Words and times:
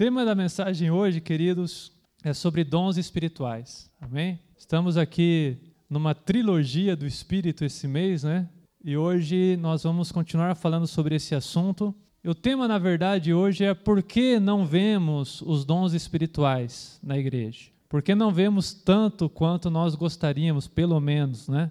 tema 0.00 0.24
da 0.24 0.34
mensagem 0.34 0.90
hoje, 0.90 1.20
queridos, 1.20 1.92
é 2.24 2.32
sobre 2.32 2.64
dons 2.64 2.96
espirituais. 2.96 3.90
Amém? 4.00 4.40
Estamos 4.56 4.96
aqui 4.96 5.58
numa 5.90 6.14
trilogia 6.14 6.96
do 6.96 7.06
Espírito 7.06 7.66
esse 7.66 7.86
mês, 7.86 8.22
né? 8.22 8.48
E 8.82 8.96
hoje 8.96 9.58
nós 9.60 9.82
vamos 9.82 10.10
continuar 10.10 10.54
falando 10.54 10.86
sobre 10.86 11.16
esse 11.16 11.34
assunto. 11.34 11.94
O 12.24 12.34
tema, 12.34 12.66
na 12.66 12.78
verdade, 12.78 13.34
hoje 13.34 13.62
é 13.62 13.74
por 13.74 14.02
que 14.02 14.40
não 14.40 14.64
vemos 14.64 15.42
os 15.42 15.66
dons 15.66 15.92
espirituais 15.92 16.98
na 17.02 17.18
igreja? 17.18 17.68
Por 17.86 18.00
que 18.00 18.14
não 18.14 18.32
vemos 18.32 18.72
tanto 18.72 19.28
quanto 19.28 19.68
nós 19.68 19.94
gostaríamos, 19.94 20.66
pelo 20.66 20.98
menos, 20.98 21.46
né? 21.46 21.70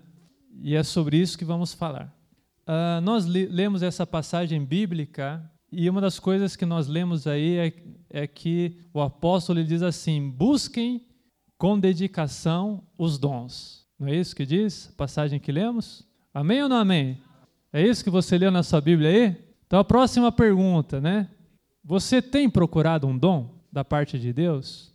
E 0.62 0.76
é 0.76 0.84
sobre 0.84 1.18
isso 1.18 1.36
que 1.36 1.44
vamos 1.44 1.74
falar. 1.74 2.16
Uh, 2.68 3.02
nós 3.02 3.26
lemos 3.26 3.82
essa 3.82 4.06
passagem 4.06 4.64
bíblica 4.64 5.52
e 5.72 5.90
uma 5.90 6.02
das 6.02 6.20
coisas 6.20 6.56
que 6.56 6.66
nós 6.66 6.88
lemos 6.88 7.28
aí 7.28 7.58
é, 7.58 7.74
é 8.10 8.28
que 8.28 8.78
o 8.94 9.02
apóstolo 9.02 9.64
diz 9.64 9.82
assim: 9.82 10.30
busquem 10.30 11.06
com 11.58 11.80
dedicação 11.80 12.84
os 12.98 13.18
dons. 13.18 13.86
Não 14.00 14.08
é 14.08 14.16
isso 14.16 14.36
que 14.36 14.46
diz 14.46 14.90
a 14.94 14.98
passagem 14.98 15.40
que 15.40 15.52
lemos? 15.52 16.08
Amém 16.34 16.64
ou 16.64 16.70
não 16.70 16.78
amém? 16.78 17.22
É 17.72 17.86
isso 17.86 18.04
que 18.04 18.10
você 18.10 18.38
leu 18.38 18.50
na 18.50 18.64
sua 18.64 18.82
Bíblia 18.82 19.10
aí? 19.10 19.36
Então 19.68 19.80
a 19.80 19.84
próxima 19.84 20.32
pergunta, 20.32 21.00
né? 21.02 21.30
Você 21.84 22.22
tem 22.22 22.50
procurado 22.50 23.08
um 23.08 23.18
dom 23.18 23.54
da 23.72 23.84
parte 23.84 24.18
de 24.18 24.32
Deus? 24.34 24.94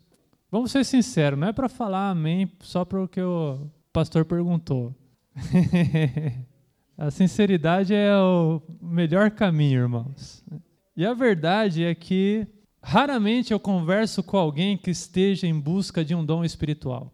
Vamos 0.51 0.71
ser 0.71 0.85
sinceros, 0.85 1.39
não 1.39 1.49
é 1.49 1.53
para 1.53 1.69
falar 1.69 2.11
amém 2.11 2.51
só 2.61 2.85
porque 2.85 3.21
o 3.21 3.71
pastor 3.93 4.25
perguntou. 4.25 4.95
a 6.97 7.11
sinceridade 7.11 7.93
é 7.93 8.17
o 8.17 8.63
melhor 8.81 9.31
caminho, 9.31 9.83
irmãos. 9.83 10.45
E 10.97 11.05
a 11.05 11.13
verdade 11.13 11.83
é 11.83 11.95
que 11.95 12.47
raramente 12.81 13.53
eu 13.53 13.59
converso 13.59 14.23
com 14.23 14.37
alguém 14.37 14.77
que 14.77 14.91
esteja 14.91 15.47
em 15.47 15.59
busca 15.59 16.05
de 16.05 16.15
um 16.15 16.25
dom 16.25 16.45
espiritual. 16.45 17.13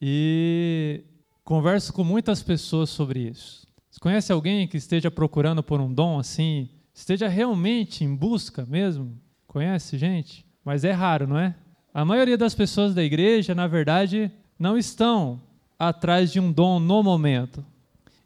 E 0.00 1.04
converso 1.44 1.92
com 1.92 2.02
muitas 2.02 2.42
pessoas 2.42 2.88
sobre 2.90 3.20
isso. 3.20 3.66
Você 3.90 4.00
conhece 4.00 4.32
alguém 4.32 4.66
que 4.66 4.76
esteja 4.76 5.10
procurando 5.10 5.62
por 5.62 5.80
um 5.80 5.92
dom 5.92 6.18
assim, 6.18 6.68
esteja 6.94 7.28
realmente 7.28 8.04
em 8.04 8.14
busca 8.14 8.64
mesmo? 8.66 9.18
Conhece 9.46 9.98
gente? 9.98 10.44
Mas 10.64 10.84
é 10.84 10.92
raro, 10.92 11.26
não 11.26 11.38
é? 11.38 11.54
A 11.92 12.04
maioria 12.04 12.36
das 12.36 12.54
pessoas 12.54 12.94
da 12.94 13.02
igreja, 13.02 13.54
na 13.54 13.66
verdade, 13.66 14.30
não 14.58 14.76
estão 14.76 15.40
atrás 15.78 16.32
de 16.32 16.40
um 16.40 16.52
dom 16.52 16.78
no 16.78 17.02
momento. 17.02 17.64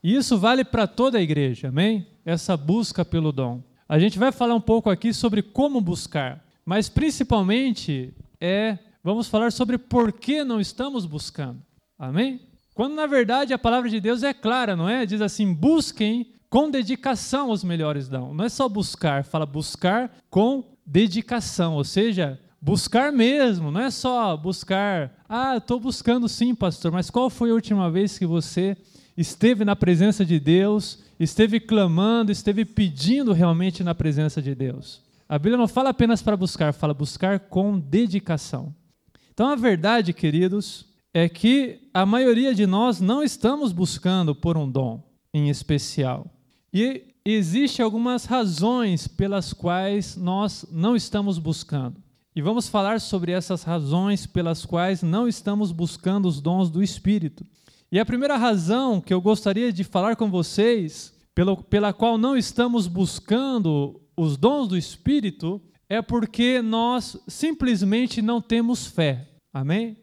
E 0.02 0.14
isso 0.14 0.38
vale 0.38 0.64
para 0.64 0.86
toda 0.86 1.18
a 1.18 1.22
igreja, 1.22 1.68
amém? 1.68 2.06
Essa 2.24 2.56
busca 2.56 3.04
pelo 3.04 3.32
dom. 3.32 3.62
A 3.88 3.98
gente 3.98 4.18
vai 4.18 4.32
falar 4.32 4.54
um 4.54 4.60
pouco 4.60 4.88
aqui 4.88 5.12
sobre 5.12 5.42
como 5.42 5.80
buscar, 5.80 6.44
mas 6.64 6.88
principalmente 6.88 8.14
é 8.40 8.78
vamos 9.02 9.28
falar 9.28 9.52
sobre 9.52 9.76
por 9.76 10.12
que 10.12 10.44
não 10.44 10.60
estamos 10.60 11.04
buscando. 11.04 11.60
Amém? 11.98 12.40
Quando 12.74 12.94
na 12.94 13.06
verdade 13.06 13.52
a 13.52 13.58
palavra 13.58 13.90
de 13.90 14.00
Deus 14.00 14.22
é 14.22 14.32
clara, 14.32 14.74
não 14.76 14.88
é? 14.88 15.04
Diz 15.04 15.20
assim: 15.20 15.52
busquem 15.52 16.32
com 16.48 16.70
dedicação 16.70 17.50
os 17.50 17.62
melhores 17.62 18.08
dão. 18.08 18.32
Não 18.32 18.44
é 18.44 18.48
só 18.48 18.68
buscar, 18.68 19.24
fala 19.24 19.44
buscar 19.44 20.10
com 20.30 20.64
dedicação, 20.86 21.74
ou 21.74 21.84
seja, 21.84 22.40
buscar 22.60 23.12
mesmo, 23.12 23.70
não 23.70 23.80
é 23.80 23.90
só 23.90 24.36
buscar, 24.36 25.12
ah, 25.28 25.56
estou 25.56 25.78
buscando 25.78 26.28
sim, 26.28 26.54
pastor, 26.54 26.90
mas 26.90 27.10
qual 27.10 27.30
foi 27.30 27.50
a 27.50 27.54
última 27.54 27.90
vez 27.90 28.18
que 28.18 28.26
você 28.26 28.76
esteve 29.20 29.64
na 29.64 29.76
presença 29.76 30.24
de 30.24 30.40
Deus, 30.40 31.00
esteve 31.18 31.60
clamando, 31.60 32.32
esteve 32.32 32.64
pedindo 32.64 33.32
realmente 33.32 33.84
na 33.84 33.94
presença 33.94 34.40
de 34.40 34.54
Deus? 34.54 35.02
A 35.28 35.38
Bíblia 35.38 35.58
não 35.58 35.68
fala 35.68 35.90
apenas 35.90 36.22
para 36.22 36.36
buscar, 36.36 36.72
fala 36.72 36.94
buscar 36.94 37.38
com 37.38 37.78
dedicação. 37.78 38.74
Então 39.32 39.48
a 39.48 39.56
verdade, 39.56 40.12
queridos, 40.12 40.86
é 41.12 41.28
que 41.28 41.88
a 41.92 42.06
maioria 42.06 42.54
de 42.54 42.66
nós 42.66 43.00
não 43.00 43.22
estamos 43.22 43.72
buscando 43.72 44.34
por 44.34 44.56
um 44.56 44.68
dom 44.68 45.02
em 45.32 45.50
especial. 45.50 46.26
E 46.72 47.04
existem 47.24 47.84
algumas 47.84 48.24
razões 48.24 49.06
pelas 49.06 49.52
quais 49.52 50.16
nós 50.16 50.64
não 50.70 50.96
estamos 50.96 51.38
buscando. 51.38 52.02
E 52.34 52.40
vamos 52.40 52.68
falar 52.68 53.00
sobre 53.00 53.32
essas 53.32 53.64
razões 53.64 54.24
pelas 54.24 54.64
quais 54.64 55.02
não 55.02 55.28
estamos 55.28 55.72
buscando 55.72 56.26
os 56.26 56.40
dons 56.40 56.70
do 56.70 56.82
Espírito. 56.82 57.44
E 57.92 57.98
a 57.98 58.06
primeira 58.06 58.36
razão 58.36 59.00
que 59.00 59.12
eu 59.12 59.20
gostaria 59.20 59.72
de 59.72 59.82
falar 59.82 60.14
com 60.14 60.30
vocês, 60.30 61.12
pelo, 61.34 61.56
pela 61.56 61.92
qual 61.92 62.16
não 62.16 62.36
estamos 62.36 62.86
buscando 62.86 64.00
os 64.16 64.36
dons 64.36 64.68
do 64.68 64.76
Espírito, 64.76 65.60
é 65.88 66.00
porque 66.00 66.62
nós 66.62 67.16
simplesmente 67.26 68.22
não 68.22 68.40
temos 68.40 68.86
fé. 68.86 69.28
Amém? 69.52 69.96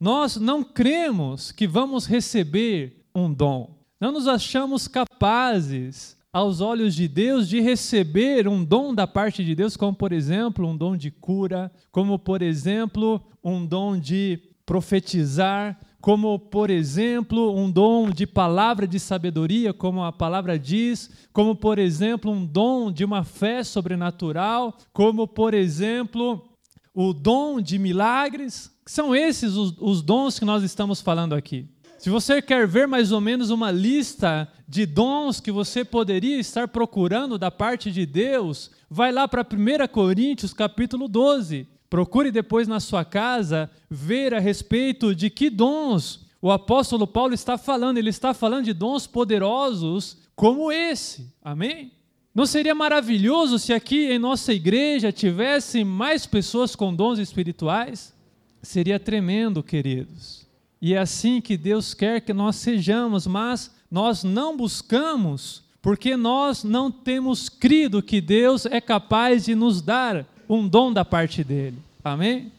Nós 0.00 0.36
não 0.36 0.64
cremos 0.64 1.52
que 1.52 1.66
vamos 1.66 2.06
receber 2.06 3.04
um 3.14 3.30
dom. 3.30 3.78
Não 4.00 4.10
nos 4.10 4.26
achamos 4.26 4.88
capazes, 4.88 6.16
aos 6.32 6.60
olhos 6.60 6.94
de 6.94 7.06
Deus, 7.06 7.48
de 7.48 7.60
receber 7.60 8.48
um 8.48 8.64
dom 8.64 8.92
da 8.94 9.06
parte 9.06 9.44
de 9.44 9.54
Deus, 9.54 9.76
como 9.76 9.94
por 9.94 10.12
exemplo, 10.12 10.66
um 10.66 10.76
dom 10.76 10.96
de 10.96 11.10
cura, 11.10 11.70
como 11.92 12.18
por 12.18 12.42
exemplo, 12.42 13.22
um 13.42 13.64
dom 13.64 13.96
de 13.98 14.40
profetizar, 14.66 15.78
como 16.04 16.38
por 16.38 16.68
exemplo, 16.68 17.56
um 17.56 17.70
dom 17.70 18.10
de 18.10 18.26
palavra 18.26 18.86
de 18.86 19.00
sabedoria, 19.00 19.72
como 19.72 20.04
a 20.04 20.12
palavra 20.12 20.58
diz, 20.58 21.08
como 21.32 21.56
por 21.56 21.78
exemplo, 21.78 22.30
um 22.30 22.44
dom 22.44 22.92
de 22.92 23.06
uma 23.06 23.24
fé 23.24 23.64
sobrenatural, 23.64 24.76
como 24.92 25.26
por 25.26 25.54
exemplo, 25.54 26.46
o 26.92 27.14
dom 27.14 27.58
de 27.58 27.78
milagres, 27.78 28.70
são 28.84 29.16
esses 29.16 29.54
os, 29.54 29.74
os 29.80 30.02
dons 30.02 30.38
que 30.38 30.44
nós 30.44 30.62
estamos 30.62 31.00
falando 31.00 31.34
aqui. 31.34 31.66
Se 31.98 32.10
você 32.10 32.42
quer 32.42 32.68
ver 32.68 32.86
mais 32.86 33.10
ou 33.10 33.18
menos 33.18 33.48
uma 33.48 33.70
lista 33.70 34.46
de 34.68 34.84
dons 34.84 35.40
que 35.40 35.50
você 35.50 35.86
poderia 35.86 36.38
estar 36.38 36.68
procurando 36.68 37.38
da 37.38 37.50
parte 37.50 37.90
de 37.90 38.04
Deus, 38.04 38.70
vai 38.90 39.10
lá 39.10 39.26
para 39.26 39.40
1 39.40 39.88
Coríntios 39.90 40.52
capítulo 40.52 41.08
12. 41.08 41.66
Procure 41.94 42.32
depois 42.32 42.66
na 42.66 42.80
sua 42.80 43.04
casa 43.04 43.70
ver 43.88 44.34
a 44.34 44.40
respeito 44.40 45.14
de 45.14 45.30
que 45.30 45.48
dons 45.48 46.26
o 46.42 46.50
apóstolo 46.50 47.06
Paulo 47.06 47.34
está 47.34 47.56
falando. 47.56 47.98
Ele 47.98 48.10
está 48.10 48.34
falando 48.34 48.64
de 48.64 48.72
dons 48.72 49.06
poderosos 49.06 50.18
como 50.34 50.72
esse. 50.72 51.32
Amém? 51.40 51.92
Não 52.34 52.46
seria 52.46 52.74
maravilhoso 52.74 53.60
se 53.60 53.72
aqui 53.72 54.10
em 54.10 54.18
nossa 54.18 54.52
igreja 54.52 55.12
tivesse 55.12 55.84
mais 55.84 56.26
pessoas 56.26 56.74
com 56.74 56.92
dons 56.92 57.20
espirituais? 57.20 58.12
Seria 58.60 58.98
tremendo, 58.98 59.62
queridos. 59.62 60.48
E 60.82 60.94
é 60.94 60.98
assim 60.98 61.40
que 61.40 61.56
Deus 61.56 61.94
quer 61.94 62.22
que 62.22 62.32
nós 62.32 62.56
sejamos, 62.56 63.24
mas 63.24 63.72
nós 63.88 64.24
não 64.24 64.56
buscamos 64.56 65.62
porque 65.80 66.16
nós 66.16 66.64
não 66.64 66.90
temos 66.90 67.48
crido 67.48 68.02
que 68.02 68.20
Deus 68.20 68.66
é 68.66 68.80
capaz 68.80 69.44
de 69.44 69.54
nos 69.54 69.80
dar 69.80 70.26
um 70.48 70.66
dom 70.68 70.92
da 70.92 71.04
parte 71.04 71.42
dele. 71.42 71.78
Amém? 72.02 72.52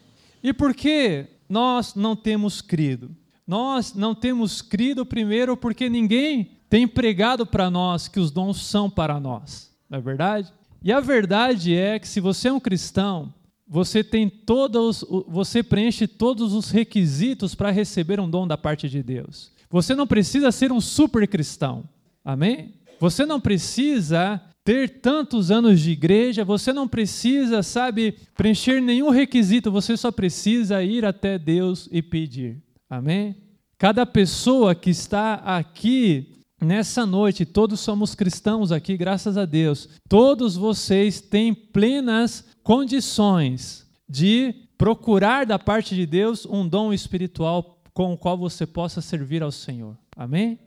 E 0.44 0.54
por 0.54 0.74
que 0.74 1.26
nós 1.48 1.96
não 1.96 2.16
temos 2.16 2.62
crido? 2.62 3.10
Nós 3.48 3.94
não 3.94 4.16
temos 4.16 4.62
crido 4.62 5.06
primeiro 5.06 5.56
porque 5.56 5.90
ninguém 5.90 6.52
tem 6.70 6.88
pregado 6.88 7.46
para 7.46 7.70
nós 7.70 8.08
que 8.08 8.20
os 8.20 8.32
dons 8.32 8.62
são 8.64 8.90
para 8.90 9.20
nós. 9.20 9.72
Não 9.90 10.00
é 10.00 10.02
verdade? 10.02 10.52
E 10.84 10.92
a 10.92 11.00
verdade 11.00 11.76
é 11.76 12.00
que 12.00 12.08
se 12.08 12.20
você 12.20 12.48
é 12.48 12.54
um 12.54 12.60
cristão, 12.60 13.34
você 13.68 14.04
tem 14.04 14.30
todos, 14.30 15.04
você 15.28 15.64
preenche 15.64 16.08
todos 16.08 16.54
os 16.54 16.70
requisitos 16.70 17.56
para 17.56 17.72
receber 17.72 18.20
um 18.20 18.30
dom 18.30 18.48
da 18.48 18.58
parte 18.58 18.88
de 18.90 19.02
Deus. 19.02 19.52
Você 19.70 19.96
não 19.96 20.06
precisa 20.06 20.52
ser 20.52 20.72
um 20.72 20.80
super 20.80 21.28
cristão. 21.28 21.84
Amém? 22.24 22.74
Você 23.00 23.26
não 23.26 23.40
precisa 23.40 24.42
ter 24.66 25.00
tantos 25.00 25.52
anos 25.52 25.80
de 25.80 25.92
igreja, 25.92 26.44
você 26.44 26.74
não 26.74 26.88
precisa, 26.88 27.62
sabe, 27.62 28.18
preencher 28.36 28.82
nenhum 28.82 29.12
requisito, 29.12 29.72
você 29.72 29.96
só 29.96 30.12
precisa 30.12 30.84
ir 30.84 31.06
até 31.06 31.38
Deus 31.38 31.88
e 31.92 32.02
pedir. 32.02 32.58
Amém? 32.90 33.36
Cada 33.78 34.08
pessoa 34.08 34.74
que 34.74 34.90
está 34.90 35.36
aqui 35.36 36.42
nessa 36.60 37.06
noite, 37.06 37.46
todos 37.46 37.80
somos 37.80 38.16
cristãos 38.16 38.72
aqui, 38.72 38.98
graças 38.98 39.38
a 39.38 39.46
Deus. 39.46 39.88
Todos 40.10 40.56
vocês 40.56 41.22
têm 41.22 41.54
plenas 41.54 42.44
condições 42.64 43.86
de 44.10 44.56
procurar 44.80 45.46
da 45.46 45.60
parte 45.60 45.94
de 45.94 46.08
Deus 46.08 46.44
um 46.44 46.68
dom 46.68 46.92
espiritual 46.92 47.78
com 47.94 48.14
o 48.14 48.18
qual 48.18 48.36
você 48.36 48.66
possa 48.66 49.00
servir 49.00 49.44
ao 49.44 49.52
Senhor. 49.52 49.96
Amém? 50.18 50.58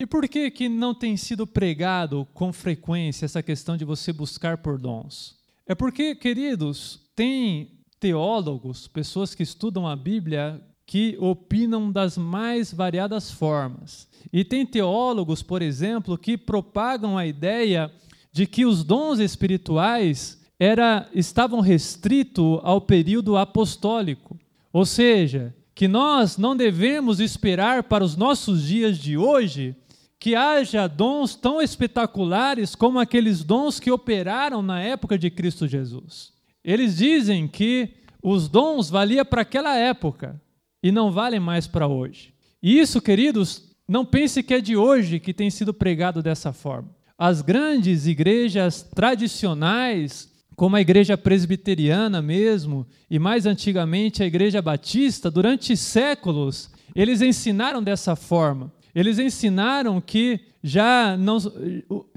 E 0.00 0.06
por 0.06 0.26
que 0.26 0.50
que 0.50 0.66
não 0.66 0.94
tem 0.94 1.14
sido 1.14 1.46
pregado 1.46 2.26
com 2.32 2.54
frequência 2.54 3.26
essa 3.26 3.42
questão 3.42 3.76
de 3.76 3.84
você 3.84 4.14
buscar 4.14 4.56
por 4.56 4.78
dons? 4.78 5.36
É 5.66 5.74
porque, 5.74 6.14
queridos, 6.14 7.00
tem 7.14 7.72
teólogos, 8.00 8.88
pessoas 8.88 9.34
que 9.34 9.42
estudam 9.42 9.86
a 9.86 9.94
Bíblia, 9.94 10.58
que 10.86 11.18
opinam 11.20 11.92
das 11.92 12.16
mais 12.16 12.72
variadas 12.72 13.30
formas. 13.30 14.08
E 14.32 14.42
tem 14.42 14.64
teólogos, 14.64 15.42
por 15.42 15.60
exemplo, 15.60 16.16
que 16.16 16.38
propagam 16.38 17.18
a 17.18 17.26
ideia 17.26 17.92
de 18.32 18.46
que 18.46 18.64
os 18.64 18.82
dons 18.82 19.18
espirituais 19.18 20.40
era, 20.58 21.10
estavam 21.14 21.60
restritos 21.60 22.58
ao 22.62 22.80
período 22.80 23.36
apostólico. 23.36 24.40
Ou 24.72 24.86
seja, 24.86 25.54
que 25.74 25.86
nós 25.86 26.38
não 26.38 26.56
devemos 26.56 27.20
esperar 27.20 27.82
para 27.84 28.02
os 28.02 28.16
nossos 28.16 28.66
dias 28.66 28.96
de 28.96 29.18
hoje 29.18 29.76
que 30.20 30.36
haja 30.36 30.86
dons 30.86 31.34
tão 31.34 31.62
espetaculares 31.62 32.74
como 32.74 32.98
aqueles 33.00 33.42
dons 33.42 33.80
que 33.80 33.90
operaram 33.90 34.60
na 34.60 34.78
época 34.80 35.18
de 35.18 35.30
Cristo 35.30 35.66
Jesus. 35.66 36.34
Eles 36.62 36.98
dizem 36.98 37.48
que 37.48 37.94
os 38.22 38.46
dons 38.46 38.90
valiam 38.90 39.24
para 39.24 39.40
aquela 39.40 39.74
época 39.76 40.40
e 40.82 40.92
não 40.92 41.10
valem 41.10 41.40
mais 41.40 41.66
para 41.66 41.88
hoje. 41.88 42.34
E 42.62 42.78
isso, 42.78 43.00
queridos, 43.00 43.74
não 43.88 44.04
pense 44.04 44.42
que 44.42 44.52
é 44.52 44.60
de 44.60 44.76
hoje 44.76 45.18
que 45.18 45.32
tem 45.32 45.48
sido 45.50 45.72
pregado 45.72 46.22
dessa 46.22 46.52
forma. 46.52 46.90
As 47.16 47.40
grandes 47.40 48.06
igrejas 48.06 48.82
tradicionais 48.82 50.30
como 50.54 50.76
a 50.76 50.80
igreja 50.82 51.16
presbiteriana 51.16 52.20
mesmo, 52.20 52.86
e 53.10 53.18
mais 53.18 53.46
antigamente 53.46 54.22
a 54.22 54.26
igreja 54.26 54.60
batista, 54.60 55.30
durante 55.30 55.74
séculos, 55.74 56.70
eles 56.94 57.22
ensinaram 57.22 57.82
dessa 57.82 58.14
forma. 58.14 58.70
Eles 58.94 59.18
ensinaram 59.18 60.00
que 60.00 60.40
já 60.62 61.16
não, 61.16 61.38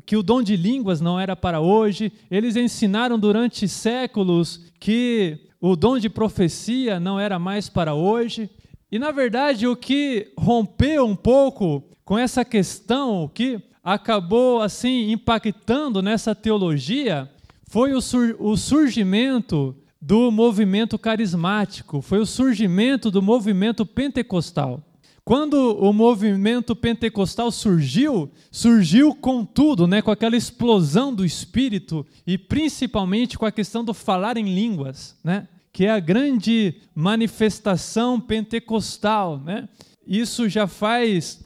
que 0.05 0.17
o 0.17 0.23
dom 0.23 0.41
de 0.41 0.55
línguas 0.55 0.99
não 0.99 1.19
era 1.19 1.35
para 1.35 1.61
hoje. 1.61 2.11
Eles 2.29 2.55
ensinaram 2.55 3.17
durante 3.17 3.67
séculos 3.67 4.65
que 4.79 5.39
o 5.61 5.75
dom 5.75 5.97
de 5.97 6.09
profecia 6.09 6.99
não 6.99 7.19
era 7.19 7.39
mais 7.39 7.69
para 7.69 7.93
hoje. 7.93 8.49
E 8.91 8.99
na 8.99 9.11
verdade, 9.11 9.65
o 9.65 9.75
que 9.75 10.31
rompeu 10.37 11.05
um 11.05 11.15
pouco 11.15 11.83
com 12.03 12.17
essa 12.17 12.43
questão, 12.43 13.23
o 13.23 13.29
que 13.29 13.61
acabou 13.83 14.61
assim 14.61 15.11
impactando 15.11 16.01
nessa 16.01 16.35
teologia, 16.35 17.29
foi 17.67 17.93
o, 17.93 18.01
sur 18.01 18.35
o 18.39 18.55
surgimento 18.55 19.75
do 20.01 20.29
movimento 20.29 20.99
carismático, 20.99 22.01
foi 22.01 22.19
o 22.19 22.25
surgimento 22.25 23.09
do 23.09 23.21
movimento 23.21 23.85
pentecostal. 23.85 24.81
Quando 25.25 25.77
o 25.77 25.93
movimento 25.93 26.75
pentecostal 26.75 27.49
surgiu, 27.49 28.29
surgiu 28.51 29.15
com 29.15 29.45
tudo, 29.45 29.87
né, 29.87 30.01
com 30.01 30.11
aquela 30.11 30.35
explosão 30.35 31.15
do 31.15 31.23
espírito 31.23 32.05
e 32.27 32.37
principalmente 32.37 33.37
com 33.37 33.45
a 33.45 33.51
questão 33.51 33.85
do 33.85 33.93
falar 33.93 34.35
em 34.35 34.53
línguas, 34.53 35.15
né, 35.23 35.47
que 35.71 35.85
é 35.85 35.91
a 35.91 35.99
grande 35.99 36.75
manifestação 36.93 38.19
pentecostal, 38.19 39.39
né? 39.39 39.69
Isso 40.05 40.49
já 40.49 40.67
faz 40.67 41.43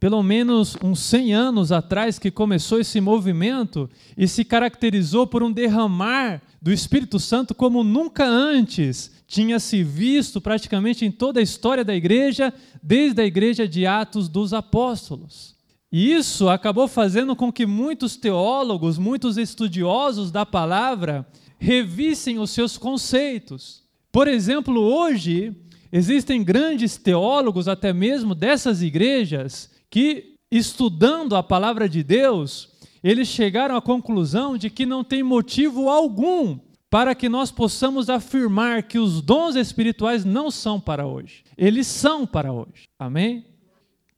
pelo 0.00 0.22
menos 0.22 0.76
uns 0.82 1.00
100 1.00 1.32
anos 1.34 1.70
atrás 1.70 2.18
que 2.18 2.30
começou 2.30 2.80
esse 2.80 3.00
movimento 3.00 3.88
e 4.16 4.26
se 4.26 4.44
caracterizou 4.44 5.26
por 5.26 5.42
um 5.42 5.52
derramar 5.52 6.42
do 6.60 6.72
Espírito 6.72 7.18
Santo 7.18 7.54
como 7.54 7.84
nunca 7.84 8.26
antes 8.26 9.12
tinha 9.30 9.60
se 9.60 9.84
visto 9.84 10.40
praticamente 10.40 11.04
em 11.04 11.10
toda 11.10 11.38
a 11.38 11.42
história 11.42 11.84
da 11.84 11.94
igreja, 11.94 12.52
desde 12.82 13.22
a 13.22 13.24
igreja 13.24 13.66
de 13.68 13.86
Atos 13.86 14.28
dos 14.28 14.52
Apóstolos. 14.52 15.54
E 15.92 16.12
isso 16.12 16.48
acabou 16.48 16.88
fazendo 16.88 17.36
com 17.36 17.52
que 17.52 17.64
muitos 17.64 18.16
teólogos, 18.16 18.98
muitos 18.98 19.36
estudiosos 19.36 20.32
da 20.32 20.44
palavra, 20.44 21.24
revissem 21.60 22.40
os 22.40 22.50
seus 22.50 22.76
conceitos. 22.76 23.84
Por 24.10 24.26
exemplo, 24.26 24.80
hoje 24.80 25.54
existem 25.92 26.42
grandes 26.42 26.96
teólogos, 26.96 27.68
até 27.68 27.92
mesmo 27.92 28.34
dessas 28.34 28.82
igrejas, 28.82 29.70
que, 29.88 30.34
estudando 30.50 31.36
a 31.36 31.42
palavra 31.42 31.88
de 31.88 32.02
Deus, 32.02 32.68
eles 33.00 33.28
chegaram 33.28 33.76
à 33.76 33.80
conclusão 33.80 34.58
de 34.58 34.68
que 34.70 34.84
não 34.84 35.04
tem 35.04 35.22
motivo 35.22 35.88
algum 35.88 36.58
para 36.90 37.14
que 37.14 37.28
nós 37.28 37.52
possamos 37.52 38.10
afirmar 38.10 38.82
que 38.82 38.98
os 38.98 39.22
dons 39.22 39.54
espirituais 39.54 40.24
não 40.24 40.50
são 40.50 40.80
para 40.80 41.06
hoje. 41.06 41.44
Eles 41.56 41.86
são 41.86 42.26
para 42.26 42.52
hoje. 42.52 42.88
Amém? 42.98 43.46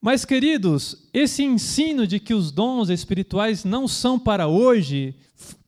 Mas, 0.00 0.24
queridos, 0.24 1.08
esse 1.12 1.44
ensino 1.44 2.06
de 2.06 2.18
que 2.18 2.34
os 2.34 2.50
dons 2.50 2.88
espirituais 2.88 3.62
não 3.62 3.86
são 3.86 4.18
para 4.18 4.48
hoje 4.48 5.14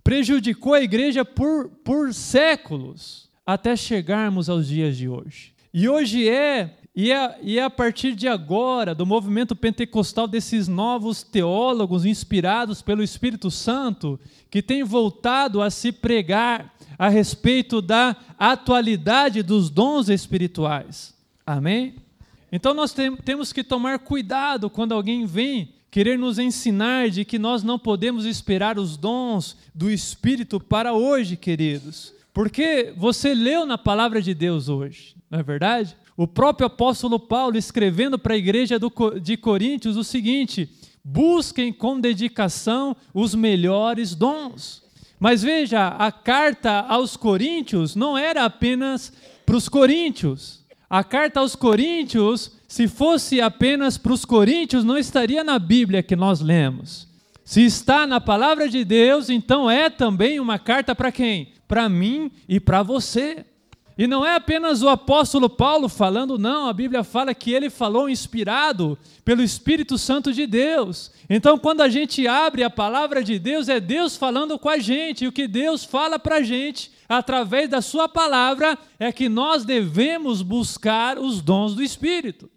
prejudicou 0.03 0.75
a 0.75 0.83
igreja 0.83 1.25
por, 1.25 1.69
por 1.85 2.13
séculos, 2.13 3.31
até 3.47 3.77
chegarmos 3.77 4.49
aos 4.49 4.67
dias 4.67 4.97
de 4.97 5.09
hoje. 5.09 5.53
E 5.73 5.89
hoje 5.89 6.29
é 6.29 6.79
e 6.97 7.11
é, 7.11 7.39
e 7.43 7.59
é 7.59 7.65
a 7.65 7.71
partir 7.71 8.15
de 8.15 8.29
agora, 8.29 8.95
do 8.95 9.05
movimento 9.05 9.57
pentecostal, 9.57 10.29
desses 10.29 10.69
novos 10.69 11.25
teólogos 11.25 12.05
inspirados 12.05 12.83
pelo 12.83 13.03
Espírito 13.03 13.51
Santo, 13.51 14.19
que 14.49 14.63
têm 14.63 14.85
voltado 14.85 15.61
a 15.61 15.71
se 15.71 15.91
pregar 15.91 16.73
a 16.97 17.09
respeito 17.09 17.83
da 17.83 18.17
atualidade 18.39 19.43
dos 19.43 19.71
dons 19.71 20.09
espirituais. 20.09 21.13
Amém? 21.45 21.97
Então 22.53 22.73
nós 22.73 22.93
tem, 22.93 23.17
temos 23.17 23.53
que 23.53 23.65
tomar 23.65 23.99
cuidado 23.99 24.71
quando 24.71 24.93
alguém 24.93 25.27
vem 25.27 25.75
querer 25.91 26.17
nos 26.17 26.39
ensinar 26.39 27.11
de 27.11 27.25
que 27.25 27.41
nós 27.41 27.65
não 27.65 27.79
podemos 27.79 28.25
esperar 28.25 28.79
os 28.79 28.97
dons 28.97 29.57
do 29.75 29.91
Espírito 29.91 30.61
para 30.61 30.93
hoje, 30.93 31.37
queridos. 31.37 32.15
Porque 32.33 32.93
você 32.97 33.35
leu 33.35 33.67
na 33.67 33.79
palavra 33.79 34.23
de 34.23 34.33
Deus 34.33 34.69
hoje, 34.69 35.17
não 35.29 35.41
é 35.41 35.43
verdade? 35.43 35.97
O 36.17 36.27
próprio 36.27 36.67
apóstolo 36.67 37.19
Paulo 37.19 37.57
escrevendo 37.57 38.19
para 38.19 38.35
a 38.35 38.39
igreja 38.39 38.79
de 39.21 39.37
Coríntios 39.37 39.97
o 39.97 40.05
seguinte: 40.05 40.69
busquem 41.03 41.73
com 41.73 42.01
dedicação 42.01 42.97
os 43.13 43.35
melhores 43.35 44.15
dons. 44.15 44.83
Mas 45.19 45.43
veja, 45.43 45.89
a 45.89 46.13
carta 46.13 46.81
aos 46.89 47.17
Coríntios 47.17 47.97
não 47.97 48.17
era 48.17 48.45
apenas 48.45 49.13
para 49.45 49.57
os 49.57 49.69
coríntios. 49.69 50.65
A 50.89 51.03
carta 51.03 51.41
aos 51.41 51.57
Coríntios, 51.57 52.53
se 52.69 52.87
fosse 52.87 53.41
apenas 53.41 53.99
para 53.99 54.13
os 54.13 54.25
coríntios, 54.25 54.85
não 54.85 54.97
estaria 54.97 55.43
na 55.43 55.59
Bíblia 55.59 56.03
que 56.03 56.15
nós 56.15 56.41
lemos. 56.41 57.09
Se 57.45 57.65
está 57.65 58.07
na 58.07 58.21
palavra 58.21 58.69
de 58.69 58.85
Deus, 58.85 59.29
então 59.29 59.71
é 59.71 59.91
também 59.91 60.41
uma 60.41 60.59
carta 60.59 60.95
para 60.95 61.13
quem? 61.13 61.53
Para 61.67 61.89
mim 61.89 62.31
e 62.49 62.59
para 62.59 62.83
você. 62.83 63.45
E 63.97 64.09
não 64.09 64.27
é 64.27 64.35
apenas 64.35 64.83
o 64.83 64.89
apóstolo 64.89 65.49
Paulo 65.49 65.89
falando, 65.89 66.37
não, 66.37 66.69
a 66.69 66.73
Bíblia 66.73 67.05
fala 67.05 67.33
que 67.33 67.53
ele 67.53 67.71
falou 67.71 68.11
inspirado 68.11 68.99
pelo 69.25 69.43
Espírito 69.43 69.97
Santo 69.97 70.33
de 70.33 70.49
Deus. 70.49 71.13
Então, 71.31 71.57
quando 71.57 71.81
a 71.81 71.89
gente 71.89 72.27
abre 72.27 72.65
a 72.65 72.71
palavra 72.71 73.23
de 73.23 73.39
Deus, 73.39 73.69
é 73.69 73.79
Deus 73.79 74.17
falando 74.17 74.59
com 74.59 74.69
a 74.69 74.79
gente, 74.79 75.25
e 75.25 75.29
o 75.29 75.33
que 75.33 75.47
Deus 75.47 75.85
fala 75.85 76.19
para 76.19 76.37
a 76.37 76.43
gente, 76.43 76.91
através 77.09 77.71
da 77.71 77.81
Sua 77.81 78.09
palavra, 78.09 78.77
é 78.99 79.13
que 79.13 79.29
nós 79.29 79.65
devemos 79.65 80.43
buscar 80.43 81.17
os 81.17 81.41
dons 81.41 81.75
do 81.77 81.83
Espírito. 81.83 82.51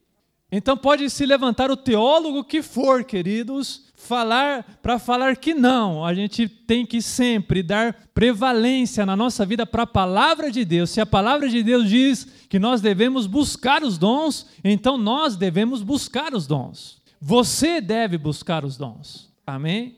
Então, 0.51 0.75
pode 0.75 1.07
se 1.07 1.23
levantar 1.23 1.69
o 1.69 1.77
teólogo 1.77 2.43
que 2.43 2.63
for, 2.63 3.03
queridos, 3.03 3.86
falar 4.07 4.79
para 4.81 4.97
falar 4.97 5.35
que 5.35 5.53
não. 5.53 6.03
A 6.03 6.13
gente 6.13 6.47
tem 6.47 6.85
que 6.85 7.01
sempre 7.01 7.61
dar 7.61 7.93
prevalência 8.13 9.05
na 9.05 9.15
nossa 9.15 9.45
vida 9.45 9.65
para 9.65 9.83
a 9.83 9.87
palavra 9.87 10.49
de 10.49 10.63
Deus. 10.63 10.89
Se 10.89 11.01
a 11.01 11.05
palavra 11.05 11.49
de 11.49 11.61
Deus 11.61 11.89
diz 11.89 12.25
que 12.49 12.57
nós 12.57 12.79
devemos 12.81 13.27
buscar 13.27 13.83
os 13.83 13.97
dons, 13.97 14.47
então 14.63 14.97
nós 14.97 15.35
devemos 15.35 15.83
buscar 15.83 16.33
os 16.33 16.47
dons. 16.47 17.01
Você 17.19 17.81
deve 17.81 18.17
buscar 18.17 18.63
os 18.63 18.77
dons. 18.77 19.31
Amém? 19.45 19.97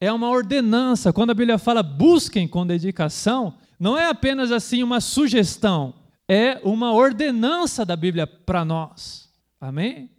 É 0.00 0.10
uma 0.10 0.28
ordenança. 0.30 1.12
Quando 1.12 1.30
a 1.30 1.34
Bíblia 1.34 1.58
fala 1.58 1.82
busquem 1.82 2.48
com 2.48 2.66
dedicação, 2.66 3.54
não 3.78 3.98
é 3.98 4.08
apenas 4.08 4.50
assim 4.50 4.82
uma 4.82 5.00
sugestão, 5.00 5.94
é 6.26 6.60
uma 6.64 6.92
ordenança 6.92 7.84
da 7.84 7.96
Bíblia 7.96 8.26
para 8.26 8.64
nós. 8.64 9.28
Amém? 9.60 10.13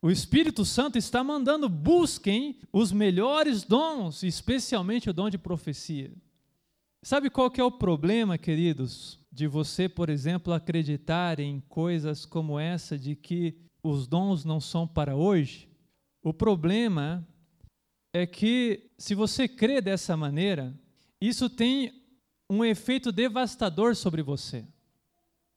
O 0.00 0.10
Espírito 0.10 0.64
Santo 0.64 0.96
está 0.96 1.24
mandando 1.24 1.68
busquem 1.68 2.60
os 2.72 2.92
melhores 2.92 3.64
dons, 3.64 4.22
especialmente 4.22 5.10
o 5.10 5.12
dom 5.12 5.28
de 5.28 5.36
profecia. 5.36 6.12
Sabe 7.02 7.28
qual 7.28 7.50
que 7.50 7.60
é 7.60 7.64
o 7.64 7.70
problema, 7.70 8.38
queridos, 8.38 9.18
de 9.32 9.48
você, 9.48 9.88
por 9.88 10.08
exemplo, 10.08 10.52
acreditar 10.52 11.40
em 11.40 11.60
coisas 11.68 12.24
como 12.24 12.60
essa 12.60 12.96
de 12.96 13.16
que 13.16 13.56
os 13.82 14.06
dons 14.06 14.44
não 14.44 14.60
são 14.60 14.86
para 14.86 15.16
hoje? 15.16 15.68
O 16.22 16.32
problema 16.32 17.26
é 18.12 18.24
que 18.24 18.90
se 18.98 19.16
você 19.16 19.48
crê 19.48 19.80
dessa 19.80 20.16
maneira, 20.16 20.78
isso 21.20 21.50
tem 21.50 21.92
um 22.48 22.64
efeito 22.64 23.10
devastador 23.10 23.96
sobre 23.96 24.22
você. 24.22 24.64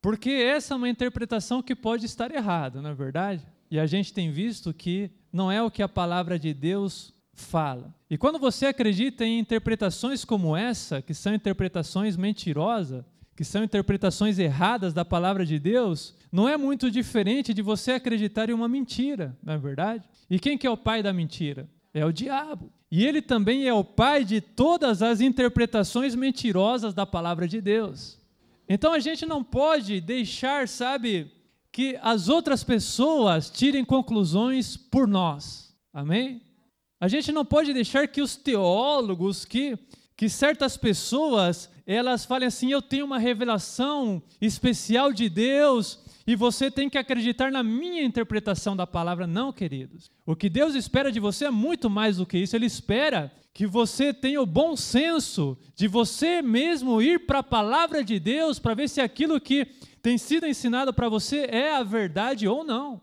Porque 0.02 0.32
essa 0.32 0.74
é 0.74 0.78
uma 0.78 0.90
interpretação 0.90 1.62
que 1.62 1.76
pode 1.76 2.08
estar 2.08 2.32
errada, 2.32 2.82
não 2.82 2.90
é 2.90 2.94
verdade? 2.94 3.46
E 3.72 3.80
a 3.80 3.86
gente 3.86 4.14
tem 4.14 4.30
visto 4.30 4.74
que 4.74 5.10
não 5.32 5.50
é 5.50 5.64
o 5.64 5.72
que 5.72 5.82
a 5.82 5.88
palavra 5.88 6.38
de 6.38 6.54
Deus 6.54 7.14
fala. 7.34 7.96
E 8.10 8.18
quando 8.18 8.38
você 8.38 8.66
acredita 8.66 9.26
em 9.26 9.40
interpretações 9.40 10.26
como 10.26 10.58
essa, 10.58 11.02
que 11.02 11.14
são 11.14 11.34
interpretações 11.34 12.18
mentirosas, 12.18 13.06
que 13.34 13.46
são 13.46 13.64
interpretações 13.64 14.38
erradas 14.38 14.94
da 14.94 15.06
palavra 15.06 15.46
de 15.46 15.58
Deus, 15.58 16.14
não 16.30 16.50
é 16.50 16.58
muito 16.58 16.92
diferente 16.92 17.54
de 17.54 17.62
você 17.62 17.94
acreditar 17.94 18.50
em 18.50 18.54
uma 18.54 18.68
mentira, 18.68 19.38
não 19.42 19.54
é 19.54 19.58
verdade? 19.58 20.04
E 20.30 20.38
quem 20.38 20.58
que 20.58 20.68
é 20.68 20.70
o 20.70 20.78
pai 20.78 21.02
da 21.02 21.14
mentira? 21.14 21.68
É 21.94 22.06
o 22.06 22.12
diabo. 22.12 22.70
E 22.92 23.06
ele 23.06 23.22
também 23.22 23.68
é 23.68 23.74
o 23.74 23.86
pai 23.86 24.26
de 24.26 24.42
todas 24.42 25.02
as 25.02 25.22
interpretações 25.22 26.14
mentirosas 26.14 26.94
da 26.94 27.06
palavra 27.06 27.48
de 27.48 27.62
Deus. 27.62 28.20
Então 28.68 28.92
a 28.94 29.00
gente 29.00 29.26
não 29.26 29.44
pode 29.44 30.02
deixar, 30.02 30.68
sabe, 30.68 31.32
que 31.72 31.98
as 32.02 32.28
outras 32.28 32.64
pessoas 32.64 33.50
tirem 33.50 33.86
conclusões 33.86 34.76
por 34.76 35.08
nós. 35.08 35.74
Amém? 35.94 36.42
A 37.00 37.08
gente 37.08 37.32
não 37.32 37.46
pode 37.46 37.74
deixar 37.74 38.08
que 38.08 38.22
os 38.22 38.36
teólogos, 38.36 39.46
que, 39.46 39.78
que 40.16 40.30
certas 40.30 40.78
pessoas, 40.78 41.70
elas 41.86 42.26
falem 42.26 42.48
assim: 42.48 42.72
eu 42.72 42.82
tenho 42.82 43.06
uma 43.06 43.18
revelação 43.18 44.22
especial 44.40 45.12
de 45.12 45.30
Deus 45.30 46.00
e 46.28 46.36
você 46.36 46.70
tem 46.70 46.90
que 46.90 46.98
acreditar 46.98 47.52
na 47.52 47.64
minha 47.64 48.04
interpretação 48.04 48.76
da 48.76 48.86
palavra. 48.86 49.26
Não, 49.26 49.52
queridos. 49.52 50.12
O 50.26 50.36
que 50.36 50.50
Deus 50.50 50.76
espera 50.76 51.12
de 51.12 51.20
você 51.20 51.46
é 51.46 51.52
muito 51.52 51.90
mais 51.90 52.18
do 52.18 52.26
que 52.26 52.38
isso. 52.38 52.56
Ele 52.56 52.68
espera 52.68 53.32
que 53.54 53.66
você 53.66 54.14
tenha 54.14 54.42
o 54.42 54.46
bom 54.46 54.76
senso 54.76 55.58
de 55.76 55.88
você 55.88 56.42
mesmo 56.42 57.02
ir 57.02 57.26
para 57.26 57.40
a 57.40 57.44
palavra 57.44 58.04
de 58.04 58.20
Deus 58.20 58.60
para 58.60 58.74
ver 58.74 58.88
se 58.88 59.02
aquilo 59.02 59.42
que 59.42 59.68
tem 60.02 60.18
sido 60.18 60.46
ensinado 60.46 60.94
para 60.94 61.10
você 61.10 61.46
é 61.50 61.76
a 61.76 61.84
verdade 61.84 62.48
ou 62.48 62.64
não. 62.64 63.02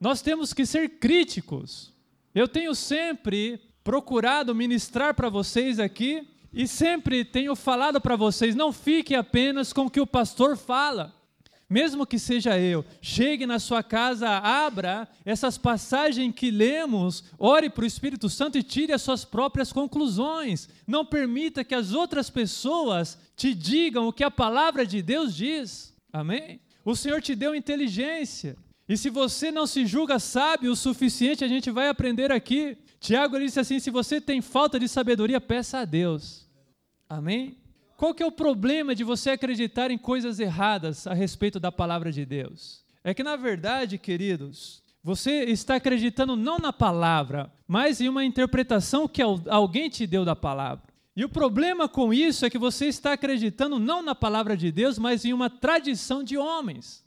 Nós 0.00 0.22
temos 0.22 0.52
que 0.52 0.66
ser 0.66 0.98
críticos. 0.98 1.92
Eu 2.34 2.48
tenho 2.48 2.74
sempre 2.74 3.60
procurado 3.84 4.54
ministrar 4.54 5.14
para 5.14 5.28
vocês 5.28 5.78
aqui 5.78 6.26
e 6.52 6.66
sempre 6.66 7.24
tenho 7.24 7.54
falado 7.54 8.00
para 8.00 8.16
vocês: 8.16 8.54
não 8.54 8.72
fique 8.72 9.14
apenas 9.14 9.72
com 9.72 9.86
o 9.86 9.90
que 9.90 10.00
o 10.00 10.06
pastor 10.06 10.56
fala 10.56 11.14
mesmo 11.70 12.04
que 12.04 12.18
seja 12.18 12.58
eu, 12.58 12.84
chegue 13.00 13.46
na 13.46 13.60
sua 13.60 13.80
casa, 13.80 14.28
abra 14.28 15.08
essas 15.24 15.56
passagens 15.56 16.34
que 16.34 16.50
lemos, 16.50 17.22
ore 17.38 17.70
para 17.70 17.84
o 17.84 17.86
Espírito 17.86 18.28
Santo 18.28 18.58
e 18.58 18.62
tire 18.64 18.92
as 18.92 19.02
suas 19.02 19.24
próprias 19.24 19.72
conclusões. 19.72 20.68
Não 20.84 21.06
permita 21.06 21.62
que 21.62 21.74
as 21.74 21.92
outras 21.92 22.28
pessoas 22.28 23.16
te 23.36 23.54
digam 23.54 24.08
o 24.08 24.12
que 24.12 24.24
a 24.24 24.30
palavra 24.32 24.84
de 24.84 25.00
Deus 25.00 25.36
diz. 25.36 25.89
Amém? 26.12 26.60
O 26.84 26.96
Senhor 26.96 27.20
te 27.20 27.34
deu 27.34 27.54
inteligência. 27.54 28.56
E 28.88 28.96
se 28.96 29.08
você 29.08 29.52
não 29.52 29.66
se 29.66 29.86
julga 29.86 30.18
sábio 30.18 30.72
o 30.72 30.76
suficiente, 30.76 31.44
a 31.44 31.48
gente 31.48 31.70
vai 31.70 31.88
aprender 31.88 32.32
aqui. 32.32 32.76
Tiago 32.98 33.38
disse 33.38 33.60
assim: 33.60 33.78
se 33.78 33.90
você 33.90 34.20
tem 34.20 34.40
falta 34.40 34.80
de 34.80 34.88
sabedoria, 34.88 35.40
peça 35.40 35.78
a 35.78 35.84
Deus. 35.84 36.48
Amém? 37.08 37.56
Qual 37.96 38.14
que 38.14 38.22
é 38.22 38.26
o 38.26 38.32
problema 38.32 38.94
de 38.94 39.04
você 39.04 39.30
acreditar 39.30 39.90
em 39.90 39.98
coisas 39.98 40.40
erradas 40.40 41.06
a 41.06 41.14
respeito 41.14 41.60
da 41.60 41.70
palavra 41.70 42.10
de 42.10 42.24
Deus? 42.24 42.84
É 43.04 43.14
que 43.14 43.22
na 43.22 43.36
verdade, 43.36 43.98
queridos, 43.98 44.82
você 45.04 45.44
está 45.44 45.76
acreditando 45.76 46.34
não 46.34 46.58
na 46.58 46.72
palavra, 46.72 47.52
mas 47.68 48.00
em 48.00 48.08
uma 48.08 48.24
interpretação 48.24 49.06
que 49.06 49.22
alguém 49.22 49.88
te 49.88 50.06
deu 50.06 50.24
da 50.24 50.34
palavra. 50.34 50.89
E 51.16 51.24
o 51.24 51.28
problema 51.28 51.88
com 51.88 52.14
isso 52.14 52.46
é 52.46 52.50
que 52.50 52.58
você 52.58 52.86
está 52.86 53.12
acreditando 53.12 53.78
não 53.78 54.02
na 54.02 54.14
palavra 54.14 54.56
de 54.56 54.70
Deus, 54.70 54.98
mas 54.98 55.24
em 55.24 55.32
uma 55.32 55.50
tradição 55.50 56.22
de 56.22 56.38
homens. 56.38 57.04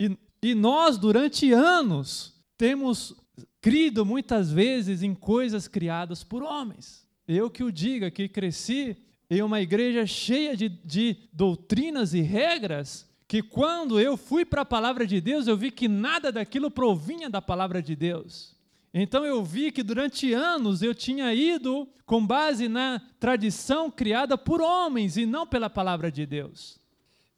E, 0.00 0.16
e 0.42 0.54
nós, 0.54 0.98
durante 0.98 1.52
anos, 1.52 2.34
temos 2.56 3.14
crido 3.60 4.04
muitas 4.04 4.50
vezes 4.50 5.02
em 5.02 5.14
coisas 5.14 5.68
criadas 5.68 6.24
por 6.24 6.42
homens. 6.42 7.06
Eu 7.26 7.50
que 7.50 7.62
o 7.62 7.70
diga, 7.70 8.10
que 8.10 8.28
cresci 8.28 8.96
em 9.30 9.42
uma 9.42 9.60
igreja 9.60 10.06
cheia 10.06 10.56
de, 10.56 10.68
de 10.68 11.16
doutrinas 11.32 12.14
e 12.14 12.20
regras, 12.20 13.06
que 13.26 13.42
quando 13.42 14.00
eu 14.00 14.16
fui 14.16 14.44
para 14.44 14.62
a 14.62 14.64
palavra 14.64 15.06
de 15.06 15.20
Deus, 15.20 15.46
eu 15.46 15.56
vi 15.56 15.70
que 15.70 15.86
nada 15.86 16.32
daquilo 16.32 16.70
provinha 16.70 17.28
da 17.28 17.42
palavra 17.42 17.82
de 17.82 17.94
Deus. 17.94 18.57
Então 19.00 19.24
eu 19.24 19.44
vi 19.44 19.70
que 19.70 19.84
durante 19.84 20.32
anos 20.32 20.82
eu 20.82 20.92
tinha 20.92 21.32
ido 21.32 21.88
com 22.04 22.26
base 22.26 22.68
na 22.68 23.00
tradição 23.20 23.88
criada 23.90 24.36
por 24.36 24.60
homens 24.60 25.16
e 25.16 25.24
não 25.24 25.46
pela 25.46 25.70
palavra 25.70 26.10
de 26.10 26.26
Deus. 26.26 26.80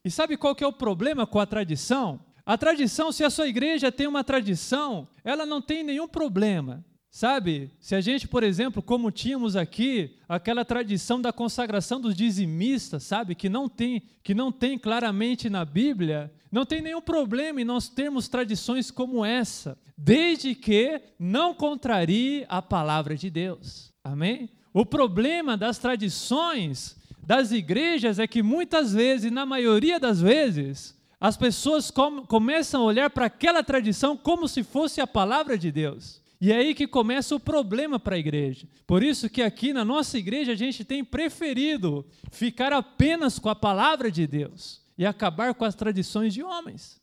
E 0.03 0.09
sabe 0.09 0.37
qual 0.37 0.55
que 0.55 0.63
é 0.63 0.67
o 0.67 0.73
problema 0.73 1.27
com 1.27 1.39
a 1.39 1.45
tradição? 1.45 2.19
A 2.43 2.57
tradição, 2.57 3.11
se 3.11 3.23
a 3.23 3.29
sua 3.29 3.47
igreja 3.47 3.91
tem 3.91 4.07
uma 4.07 4.23
tradição, 4.23 5.07
ela 5.23 5.45
não 5.45 5.61
tem 5.61 5.83
nenhum 5.83 6.07
problema. 6.07 6.83
Sabe, 7.13 7.69
se 7.77 7.93
a 7.93 7.99
gente, 7.99 8.25
por 8.25 8.41
exemplo, 8.41 8.81
como 8.81 9.11
tínhamos 9.11 9.57
aqui, 9.57 10.15
aquela 10.29 10.63
tradição 10.63 11.21
da 11.21 11.33
consagração 11.33 11.99
dos 11.99 12.15
dizimistas, 12.15 13.03
sabe, 13.03 13.35
que 13.35 13.49
não 13.49 13.67
tem, 13.67 14.01
que 14.23 14.33
não 14.33 14.49
tem 14.49 14.79
claramente 14.79 15.49
na 15.49 15.65
Bíblia, 15.65 16.33
não 16.49 16.65
tem 16.65 16.81
nenhum 16.81 17.01
problema 17.01 17.59
em 17.59 17.65
nós 17.65 17.89
termos 17.89 18.29
tradições 18.29 18.89
como 18.89 19.25
essa, 19.25 19.77
desde 19.97 20.55
que 20.55 21.01
não 21.19 21.53
contrarie 21.53 22.45
a 22.47 22.61
palavra 22.61 23.17
de 23.17 23.29
Deus. 23.29 23.91
Amém? 24.01 24.49
O 24.73 24.85
problema 24.85 25.57
das 25.57 25.77
tradições 25.77 26.95
das 27.21 27.51
igrejas 27.51 28.19
é 28.19 28.25
que 28.25 28.41
muitas 28.41 28.93
vezes, 28.93 29.29
na 29.29 29.45
maioria 29.45 29.99
das 29.99 30.21
vezes, 30.21 30.97
as 31.19 31.35
pessoas 31.35 31.91
com, 31.91 32.25
começam 32.25 32.83
a 32.83 32.85
olhar 32.85 33.09
para 33.09 33.25
aquela 33.25 33.61
tradição 33.61 34.15
como 34.15 34.47
se 34.47 34.63
fosse 34.63 35.01
a 35.01 35.05
palavra 35.05 35.57
de 35.57 35.69
Deus. 35.73 36.20
E 36.41 36.51
é 36.51 36.55
aí 36.57 36.73
que 36.73 36.87
começa 36.87 37.35
o 37.35 37.39
problema 37.39 37.99
para 37.99 38.15
a 38.15 38.19
igreja. 38.19 38.67
Por 38.87 39.03
isso 39.03 39.29
que 39.29 39.43
aqui 39.43 39.71
na 39.71 39.85
nossa 39.85 40.17
igreja 40.17 40.53
a 40.53 40.55
gente 40.55 40.83
tem 40.83 41.05
preferido 41.05 42.03
ficar 42.31 42.73
apenas 42.73 43.37
com 43.37 43.47
a 43.47 43.53
palavra 43.53 44.09
de 44.09 44.25
Deus 44.25 44.81
e 44.97 45.05
acabar 45.05 45.53
com 45.53 45.63
as 45.63 45.75
tradições 45.75 46.33
de 46.33 46.41
homens. 46.41 46.99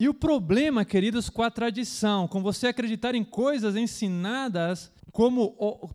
E 0.00 0.08
o 0.08 0.14
problema, 0.14 0.84
queridos, 0.84 1.30
com 1.30 1.42
a 1.42 1.50
tradição, 1.52 2.26
com 2.26 2.42
você 2.42 2.66
acreditar 2.66 3.14
em 3.14 3.22
coisas 3.22 3.76
ensinadas 3.76 4.92
como 5.18 5.50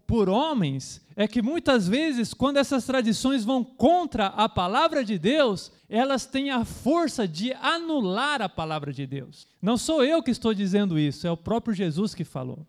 por 0.06 0.28
homens, 0.28 1.02
é 1.16 1.30
que 1.30 1.42
muitas 1.42 1.88
vezes, 1.88 2.34
quando 2.34 2.58
essas 2.58 2.84
tradições 2.86 3.46
vão 3.46 3.64
contra 3.64 4.26
a 4.26 4.50
palavra 4.50 5.02
de 5.02 5.18
Deus, 5.18 5.72
elas 5.88 6.26
têm 6.26 6.52
a 6.52 6.66
força 6.66 7.26
de 7.26 7.54
anular 7.54 8.42
a 8.42 8.50
palavra 8.50 8.92
de 8.92 9.08
Deus. 9.08 9.48
Não 9.62 9.78
sou 9.78 10.04
eu 10.04 10.22
que 10.22 10.30
estou 10.30 10.54
dizendo 10.54 11.00
isso, 11.00 11.26
é 11.26 11.32
o 11.32 11.38
próprio 11.38 11.74
Jesus 11.74 12.14
que 12.14 12.26
falou. 12.26 12.68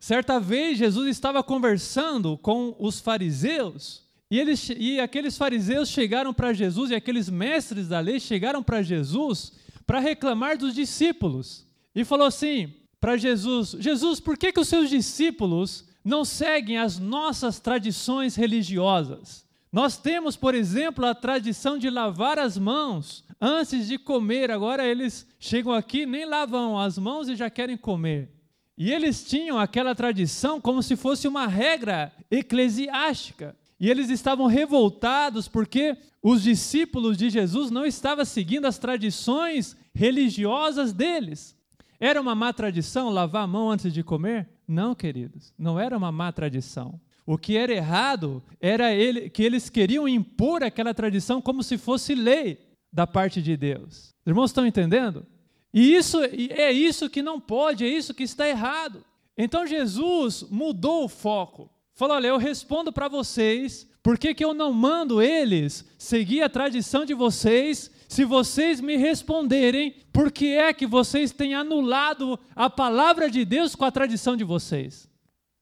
Certa 0.00 0.40
vez, 0.40 0.78
Jesus 0.78 1.10
estava 1.10 1.42
conversando 1.42 2.38
com 2.38 2.74
os 2.78 2.98
fariseus, 2.98 4.02
e, 4.30 4.40
eles, 4.40 4.70
e 4.74 4.98
aqueles 4.98 5.36
fariseus 5.36 5.90
chegaram 5.90 6.32
para 6.32 6.54
Jesus, 6.54 6.90
e 6.90 6.94
aqueles 6.94 7.28
mestres 7.28 7.88
da 7.88 8.00
lei 8.00 8.18
chegaram 8.18 8.62
para 8.62 8.80
Jesus 8.80 9.52
para 9.86 9.98
reclamar 9.98 10.56
dos 10.56 10.74
discípulos. 10.74 11.66
E 11.94 12.02
falou 12.02 12.26
assim: 12.26 12.72
para 13.02 13.16
Jesus: 13.16 13.74
Jesus, 13.80 14.20
por 14.20 14.38
que, 14.38 14.52
que 14.52 14.60
os 14.60 14.68
seus 14.68 14.88
discípulos 14.88 15.84
não 16.04 16.24
seguem 16.24 16.78
as 16.78 17.00
nossas 17.00 17.58
tradições 17.58 18.36
religiosas? 18.36 19.44
Nós 19.72 19.96
temos, 19.96 20.36
por 20.36 20.54
exemplo, 20.54 21.04
a 21.04 21.12
tradição 21.12 21.76
de 21.76 21.90
lavar 21.90 22.38
as 22.38 22.56
mãos 22.56 23.24
antes 23.40 23.88
de 23.88 23.98
comer. 23.98 24.52
Agora 24.52 24.86
eles 24.86 25.26
chegam 25.40 25.72
aqui, 25.72 26.06
nem 26.06 26.24
lavam 26.24 26.78
as 26.78 26.96
mãos 26.96 27.28
e 27.28 27.34
já 27.34 27.50
querem 27.50 27.76
comer. 27.76 28.30
E 28.78 28.92
eles 28.92 29.24
tinham 29.24 29.58
aquela 29.58 29.96
tradição 29.96 30.60
como 30.60 30.80
se 30.80 30.94
fosse 30.94 31.26
uma 31.26 31.48
regra 31.48 32.12
eclesiástica. 32.30 33.56
E 33.80 33.90
eles 33.90 34.10
estavam 34.10 34.46
revoltados 34.46 35.48
porque 35.48 35.96
os 36.22 36.44
discípulos 36.44 37.16
de 37.16 37.30
Jesus 37.30 37.68
não 37.68 37.84
estavam 37.84 38.24
seguindo 38.24 38.66
as 38.66 38.78
tradições 38.78 39.76
religiosas 39.92 40.92
deles. 40.92 41.60
Era 42.04 42.20
uma 42.20 42.34
má 42.34 42.52
tradição 42.52 43.10
lavar 43.10 43.44
a 43.44 43.46
mão 43.46 43.70
antes 43.70 43.92
de 43.92 44.02
comer? 44.02 44.48
Não, 44.66 44.92
queridos, 44.92 45.54
não 45.56 45.78
era 45.78 45.96
uma 45.96 46.10
má 46.10 46.32
tradição. 46.32 47.00
O 47.24 47.38
que 47.38 47.56
era 47.56 47.72
errado 47.72 48.42
era 48.60 48.92
ele, 48.92 49.30
que 49.30 49.40
eles 49.40 49.70
queriam 49.70 50.08
impor 50.08 50.64
aquela 50.64 50.92
tradição 50.92 51.40
como 51.40 51.62
se 51.62 51.78
fosse 51.78 52.12
lei 52.12 52.58
da 52.92 53.06
parte 53.06 53.40
de 53.40 53.56
Deus. 53.56 54.08
Os 54.20 54.26
irmãos 54.26 54.50
estão 54.50 54.66
entendendo? 54.66 55.24
E 55.72 55.94
isso 55.94 56.18
é 56.24 56.72
isso 56.72 57.08
que 57.08 57.22
não 57.22 57.40
pode, 57.40 57.84
é 57.84 57.88
isso 57.88 58.12
que 58.12 58.24
está 58.24 58.48
errado. 58.48 59.04
Então 59.38 59.64
Jesus 59.64 60.44
mudou 60.50 61.04
o 61.04 61.08
foco. 61.08 61.70
Falou: 61.94 62.16
olha, 62.16 62.26
eu 62.26 62.36
respondo 62.36 62.92
para 62.92 63.06
vocês, 63.06 63.88
por 64.02 64.18
que, 64.18 64.34
que 64.34 64.44
eu 64.44 64.52
não 64.52 64.72
mando 64.72 65.22
eles 65.22 65.84
seguir 65.96 66.42
a 66.42 66.48
tradição 66.48 67.04
de 67.04 67.14
vocês 67.14 67.92
se 68.12 68.26
vocês 68.26 68.78
me 68.78 68.96
responderem, 68.96 69.94
por 70.12 70.30
que 70.30 70.48
é 70.48 70.70
que 70.74 70.86
vocês 70.86 71.32
têm 71.32 71.54
anulado 71.54 72.38
a 72.54 72.68
palavra 72.68 73.30
de 73.30 73.42
Deus 73.42 73.74
com 73.74 73.86
a 73.86 73.90
tradição 73.90 74.36
de 74.36 74.44
vocês? 74.44 75.08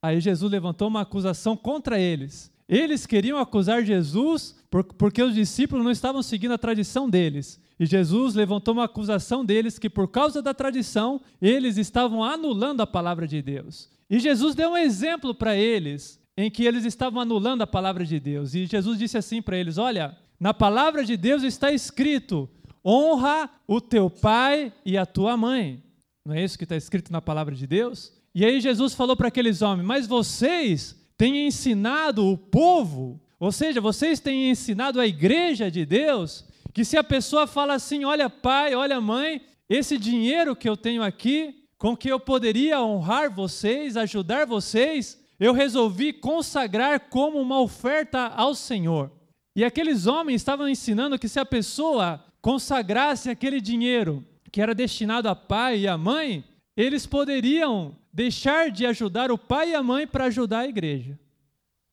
Aí 0.03 0.21
Jesus 0.21 0.51
levantou 0.51 0.89
uma 0.89 1.03
acusação 1.03 1.57
contra 1.57 1.97
eles. 1.97 2.51
Eles 2.69 3.07
queriam 3.07 3.39
acusar 3.39 3.85
Jesus 3.85 4.57
porque 4.99 5.23
os 5.23 5.33
discípulos 5.33 5.85
não 5.85 5.93
estavam 5.93 6.25
seguindo 6.25 6.53
a 6.53 6.59
tradição 6.59 7.09
deles. 7.09 7.61
E 7.79 7.87
Jesus 7.87 8.35
levantou 8.35 8.75
uma 8.75 8.87
acusação 8.87 9.45
deles 9.45 9.79
que, 9.79 9.89
por 9.89 10.09
causa 10.09 10.43
da 10.43 10.53
tradição, 10.53 11.21
eles 11.41 11.77
estavam 11.77 12.25
anulando 12.25 12.81
a 12.81 12.87
palavra 12.87 13.29
de 13.29 13.41
Deus. 13.41 13.89
E 14.11 14.19
Jesus 14.19 14.57
deu 14.57 14.71
um 14.71 14.77
exemplo 14.77 15.33
para 15.33 15.57
eles 15.57 16.21
em 16.37 16.51
que 16.51 16.65
eles 16.65 16.85
estavam 16.85 17.21
anulando 17.21 17.63
a 17.63 17.67
palavra 17.67 18.05
de 18.05 18.19
Deus. 18.19 18.55
E 18.55 18.67
Jesus 18.67 18.99
disse 18.99 19.17
assim 19.17 19.41
para 19.41 19.57
eles: 19.57 19.79
Olha, 19.79 20.19
na 20.41 20.55
palavra 20.55 21.05
de 21.05 21.19
Deus 21.19 21.43
está 21.43 21.71
escrito: 21.71 22.49
honra 22.85 23.51
o 23.69 23.81
teu 23.81 24.09
pai 24.09 24.73
e 24.85 24.97
a 24.97 25.05
tua 25.05 25.37
mãe. 25.37 25.83
Não 26.25 26.35
é 26.35 26.43
isso 26.43 26.57
que 26.57 26.65
está 26.65 26.77
escrito 26.77 27.13
na 27.13 27.21
palavra 27.21 27.55
de 27.55 27.67
Deus? 27.67 28.13
E 28.35 28.45
aí 28.45 28.61
Jesus 28.61 28.95
falou 28.95 29.15
para 29.15 29.29
aqueles 29.29 29.61
homens: 29.61 29.87
Mas 29.87 30.07
vocês 30.07 30.97
têm 31.17 31.47
ensinado 31.47 32.27
o 32.27 32.39
povo, 32.39 33.21
ou 33.39 33.53
seja, 33.53 33.81
vocês 33.81 34.19
têm 34.19 34.51
ensinado 34.51 34.99
a 34.99 35.07
igreja 35.07 35.71
de 35.71 35.85
Deus, 35.85 36.47
que 36.73 36.85
se 36.85 36.97
a 36.97 37.05
pessoa 37.05 37.47
fala 37.47 37.75
assim: 37.75 38.05
Olha, 38.05 38.31
pai, 38.31 38.75
olha, 38.75 39.01
mãe, 39.01 39.43
esse 39.69 39.99
dinheiro 39.99 40.57
que 40.57 40.69
eu 40.69 40.77
tenho 40.77 41.03
aqui, 41.03 41.67
com 41.77 41.97
que 41.97 42.09
eu 42.09 42.19
poderia 42.19 42.83
honrar 42.83 43.35
vocês, 43.35 43.97
ajudar 43.97 44.47
vocês, 44.47 45.19
eu 45.39 45.53
resolvi 45.53 46.13
consagrar 46.13 47.09
como 47.09 47.39
uma 47.39 47.61
oferta 47.61 48.27
ao 48.29 48.55
Senhor. 48.55 49.11
E 49.61 49.65
aqueles 49.65 50.07
homens 50.07 50.41
estavam 50.41 50.67
ensinando 50.67 51.19
que 51.19 51.29
se 51.29 51.39
a 51.39 51.45
pessoa 51.45 52.25
consagrasse 52.41 53.29
aquele 53.29 53.61
dinheiro 53.61 54.25
que 54.51 54.59
era 54.59 54.75
destinado 54.75 55.29
a 55.29 55.37
pai 55.37 55.81
e 55.81 55.87
a 55.87 55.99
mãe, 55.99 56.43
eles 56.75 57.05
poderiam 57.05 57.95
deixar 58.11 58.71
de 58.71 58.87
ajudar 58.87 59.31
o 59.31 59.37
pai 59.37 59.73
e 59.73 59.75
a 59.75 59.83
mãe 59.83 60.07
para 60.07 60.25
ajudar 60.25 60.61
a 60.61 60.67
igreja. 60.67 61.21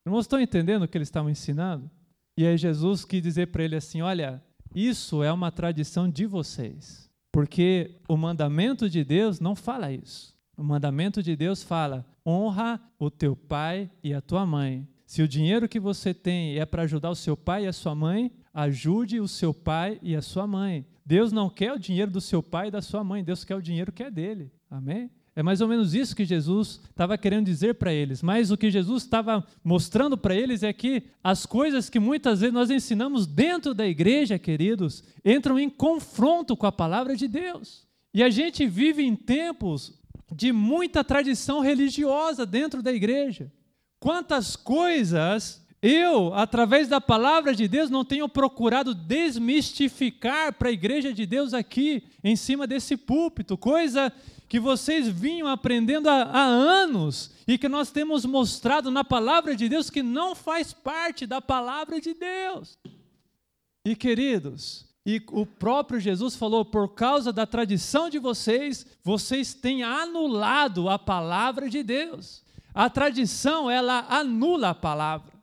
Não 0.06 0.18
estão 0.18 0.40
entendendo 0.40 0.84
o 0.84 0.88
que 0.88 0.98
eles 0.98 1.10
estavam 1.10 1.30
ensinando? 1.30 1.92
E 2.38 2.46
aí 2.46 2.58
Jesus 2.58 3.04
quis 3.04 3.22
dizer 3.22 3.48
para 3.48 3.66
ele 3.66 3.76
assim: 3.76 4.02
olha, 4.02 4.42
isso 4.74 5.22
é 5.22 5.30
uma 5.30 5.52
tradição 5.52 6.10
de 6.10 6.26
vocês, 6.26 7.10
porque 7.34 8.00
o 8.08 8.16
mandamento 8.16 8.90
de 8.90 9.04
Deus 9.04 9.42
não 9.42 9.58
fala 9.58 9.92
isso. 9.92 10.34
O 10.56 10.64
mandamento 10.64 11.22
de 11.22 11.36
Deus 11.36 11.64
fala: 11.64 12.06
honra 12.26 12.80
o 12.98 13.12
teu 13.12 13.36
pai 13.36 13.92
e 14.02 14.14
a 14.14 14.22
tua 14.22 14.46
mãe. 14.46 14.88
Se 15.08 15.22
o 15.22 15.28
dinheiro 15.28 15.70
que 15.70 15.80
você 15.80 16.14
tem 16.14 16.60
é 16.60 16.66
para 16.66 16.82
ajudar 16.82 17.10
o 17.10 17.16
seu 17.16 17.38
pai 17.38 17.64
e 17.64 17.68
a 17.68 17.72
sua 17.72 17.96
mãe, 17.96 18.30
ajude 18.54 19.22
o 19.22 19.28
seu 19.28 19.54
pai 19.54 19.98
e 20.04 20.14
a 20.14 20.22
sua 20.22 20.46
mãe. 20.46 20.86
Deus 21.06 21.32
não 21.32 21.50
quer 21.50 21.72
o 21.72 21.80
dinheiro 21.80 22.12
do 22.12 22.20
seu 22.20 22.44
pai 22.44 22.68
e 22.68 22.72
da 22.72 22.82
sua 22.82 23.06
mãe, 23.06 23.24
Deus 23.24 23.46
quer 23.46 23.56
o 23.56 23.62
dinheiro 23.62 23.94
que 23.94 24.04
é 24.04 24.12
dele. 24.12 24.52
Amém? 24.70 25.10
É 25.34 25.42
mais 25.42 25.62
ou 25.62 25.68
menos 25.70 25.94
isso 25.94 26.14
que 26.14 26.26
Jesus 26.26 26.82
estava 26.90 27.18
querendo 27.18 27.46
dizer 27.46 27.76
para 27.76 27.94
eles. 27.94 28.22
Mas 28.22 28.52
o 28.52 28.58
que 28.58 28.70
Jesus 28.70 29.04
estava 29.04 29.48
mostrando 29.64 30.18
para 30.18 30.36
eles 30.36 30.62
é 30.62 30.74
que 30.74 31.04
as 31.24 31.46
coisas 31.46 31.90
que 31.90 32.00
muitas 32.00 32.42
vezes 32.42 32.54
nós 32.54 32.70
ensinamos 32.70 33.26
dentro 33.26 33.74
da 33.74 33.88
igreja, 33.88 34.38
queridos, 34.38 35.06
entram 35.24 35.58
em 35.58 35.70
confronto 35.70 36.58
com 36.58 36.66
a 36.66 36.72
palavra 36.72 37.16
de 37.16 37.30
Deus. 37.30 37.88
E 38.14 38.22
a 38.22 38.30
gente 38.30 38.68
vive 38.68 39.04
em 39.04 39.16
tempos 39.16 39.98
de 40.36 40.52
muita 40.52 41.02
tradição 41.02 41.62
religiosa 41.62 42.46
dentro 42.46 42.84
da 42.84 42.92
igreja. 42.92 43.50
Quantas 44.00 44.56
coisas 44.56 45.66
eu, 45.82 46.34
através 46.34 46.88
da 46.88 47.00
palavra 47.00 47.54
de 47.54 47.68
Deus, 47.68 47.90
não 47.90 48.04
tenho 48.04 48.28
procurado 48.28 48.96
desmistificar 48.96 50.54
para 50.54 50.70
a 50.70 50.72
igreja 50.72 51.14
de 51.14 51.26
Deus 51.26 51.54
aqui, 51.54 52.04
em 52.24 52.36
cima 52.36 52.66
desse 52.66 52.98
púlpito, 52.98 53.58
coisa 53.58 54.12
que 54.50 54.60
vocês 54.60 55.08
vinham 55.08 55.48
aprendendo 55.48 56.10
há, 56.10 56.24
há, 56.24 56.44
anos 56.44 57.32
e 57.48 57.58
que 57.58 57.70
nós 57.70 57.92
temos 57.92 58.26
mostrado 58.26 58.90
na 58.90 59.04
palavra 59.04 59.56
de 59.56 59.70
Deus 59.70 59.90
que 59.90 60.02
não 60.02 60.34
faz 60.34 60.74
parte 60.74 61.28
da 61.28 61.42
palavra 61.42 62.00
de 62.00 62.14
Deus. 62.14 62.78
E 63.86 63.96
queridos, 63.96 64.86
e 65.06 65.22
o 65.32 65.46
próprio 65.46 66.00
Jesus 66.00 66.36
falou: 66.36 66.66
por 66.66 66.94
causa 66.94 67.32
da 67.32 67.46
tradição 67.46 68.10
de 68.10 68.20
vocês, 68.20 68.86
vocês 69.04 69.54
têm 69.54 69.84
anulado 69.84 70.90
a 70.90 70.98
palavra 70.98 71.70
de 71.70 71.84
Deus. 71.84 72.44
A 72.78 72.92
tradição, 72.92 73.72
ela 73.72 74.06
anula 74.08 74.70
a 74.70 74.76
palavra. 74.76 75.34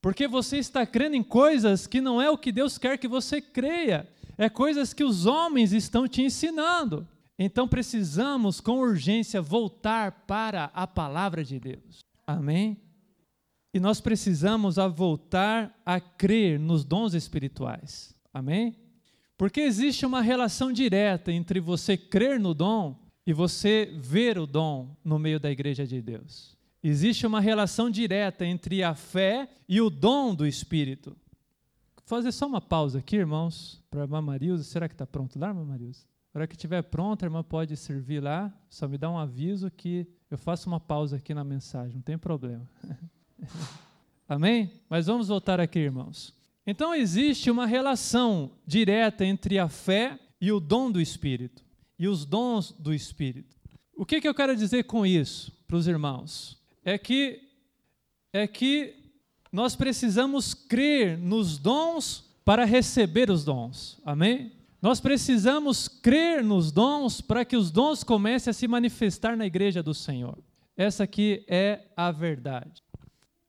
Porque 0.00 0.26
você 0.26 0.56
está 0.56 0.86
crendo 0.86 1.16
em 1.16 1.22
coisas 1.22 1.86
que 1.86 2.00
não 2.00 2.18
é 2.18 2.30
o 2.30 2.38
que 2.38 2.50
Deus 2.50 2.78
quer 2.78 2.96
que 2.96 3.06
você 3.06 3.42
creia. 3.42 4.08
É 4.38 4.48
coisas 4.48 4.94
que 4.94 5.04
os 5.04 5.26
homens 5.26 5.74
estão 5.74 6.08
te 6.08 6.22
ensinando. 6.22 7.06
Então 7.38 7.68
precisamos, 7.68 8.58
com 8.58 8.78
urgência, 8.78 9.42
voltar 9.42 10.24
para 10.26 10.70
a 10.72 10.86
palavra 10.86 11.44
de 11.44 11.60
Deus. 11.60 11.98
Amém? 12.26 12.80
E 13.74 13.78
nós 13.78 14.00
precisamos 14.00 14.78
a 14.78 14.88
voltar 14.88 15.78
a 15.84 16.00
crer 16.00 16.58
nos 16.58 16.86
dons 16.86 17.12
espirituais. 17.12 18.14
Amém? 18.32 18.74
Porque 19.36 19.60
existe 19.60 20.06
uma 20.06 20.22
relação 20.22 20.72
direta 20.72 21.30
entre 21.30 21.60
você 21.60 21.98
crer 21.98 22.40
no 22.40 22.54
dom 22.54 22.98
e 23.26 23.34
você 23.34 23.92
ver 23.94 24.38
o 24.38 24.46
dom 24.46 24.96
no 25.04 25.18
meio 25.18 25.38
da 25.38 25.50
igreja 25.50 25.86
de 25.86 26.00
Deus. 26.00 26.56
Existe 26.82 27.26
uma 27.26 27.40
relação 27.40 27.90
direta 27.90 28.44
entre 28.44 28.82
a 28.82 28.94
fé 28.94 29.48
e 29.68 29.80
o 29.80 29.90
dom 29.90 30.34
do 30.34 30.46
Espírito. 30.46 31.10
Vou 31.96 32.04
fazer 32.06 32.32
só 32.32 32.46
uma 32.46 32.60
pausa 32.60 33.00
aqui, 33.00 33.16
irmãos, 33.16 33.82
para 33.90 34.00
a 34.00 34.04
irmã 34.04 34.22
Marilza. 34.22 34.64
Será 34.64 34.88
que 34.88 34.94
está 34.94 35.06
pronto 35.06 35.38
lá, 35.38 35.48
irmã 35.48 35.64
Marilza? 35.64 36.06
Na 36.32 36.40
hora 36.40 36.46
que 36.46 36.54
estiver 36.54 36.82
pronta, 36.82 37.24
a 37.24 37.26
irmã 37.26 37.42
pode 37.42 37.76
servir 37.76 38.22
lá. 38.22 38.52
Só 38.70 38.86
me 38.86 38.96
dá 38.96 39.10
um 39.10 39.18
aviso 39.18 39.70
que 39.70 40.06
eu 40.30 40.38
faço 40.38 40.68
uma 40.68 40.78
pausa 40.78 41.16
aqui 41.16 41.34
na 41.34 41.42
mensagem, 41.42 41.96
não 41.96 42.02
tem 42.02 42.16
problema. 42.16 42.68
Amém? 44.28 44.70
Mas 44.88 45.06
vamos 45.06 45.28
voltar 45.28 45.58
aqui, 45.58 45.78
irmãos. 45.78 46.34
Então 46.66 46.94
existe 46.94 47.50
uma 47.50 47.66
relação 47.66 48.50
direta 48.66 49.24
entre 49.24 49.58
a 49.58 49.68
fé 49.68 50.18
e 50.40 50.52
o 50.52 50.60
dom 50.60 50.90
do 50.92 51.00
Espírito, 51.00 51.64
e 51.98 52.06
os 52.06 52.24
dons 52.26 52.72
do 52.78 52.92
Espírito. 52.92 53.56
O 53.96 54.04
que, 54.04 54.20
que 54.20 54.28
eu 54.28 54.34
quero 54.34 54.54
dizer 54.54 54.84
com 54.84 55.04
isso 55.04 55.50
para 55.66 55.76
os 55.76 55.88
irmãos? 55.88 56.58
É 56.84 56.96
que, 56.96 57.40
é 58.32 58.46
que 58.46 58.94
nós 59.52 59.74
precisamos 59.74 60.54
crer 60.54 61.18
nos 61.18 61.58
dons 61.58 62.24
para 62.44 62.64
receber 62.64 63.30
os 63.30 63.44
dons. 63.44 64.00
Amém? 64.04 64.52
Nós 64.80 65.00
precisamos 65.00 65.88
crer 65.88 66.42
nos 66.42 66.70
dons 66.70 67.20
para 67.20 67.44
que 67.44 67.56
os 67.56 67.70
dons 67.70 68.04
comecem 68.04 68.50
a 68.50 68.54
se 68.54 68.68
manifestar 68.68 69.36
na 69.36 69.46
igreja 69.46 69.82
do 69.82 69.92
Senhor. 69.92 70.38
Essa 70.76 71.04
aqui 71.04 71.44
é 71.48 71.80
a 71.96 72.12
verdade. 72.12 72.82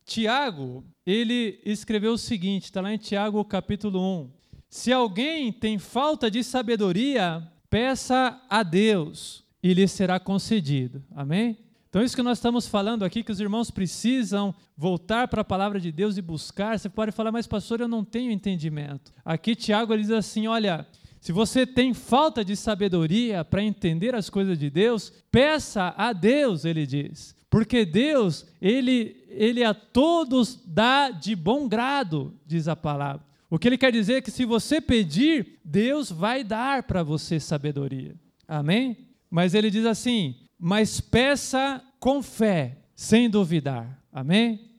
Tiago, 0.04 0.84
ele 1.06 1.62
escreveu 1.64 2.14
o 2.14 2.18
seguinte, 2.18 2.64
está 2.64 2.82
lá 2.82 2.92
em 2.92 2.98
Tiago 2.98 3.46
capítulo 3.46 4.02
1. 4.24 4.32
Se 4.68 4.92
alguém 4.92 5.52
tem 5.52 5.78
falta 5.78 6.32
de 6.32 6.44
sabedoria, 6.44 7.48
peça 7.70 8.42
a 8.50 8.64
Deus 8.64 9.44
e 9.62 9.74
lhe 9.74 9.88
será 9.88 10.20
concedido. 10.20 11.04
Amém? 11.16 11.58
Então, 11.90 12.04
isso 12.04 12.16
que 12.16 12.22
nós 12.22 12.38
estamos 12.38 12.68
falando 12.68 13.04
aqui, 13.04 13.24
que 13.24 13.32
os 13.32 13.40
irmãos 13.40 13.72
precisam 13.72 14.54
voltar 14.78 15.28
para 15.28 15.42
a 15.42 15.46
palavra 15.46 15.80
de 15.80 15.92
Deus 15.92 16.18
e 16.18 16.22
buscar. 16.22 16.78
Você 16.78 16.88
pode 16.88 17.12
falar, 17.12 17.32
mas 17.32 17.48
pastor, 17.48 17.82
eu 17.82 17.88
não 17.88 18.06
tenho 18.06 18.32
entendimento. 18.32 19.12
Aqui, 19.26 19.56
Tiago 19.56 19.92
ele 19.92 20.04
diz 20.04 20.12
assim: 20.12 20.46
olha, 20.46 20.86
se 21.20 21.32
você 21.32 21.66
tem 21.66 21.94
falta 21.94 22.46
de 22.46 22.56
sabedoria 22.56 23.44
para 23.44 23.64
entender 23.64 24.14
as 24.14 24.30
coisas 24.30 24.58
de 24.58 24.70
Deus, 24.70 25.12
peça 25.32 25.94
a 25.98 26.14
Deus, 26.14 26.64
ele 26.64 26.86
diz. 26.86 27.36
Porque 27.50 27.84
Deus, 27.84 28.46
ele, 28.62 29.26
ele 29.28 29.64
a 29.64 29.74
todos 29.74 30.62
dá 30.64 31.10
de 31.10 31.36
bom 31.36 31.68
grado, 31.68 32.36
diz 32.46 32.68
a 32.68 32.76
palavra. 32.76 33.26
O 33.50 33.58
que 33.58 33.68
ele 33.68 33.80
quer 33.80 33.92
dizer 33.92 34.14
é 34.14 34.22
que 34.22 34.30
se 34.30 34.46
você 34.46 34.80
pedir, 34.80 35.60
Deus 35.66 36.12
vai 36.12 36.44
dar 36.44 36.84
para 36.84 37.02
você 37.02 37.40
sabedoria. 37.40 38.16
Amém? 38.48 39.10
Mas 39.30 39.56
ele 39.56 39.72
diz 39.72 39.86
assim: 39.86 40.36
mas 40.60 41.00
peça 41.00 41.82
com 42.00 42.22
fé, 42.22 42.78
sem 42.96 43.30
duvidar. 43.30 44.04
Amém? 44.12 44.70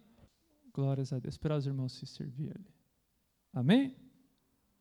Glórias 0.72 1.12
a 1.12 1.18
Deus. 1.18 1.34
Esperar 1.34 1.56
os 1.56 1.66
irmãos 1.66 1.92
se 1.92 2.06
servir 2.06 2.50
ali. 2.50 2.68
Amém? 3.54 3.96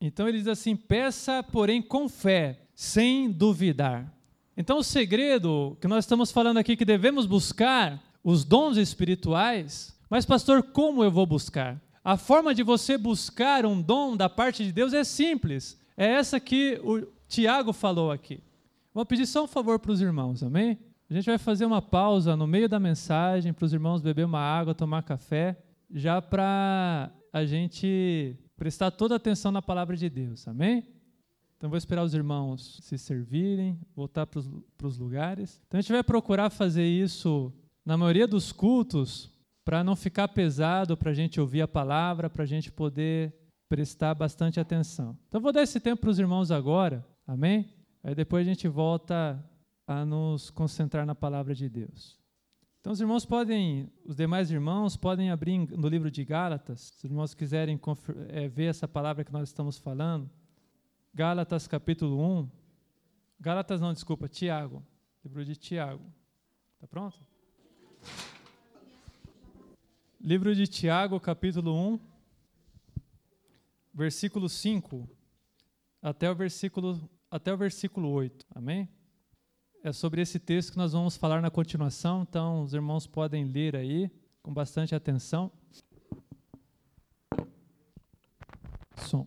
Então 0.02 0.28
ele 0.28 0.38
diz 0.40 0.48
assim: 0.48 0.76
peça, 0.76 1.42
porém, 1.42 1.82
com 1.82 2.10
fé, 2.10 2.68
sem 2.76 3.32
duvidar. 3.32 4.14
Então, 4.56 4.80
o 4.80 4.84
segredo 4.84 5.78
que 5.80 5.88
nós 5.88 6.04
estamos 6.04 6.32
falando 6.32 6.58
aqui 6.58 6.76
que 6.76 6.84
devemos 6.84 7.26
buscar 7.26 8.04
os 8.22 8.44
dons 8.44 8.76
espirituais, 8.76 9.98
mas, 10.10 10.26
pastor, 10.26 10.62
como 10.64 11.02
eu 11.02 11.10
vou 11.10 11.26
buscar? 11.26 11.82
A 12.04 12.18
forma 12.18 12.54
de 12.54 12.62
você 12.62 12.98
buscar 12.98 13.66
um 13.66 13.82
dom 13.82 14.18
da 14.18 14.28
parte 14.28 14.66
de 14.66 14.74
Deus 14.74 14.94
é 14.94 15.04
simples. 15.06 15.80
É 15.96 16.06
essa 16.06 16.40
que 16.40 16.80
o 16.84 17.08
Tiago 17.28 17.72
falou 17.72 18.12
aqui. 18.12 18.42
Vou 18.94 19.06
pedir 19.06 19.28
só 19.28 19.44
um 19.44 19.48
favor 19.48 19.80
para 19.80 19.92
os 19.92 20.02
irmãos, 20.02 20.44
amém? 20.44 20.78
A 21.10 21.14
gente 21.14 21.26
vai 21.26 21.40
fazer 21.40 21.66
uma 21.66 21.82
pausa 21.82 22.36
no 22.36 22.46
meio 22.46 22.70
da 22.70 22.80
mensagem 22.80 23.52
para 23.52 23.66
os 23.66 23.74
irmãos 23.74 24.00
beber 24.00 24.26
uma 24.26 24.40
água, 24.40 24.76
tomar 24.76 25.02
café, 25.02 25.58
já 25.92 26.22
para 26.22 27.12
a 27.34 27.46
gente 27.46 28.38
prestar 28.56 28.92
toda 28.92 29.16
a 29.16 29.18
atenção 29.18 29.52
na 29.52 29.62
palavra 29.62 29.98
de 29.98 30.08
Deus, 30.08 30.48
amém? 30.48 30.88
Então, 31.58 31.68
vou 31.68 31.78
esperar 31.78 32.04
os 32.04 32.14
irmãos 32.14 32.80
se 32.84 32.96
servirem, 32.96 33.80
voltar 33.96 34.28
para 34.28 34.40
os 34.88 34.98
lugares. 35.00 35.60
Então, 35.68 35.80
a 35.80 35.82
gente 35.82 35.92
vai 35.92 36.04
procurar 36.04 36.52
fazer 36.52 36.86
isso 36.86 37.52
na 37.84 37.98
maioria 37.98 38.28
dos 38.28 38.52
cultos, 38.52 39.32
para 39.66 39.84
não 39.84 39.96
ficar 39.96 40.28
pesado, 40.28 40.96
para 40.96 41.10
a 41.10 41.14
gente 41.14 41.42
ouvir 41.42 41.62
a 41.62 41.68
palavra, 41.68 42.30
para 42.30 42.44
a 42.44 42.48
gente 42.48 42.72
poder 42.72 43.34
prestar 43.68 44.14
bastante 44.14 44.60
atenção. 44.60 45.18
Então, 45.28 45.42
vou 45.42 45.52
dar 45.52 45.64
esse 45.64 45.80
tempo 45.80 46.02
para 46.02 46.10
os 46.12 46.20
irmãos 46.20 46.52
agora, 46.52 47.04
amém? 47.26 47.74
Aí 48.04 48.14
depois 48.14 48.48
a 48.48 48.50
gente 48.50 48.68
volta 48.68 49.44
a 49.90 50.06
nos 50.06 50.52
concentrar 50.52 51.04
na 51.04 51.16
palavra 51.16 51.56
de 51.56 51.68
Deus. 51.68 52.16
Então, 52.80 52.94
os 52.94 53.02
irmãos 53.02 53.26
podem, 53.26 53.92
os 54.06 54.16
demais 54.16 54.52
irmãos 54.52 54.96
podem 54.96 55.32
abrir 55.32 55.58
no 55.58 55.88
livro 55.88 56.12
de 56.12 56.24
Gálatas, 56.24 56.80
se 56.80 56.98
os 56.98 57.04
irmãos 57.06 57.34
quiserem 57.34 57.80
é, 58.28 58.48
ver 58.48 58.66
essa 58.66 58.88
palavra 58.88 59.24
que 59.24 59.34
nós 59.34 59.50
estamos 59.50 59.80
falando. 59.80 60.30
Gálatas 61.12 61.68
capítulo 61.68 62.22
1. 62.22 62.50
Gálatas 63.40 63.82
não, 63.82 63.92
desculpa, 63.92 64.28
Tiago. 64.28 64.86
Livro 65.26 65.44
de 65.44 65.56
Tiago. 65.56 66.06
Está 66.76 66.86
pronto? 66.86 67.18
Livro 70.22 70.54
de 70.54 70.68
Tiago, 70.68 71.20
capítulo 71.20 71.76
1, 71.96 72.00
versículo 73.92 74.48
5 74.48 75.10
até 76.00 76.30
o 76.30 76.36
versículo, 76.36 77.10
até 77.32 77.52
o 77.52 77.58
versículo 77.58 78.10
8. 78.10 78.46
Amém? 78.54 78.88
É 79.82 79.94
sobre 79.94 80.22
esse 80.22 80.38
texto 80.40 80.72
que 80.74 80.78
nós 80.78 80.92
vamos 80.92 81.16
falar 81.16 81.42
na 81.42 81.50
continuação, 81.50 82.24
então 82.28 82.64
os 82.64 82.74
irmãos 82.74 83.08
podem 83.08 83.46
ler 83.46 83.78
aí 83.78 84.12
com 84.44 84.54
bastante 84.54 84.94
atenção. 84.94 85.50
Som. 88.98 89.26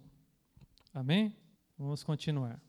Amém? 0.93 1.35
Vamos 1.79 2.05
continuar. 2.05 2.61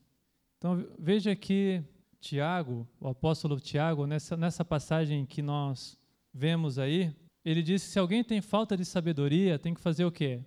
Então 0.58 0.88
veja 0.98 1.32
aqui 1.32 1.84
Tiago, 2.22 2.88
o 3.02 3.10
apóstolo 3.10 3.60
Tiago, 3.60 4.08
nessa, 4.08 4.38
nessa 4.38 4.64
passagem 4.64 5.26
que 5.26 5.42
nós 5.42 6.00
vemos 6.34 6.80
aí, 6.80 7.14
ele 7.44 7.62
diz 7.62 7.84
que 7.84 7.90
se 7.90 8.00
alguém 8.00 8.24
tem 8.24 8.40
falta 8.40 8.78
de 8.78 8.86
sabedoria, 8.86 9.60
tem 9.60 9.74
que 9.74 9.82
fazer 9.82 10.06
o 10.06 10.12
quê? 10.12 10.42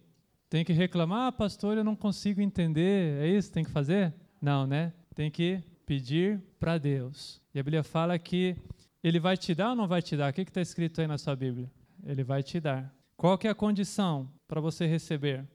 Tem 0.48 0.64
que 0.64 0.72
reclamar, 0.72 1.26
ah, 1.26 1.32
pastor, 1.32 1.76
eu 1.76 1.84
não 1.84 1.94
consigo 1.94 2.40
entender, 2.40 3.20
é 3.20 3.28
isso 3.28 3.48
que 3.48 3.54
tem 3.54 3.64
que 3.64 3.70
fazer? 3.70 4.14
Não, 4.40 4.66
né? 4.66 4.94
Tem 5.14 5.30
que 5.30 5.62
pedir 5.86 6.42
para 6.58 6.76
Deus. 6.76 7.40
E 7.54 7.60
a 7.60 7.62
Bíblia 7.62 7.84
fala 7.84 8.18
que 8.18 8.56
ele 9.02 9.20
vai 9.20 9.36
te 9.36 9.54
dar 9.54 9.70
ou 9.70 9.76
não 9.76 9.86
vai 9.86 10.02
te 10.02 10.16
dar? 10.16 10.30
O 10.30 10.34
que 10.34 10.42
está 10.42 10.60
escrito 10.60 11.00
aí 11.00 11.06
na 11.06 11.16
sua 11.16 11.36
Bíblia? 11.36 11.70
Ele 12.04 12.24
vai 12.24 12.42
te 12.42 12.60
dar. 12.60 12.92
Qual 13.16 13.38
que 13.38 13.46
é 13.46 13.50
a 13.50 13.54
condição 13.54 14.28
para 14.46 14.60
você 14.60 14.84
receber? 14.86 15.46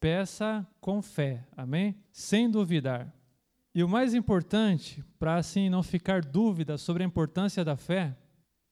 Peça 0.00 0.66
com 0.80 1.00
fé, 1.00 1.46
amém? 1.56 1.94
Sem 2.10 2.50
duvidar. 2.50 3.14
E 3.74 3.82
o 3.82 3.88
mais 3.88 4.14
importante, 4.14 5.04
para 5.18 5.36
assim 5.36 5.68
não 5.68 5.82
ficar 5.82 6.24
dúvida 6.24 6.78
sobre 6.78 7.02
a 7.02 7.06
importância 7.06 7.64
da 7.64 7.76
fé, 7.76 8.16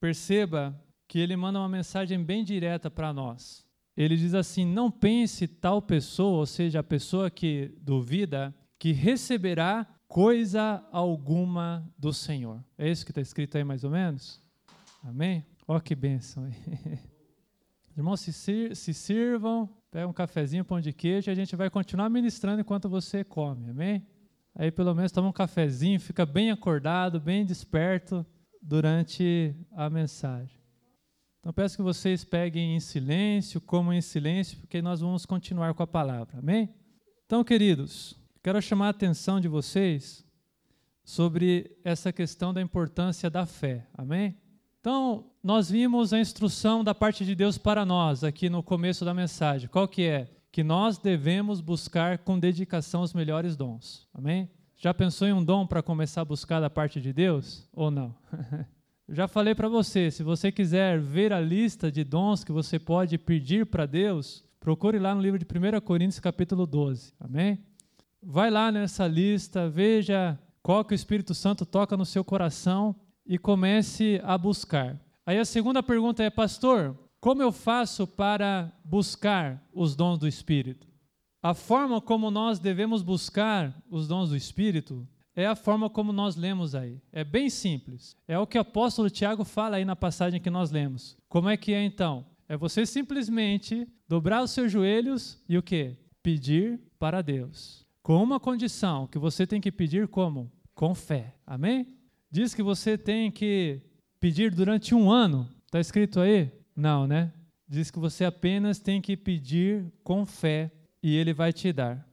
perceba 0.00 0.74
que 1.06 1.18
ele 1.18 1.36
manda 1.36 1.58
uma 1.58 1.68
mensagem 1.68 2.22
bem 2.22 2.42
direta 2.42 2.90
para 2.90 3.12
nós. 3.12 3.64
Ele 3.96 4.16
diz 4.16 4.34
assim: 4.34 4.64
Não 4.64 4.90
pense 4.90 5.46
tal 5.46 5.82
pessoa, 5.82 6.38
ou 6.38 6.46
seja, 6.46 6.80
a 6.80 6.84
pessoa 6.84 7.30
que 7.30 7.74
duvida, 7.80 8.54
que 8.78 8.92
receberá 8.92 9.86
coisa 10.12 10.86
alguma 10.92 11.90
do 11.98 12.12
Senhor. 12.12 12.62
É 12.76 12.86
isso 12.86 13.02
que 13.02 13.10
está 13.10 13.22
escrito 13.22 13.56
aí 13.56 13.64
mais 13.64 13.82
ou 13.82 13.90
menos? 13.90 14.42
Amém? 15.02 15.42
Ó, 15.66 15.80
que 15.80 15.94
bênção. 15.94 16.46
Irmãos, 17.96 18.20
se, 18.20 18.30
sir 18.30 18.76
se 18.76 18.92
sirvam, 18.92 19.66
pega 19.90 20.06
um 20.06 20.12
cafezinho, 20.12 20.66
pão 20.66 20.82
de 20.82 20.92
queijo, 20.92 21.30
e 21.30 21.32
a 21.32 21.34
gente 21.34 21.56
vai 21.56 21.70
continuar 21.70 22.10
ministrando 22.10 22.60
enquanto 22.60 22.90
você 22.90 23.24
come, 23.24 23.70
amém? 23.70 24.06
Aí 24.54 24.70
pelo 24.70 24.94
menos 24.94 25.10
toma 25.12 25.28
um 25.28 25.32
cafezinho, 25.32 25.98
fica 25.98 26.26
bem 26.26 26.50
acordado, 26.50 27.18
bem 27.18 27.42
desperto 27.46 28.24
durante 28.60 29.56
a 29.74 29.88
mensagem. 29.88 30.60
Então 31.40 31.54
peço 31.54 31.74
que 31.74 31.82
vocês 31.82 32.22
peguem 32.22 32.76
em 32.76 32.80
silêncio, 32.80 33.62
comam 33.62 33.94
em 33.94 34.02
silêncio, 34.02 34.58
porque 34.58 34.82
nós 34.82 35.00
vamos 35.00 35.24
continuar 35.24 35.72
com 35.72 35.82
a 35.82 35.86
palavra. 35.86 36.38
Amém? 36.38 36.68
Então, 37.24 37.42
queridos, 37.42 38.21
quero 38.42 38.60
chamar 38.60 38.88
a 38.88 38.90
atenção 38.90 39.40
de 39.40 39.48
vocês 39.48 40.24
sobre 41.04 41.76
essa 41.84 42.12
questão 42.12 42.52
da 42.52 42.60
importância 42.60 43.30
da 43.30 43.46
fé. 43.46 43.86
Amém? 43.94 44.36
Então, 44.80 45.30
nós 45.42 45.70
vimos 45.70 46.12
a 46.12 46.20
instrução 46.20 46.82
da 46.82 46.94
parte 46.94 47.24
de 47.24 47.34
Deus 47.34 47.56
para 47.56 47.86
nós 47.86 48.24
aqui 48.24 48.50
no 48.50 48.62
começo 48.62 49.04
da 49.04 49.14
mensagem. 49.14 49.68
Qual 49.68 49.86
que 49.86 50.02
é? 50.02 50.28
que 50.52 50.62
nós 50.62 50.98
devemos 50.98 51.62
buscar 51.62 52.18
com 52.18 52.38
dedicação 52.38 53.00
os 53.00 53.14
melhores 53.14 53.56
dons. 53.56 54.06
Amém? 54.12 54.50
Já 54.76 54.92
pensou 54.92 55.26
em 55.26 55.32
um 55.32 55.42
dom 55.42 55.66
para 55.66 55.82
começar 55.82 56.20
a 56.20 56.26
buscar 56.26 56.60
da 56.60 56.68
parte 56.68 57.00
de 57.00 57.10
Deus 57.10 57.66
ou 57.72 57.90
não? 57.90 58.14
Já 59.08 59.26
falei 59.26 59.54
para 59.54 59.68
você, 59.68 60.10
se 60.10 60.22
você 60.22 60.52
quiser 60.52 61.00
ver 61.00 61.32
a 61.32 61.40
lista 61.40 61.90
de 61.90 62.04
dons 62.04 62.44
que 62.44 62.52
você 62.52 62.78
pode 62.78 63.16
pedir 63.18 63.66
para 63.66 63.86
Deus, 63.86 64.44
procure 64.60 64.98
lá 64.98 65.14
no 65.14 65.20
livro 65.20 65.38
de 65.38 65.46
1 65.46 65.80
Coríntios 65.80 66.20
capítulo 66.20 66.66
12. 66.66 67.14
Amém? 67.18 67.58
Vai 68.22 68.50
lá 68.50 68.70
nessa 68.70 69.06
lista, 69.06 69.68
veja 69.68 70.38
qual 70.62 70.84
que 70.84 70.94
o 70.94 70.96
Espírito 70.96 71.34
Santo 71.34 71.66
toca 71.66 71.96
no 71.96 72.06
seu 72.06 72.24
coração 72.24 72.94
e 73.26 73.36
comece 73.36 74.20
a 74.22 74.38
buscar. 74.38 75.00
Aí 75.26 75.38
a 75.38 75.44
segunda 75.44 75.82
pergunta 75.82 76.22
é, 76.22 76.30
pastor, 76.30 76.96
como 77.20 77.42
eu 77.42 77.50
faço 77.50 78.06
para 78.06 78.72
buscar 78.84 79.60
os 79.72 79.96
dons 79.96 80.18
do 80.18 80.28
Espírito? 80.28 80.86
A 81.42 81.54
forma 81.54 82.00
como 82.00 82.30
nós 82.30 82.60
devemos 82.60 83.02
buscar 83.02 83.76
os 83.90 84.06
dons 84.06 84.30
do 84.30 84.36
Espírito 84.36 85.06
é 85.34 85.46
a 85.46 85.56
forma 85.56 85.90
como 85.90 86.12
nós 86.12 86.36
lemos 86.36 86.74
aí. 86.74 87.00
É 87.10 87.24
bem 87.24 87.50
simples. 87.50 88.16
É 88.28 88.38
o 88.38 88.46
que 88.46 88.56
o 88.56 88.60
apóstolo 88.60 89.10
Tiago 89.10 89.44
fala 89.44 89.76
aí 89.76 89.84
na 89.84 89.96
passagem 89.96 90.40
que 90.40 90.50
nós 90.50 90.70
lemos. 90.70 91.16
Como 91.28 91.48
é 91.48 91.56
que 91.56 91.72
é 91.72 91.82
então? 91.82 92.24
É 92.48 92.56
você 92.56 92.86
simplesmente 92.86 93.88
dobrar 94.08 94.42
os 94.42 94.52
seus 94.52 94.70
joelhos 94.70 95.42
e 95.48 95.58
o 95.58 95.62
que? 95.62 95.96
Pedir 96.22 96.80
para 96.98 97.22
Deus. 97.22 97.81
Com 98.02 98.20
uma 98.20 98.40
condição 98.40 99.06
que 99.06 99.18
você 99.18 99.46
tem 99.46 99.60
que 99.60 99.70
pedir 99.70 100.08
como? 100.08 100.50
Com 100.74 100.92
fé. 100.92 101.34
Amém? 101.46 101.86
Diz 102.30 102.52
que 102.52 102.62
você 102.62 102.98
tem 102.98 103.30
que 103.30 103.80
pedir 104.18 104.52
durante 104.52 104.92
um 104.92 105.08
ano. 105.08 105.48
Está 105.66 105.78
escrito 105.78 106.18
aí? 106.18 106.50
Não, 106.74 107.06
né? 107.06 107.32
Diz 107.68 107.92
que 107.92 108.00
você 108.00 108.24
apenas 108.24 108.80
tem 108.80 109.00
que 109.00 109.16
pedir 109.16 109.84
com 110.02 110.26
fé 110.26 110.72
e 111.00 111.14
ele 111.14 111.32
vai 111.32 111.52
te 111.52 111.72
dar. 111.72 112.04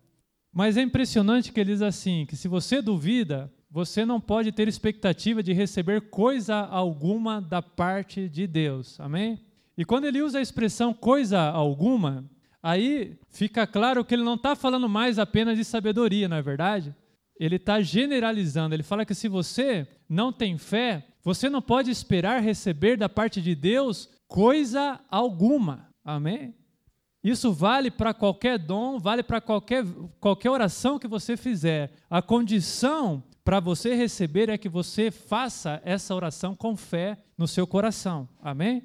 Mas 0.53 0.77
é 0.77 0.81
impressionante 0.81 1.51
que 1.51 1.59
ele 1.59 1.71
diz 1.71 1.81
assim: 1.81 2.25
que 2.27 2.35
se 2.35 2.47
você 2.47 2.81
duvida, 2.81 3.51
você 3.69 4.05
não 4.05 4.21
pode 4.21 4.51
ter 4.51 4.67
expectativa 4.67 5.41
de 5.41 5.53
receber 5.53 6.09
coisa 6.09 6.55
alguma 6.55 7.41
da 7.41 7.61
parte 7.61 8.29
de 8.29 8.45
Deus. 8.45 8.99
Amém? 8.99 9.39
E 9.75 9.83
quando 9.83 10.05
ele 10.05 10.21
usa 10.21 10.37
a 10.37 10.41
expressão 10.41 10.93
coisa 10.93 11.39
alguma, 11.41 12.29
aí 12.61 13.17
fica 13.29 13.65
claro 13.65 14.03
que 14.03 14.13
ele 14.13 14.23
não 14.23 14.35
está 14.35 14.55
falando 14.55 14.87
mais 14.87 15.19
apenas 15.19 15.57
de 15.57 15.63
sabedoria, 15.63 16.27
não 16.27 16.37
é 16.37 16.41
verdade? 16.41 16.95
Ele 17.39 17.55
está 17.55 17.81
generalizando. 17.81 18.75
Ele 18.75 18.83
fala 18.83 19.05
que 19.05 19.15
se 19.15 19.27
você 19.27 19.87
não 20.07 20.31
tem 20.31 20.57
fé, 20.57 21.05
você 21.23 21.49
não 21.49 21.61
pode 21.61 21.89
esperar 21.89 22.41
receber 22.41 22.97
da 22.97 23.07
parte 23.07 23.41
de 23.41 23.55
Deus 23.55 24.09
coisa 24.27 24.99
alguma. 25.09 25.89
Amém? 26.03 26.53
Isso 27.23 27.51
vale 27.51 27.91
para 27.91 28.13
qualquer 28.13 28.57
dom, 28.57 28.97
vale 28.97 29.23
para 29.23 29.41
qualquer, 29.41 29.83
qualquer 30.19 30.49
oração 30.49 30.97
que 30.97 31.07
você 31.07 31.35
fizer. 31.35 31.91
A 32.09 32.21
condição 32.21 33.23
para 33.43 33.59
você 33.59 33.93
receber 33.93 34.49
é 34.49 34.57
que 34.57 34.69
você 34.69 35.11
faça 35.11 35.81
essa 35.83 36.15
oração 36.15 36.55
com 36.55 36.77
fé 36.77 37.17
no 37.37 37.47
seu 37.47 37.67
coração. 37.67 38.29
Amém? 38.41 38.83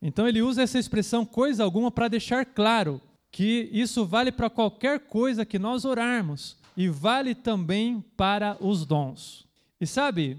Então 0.00 0.26
ele 0.26 0.42
usa 0.42 0.62
essa 0.62 0.78
expressão 0.78 1.24
coisa 1.24 1.62
alguma 1.62 1.90
para 1.90 2.08
deixar 2.08 2.44
claro 2.44 3.00
que 3.36 3.68
isso 3.70 4.06
vale 4.06 4.32
para 4.32 4.48
qualquer 4.48 4.98
coisa 4.98 5.44
que 5.44 5.58
nós 5.58 5.84
orarmos 5.84 6.56
e 6.74 6.88
vale 6.88 7.34
também 7.34 8.02
para 8.16 8.56
os 8.64 8.86
dons. 8.86 9.46
E 9.78 9.86
sabe, 9.86 10.38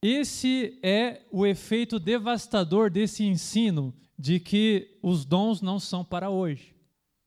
esse 0.00 0.78
é 0.82 1.20
o 1.30 1.44
efeito 1.44 1.98
devastador 1.98 2.88
desse 2.88 3.24
ensino 3.24 3.92
de 4.18 4.40
que 4.40 4.96
os 5.02 5.26
dons 5.26 5.60
não 5.60 5.78
são 5.78 6.02
para 6.02 6.30
hoje. 6.30 6.74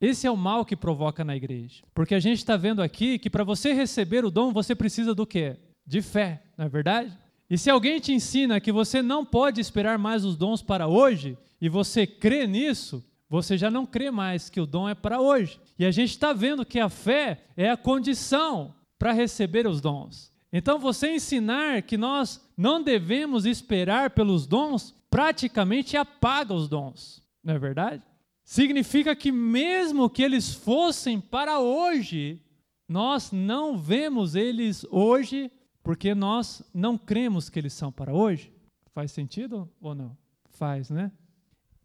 Esse 0.02 0.26
é 0.26 0.32
o 0.32 0.36
mal 0.36 0.66
que 0.66 0.76
provoca 0.76 1.24
na 1.24 1.36
igreja. 1.36 1.84
Porque 1.94 2.16
a 2.16 2.20
gente 2.20 2.40
está 2.40 2.58
vendo 2.58 2.82
aqui 2.82 3.20
que 3.20 3.30
para 3.30 3.44
você 3.44 3.74
receber 3.74 4.26
o 4.26 4.32
dom, 4.32 4.52
você 4.52 4.74
precisa 4.74 5.14
do 5.14 5.28
quê? 5.28 5.58
De 5.86 6.02
fé, 6.02 6.42
não 6.58 6.66
é 6.66 6.70
verdade? 6.70 7.16
E 7.48 7.56
se 7.56 7.70
alguém 7.70 8.00
te 8.00 8.14
ensina 8.14 8.60
que 8.60 8.72
você 8.72 9.04
não 9.04 9.24
pode 9.24 9.62
esperar 9.62 10.00
mais 10.00 10.26
os 10.26 10.36
dons 10.36 10.64
para 10.64 10.88
hoje, 10.88 11.38
e 11.62 11.70
você 11.70 12.08
crê 12.08 12.48
nisso, 12.48 13.06
você 13.30 13.58
já 13.58 13.70
não 13.70 13.86
crê 13.86 14.10
mais 14.10 14.50
que 14.50 14.62
o 14.62 14.66
dom 14.66 14.88
é 14.88 14.96
para 14.96 15.20
hoje. 15.20 15.60
E 15.78 15.86
a 15.86 15.92
gente 15.92 16.12
está 16.12 16.34
vendo 16.34 16.66
que 16.66 16.80
a 16.80 16.90
fé 16.90 17.46
é 17.56 17.70
a 17.70 17.78
condição 17.78 18.74
para 18.98 19.12
receber 19.12 19.68
os 19.68 19.82
dons. 19.82 20.32
Então, 20.52 20.80
você 20.80 21.16
ensinar 21.16 21.82
que 21.82 21.98
nós 21.98 22.42
não 22.56 22.82
devemos 22.82 23.46
esperar 23.46 24.12
pelos 24.12 24.48
dons, 24.48 24.96
praticamente 25.10 25.98
apaga 25.98 26.54
os 26.54 26.70
dons, 26.70 27.22
não 27.44 27.54
é 27.54 27.60
verdade? 27.60 28.04
Significa 28.44 29.14
que, 29.14 29.32
mesmo 29.32 30.10
que 30.10 30.24
eles 30.24 30.54
fossem 30.54 31.20
para 31.20 31.60
hoje, 31.60 32.42
nós 32.88 33.32
não 33.32 33.78
vemos 33.78 34.36
eles 34.36 34.86
hoje 34.90 35.52
porque 35.84 36.16
nós 36.16 36.64
não 36.74 36.98
cremos 36.98 37.50
que 37.50 37.60
eles 37.60 37.74
são 37.74 37.92
para 37.92 38.14
hoje. 38.14 38.54
Faz 38.94 39.12
sentido 39.12 39.70
ou 39.82 39.94
não? 39.94 40.18
Faz, 40.50 40.90
né? 40.90 41.12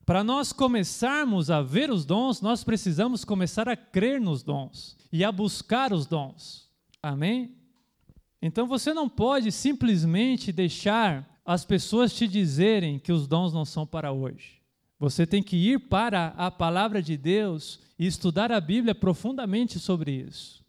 Para 0.05 0.25
nós 0.25 0.53
começarmos 0.53 1.51
a 1.51 1.63
ver 1.63 1.91
os 1.91 2.05
dons, 2.05 2.41
nós 2.41 2.65
precisamos 2.65 3.25
começar 3.25 3.69
a 3.69 3.77
crer 3.77 4.21
nos 4.21 4.43
dons 4.43 4.97
e 5.13 5.25
a 5.25 5.31
buscar 5.31 5.93
os 5.93 6.07
dons. 6.07 6.69
Amém? 7.01 7.57
Então 8.41 8.67
você 8.67 8.93
não 8.93 9.09
pode 9.09 9.53
simplesmente 9.53 10.51
deixar 10.51 11.41
as 11.45 11.65
pessoas 11.65 12.13
te 12.13 12.27
dizerem 12.27 12.99
que 12.99 13.13
os 13.13 13.29
dons 13.29 13.53
não 13.53 13.65
são 13.65 13.87
para 13.87 14.13
hoje. 14.13 14.61
Você 14.99 15.27
tem 15.27 15.43
que 15.43 15.57
ir 15.57 15.79
para 15.89 16.29
a 16.37 16.51
palavra 16.51 17.01
de 17.01 17.17
Deus 17.17 17.81
e 17.99 18.07
estudar 18.07 18.51
a 18.51 18.61
Bíblia 18.61 18.95
profundamente 18.95 19.79
sobre 19.79 20.13
isso. 20.13 20.65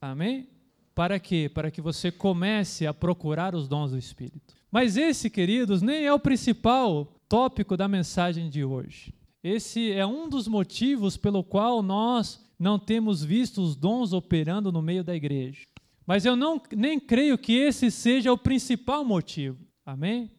Amém? 0.00 0.48
Para 0.94 1.18
quê? 1.18 1.50
Para 1.52 1.70
que 1.70 1.80
você 1.80 2.10
comece 2.10 2.86
a 2.86 2.94
procurar 2.94 3.54
os 3.54 3.68
dons 3.68 3.92
do 3.92 3.98
Espírito. 3.98 4.54
Mas 4.70 4.96
esse, 4.96 5.30
queridos, 5.30 5.82
nem 5.82 6.04
é 6.04 6.12
o 6.12 6.18
principal 6.18 7.13
tópico 7.28 7.76
da 7.76 7.88
mensagem 7.88 8.48
de 8.48 8.64
hoje. 8.64 9.12
Esse 9.42 9.92
é 9.92 10.06
um 10.06 10.28
dos 10.28 10.48
motivos 10.48 11.16
pelo 11.16 11.44
qual 11.44 11.82
nós 11.82 12.42
não 12.58 12.78
temos 12.78 13.22
visto 13.22 13.60
os 13.60 13.76
dons 13.76 14.12
operando 14.12 14.72
no 14.72 14.80
meio 14.80 15.04
da 15.04 15.14
igreja. 15.14 15.66
Mas 16.06 16.24
eu 16.24 16.36
não, 16.36 16.60
nem 16.74 16.98
creio 16.98 17.36
que 17.36 17.54
esse 17.54 17.90
seja 17.90 18.32
o 18.32 18.38
principal 18.38 19.04
motivo. 19.04 19.58
Amém? 19.84 20.30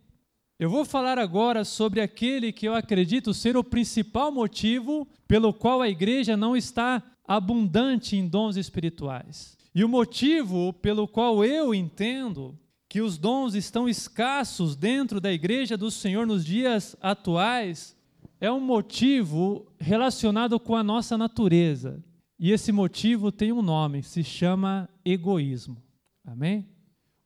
Eu 0.57 0.69
vou 0.69 0.85
falar 0.85 1.19
agora 1.19 1.65
sobre 1.65 1.99
aquele 1.99 2.51
que 2.51 2.67
eu 2.67 2.73
acredito 2.73 3.33
ser 3.33 3.57
o 3.57 3.63
principal 3.63 4.31
motivo 4.31 5.07
pelo 5.27 5.53
qual 5.53 5.81
a 5.81 5.89
igreja 5.89 6.37
não 6.37 6.55
está 6.55 7.03
abundante 7.27 8.15
em 8.15 8.27
dons 8.27 8.55
espirituais. 8.55 9.57
E 9.73 9.83
o 9.83 9.89
motivo 9.89 10.71
pelo 10.71 11.07
qual 11.07 11.43
eu 11.43 11.75
entendo 11.75 12.57
que 12.95 13.01
os 13.01 13.17
dons 13.17 13.55
estão 13.55 13.89
escassos 13.89 14.73
dentro 14.73 15.19
da 15.19 15.29
igreja 15.29 15.75
do 15.75 15.91
Senhor 15.91 16.25
nos 16.25 16.45
dias 16.45 16.95
atuais 17.01 17.93
é 18.39 18.49
um 18.49 18.61
motivo 18.61 19.67
relacionado 19.77 20.57
com 20.57 20.77
a 20.77 20.81
nossa 20.81 21.17
natureza. 21.17 22.01
E 22.39 22.53
esse 22.53 22.71
motivo 22.71 23.33
tem 23.33 23.51
um 23.51 23.61
nome, 23.61 24.01
se 24.01 24.23
chama 24.23 24.87
egoísmo. 25.03 25.75
Amém? 26.25 26.69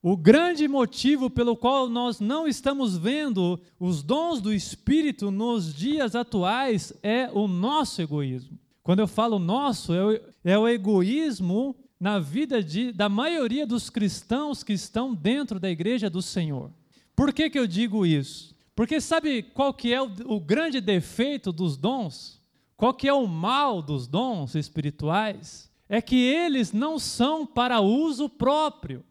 O 0.02 0.18
grande 0.18 0.68
motivo 0.68 1.30
pelo 1.30 1.56
qual 1.56 1.88
nós 1.88 2.20
não 2.20 2.48
estamos 2.48 2.98
vendo 2.98 3.62
os 3.80 4.02
dons 4.02 4.42
do 4.42 4.52
Espírito 4.52 5.30
nos 5.30 5.72
dias 5.72 6.16
atuais 6.16 6.92
é 7.04 7.30
o 7.32 7.48
nosso 7.48 8.02
egoísmo. 8.02 8.58
Quando 8.82 9.02
eu 9.02 9.08
falo 9.08 9.38
nosso, 9.38 9.94
é 9.94 10.04
o, 10.04 10.20
é 10.44 10.74
egoísmo 10.74 11.76
na 12.00 12.18
vida 12.18 12.64
de, 12.64 12.92
da 12.92 13.10
maioria 13.10 13.68
dos 13.68 13.90
cristãos 13.90 14.64
que 14.64 14.74
estão 14.74 15.14
dentro 15.14 15.60
da 15.60 15.70
igreja 15.70 16.10
do 16.10 16.22
Senhor. 16.22 16.72
Por 17.16 17.34
que, 17.34 17.50
que 17.50 17.60
eu 17.60 17.68
digo 17.68 18.06
isso? 18.06 18.56
Porque 18.74 19.02
sabe 19.02 19.44
qual 19.44 19.74
que 19.74 19.94
é 19.94 20.02
o, 20.02 20.10
o 20.26 20.40
grande 20.40 20.80
defeito 20.80 21.52
dos 21.52 21.76
dons? 21.76 22.42
Qual 22.78 22.94
que 22.94 23.10
é 23.10 23.14
o 23.14 23.28
mal 23.28 23.82
dos 23.82 24.08
dons 24.08 24.56
espirituais? 24.56 25.70
É 25.90 26.02
que 26.02 26.16
eles 26.16 26.72
não 26.72 26.98
são 26.98 27.46
para 27.46 27.82
uso 27.82 28.30
próprio. 28.30 29.04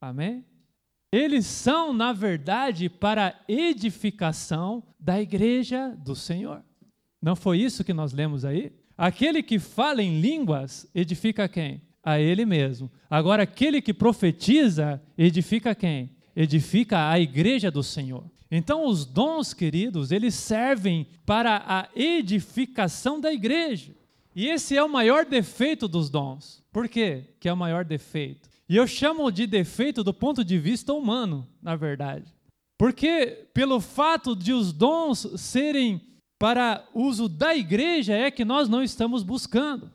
Amém? 0.00 0.44
Eles 1.10 1.46
são, 1.46 1.92
na 1.92 2.12
verdade, 2.12 2.88
para 2.88 3.34
edificação 3.48 4.84
da 5.00 5.20
igreja 5.20 5.96
do 5.98 6.14
Senhor. 6.14 6.62
Não 7.20 7.34
foi 7.34 7.58
isso 7.58 7.82
que 7.82 7.94
nós 7.94 8.12
lemos 8.12 8.44
aí? 8.44 8.72
Aquele 8.96 9.42
que 9.42 9.58
fala 9.58 10.02
em 10.02 10.20
línguas 10.20 10.88
edifica 10.94 11.48
quem? 11.48 11.82
A 12.08 12.18
ele 12.18 12.46
mesmo. 12.46 12.90
Agora, 13.10 13.42
aquele 13.42 13.82
que 13.82 13.92
profetiza 13.92 14.98
edifica 15.16 15.74
quem? 15.74 16.08
Edifica 16.34 17.10
a 17.10 17.20
igreja 17.20 17.70
do 17.70 17.82
Senhor. 17.82 18.24
Então, 18.50 18.86
os 18.86 19.04
dons, 19.04 19.52
queridos, 19.52 20.10
eles 20.10 20.34
servem 20.34 21.06
para 21.26 21.62
a 21.66 21.88
edificação 21.94 23.20
da 23.20 23.30
igreja. 23.30 23.92
E 24.34 24.46
esse 24.46 24.74
é 24.74 24.82
o 24.82 24.88
maior 24.88 25.26
defeito 25.26 25.86
dos 25.86 26.08
dons. 26.08 26.64
Por 26.72 26.88
quê 26.88 27.24
que 27.38 27.46
é 27.46 27.52
o 27.52 27.56
maior 27.56 27.84
defeito? 27.84 28.48
E 28.66 28.74
eu 28.74 28.86
chamo 28.86 29.30
de 29.30 29.46
defeito 29.46 30.02
do 30.02 30.14
ponto 30.14 30.42
de 30.42 30.58
vista 30.58 30.94
humano, 30.94 31.46
na 31.62 31.76
verdade. 31.76 32.32
Porque 32.78 33.48
pelo 33.52 33.80
fato 33.80 34.34
de 34.34 34.54
os 34.54 34.72
dons 34.72 35.26
serem 35.36 36.00
para 36.38 36.86
uso 36.94 37.28
da 37.28 37.54
igreja 37.54 38.14
é 38.14 38.30
que 38.30 38.46
nós 38.46 38.66
não 38.66 38.82
estamos 38.82 39.22
buscando. 39.22 39.90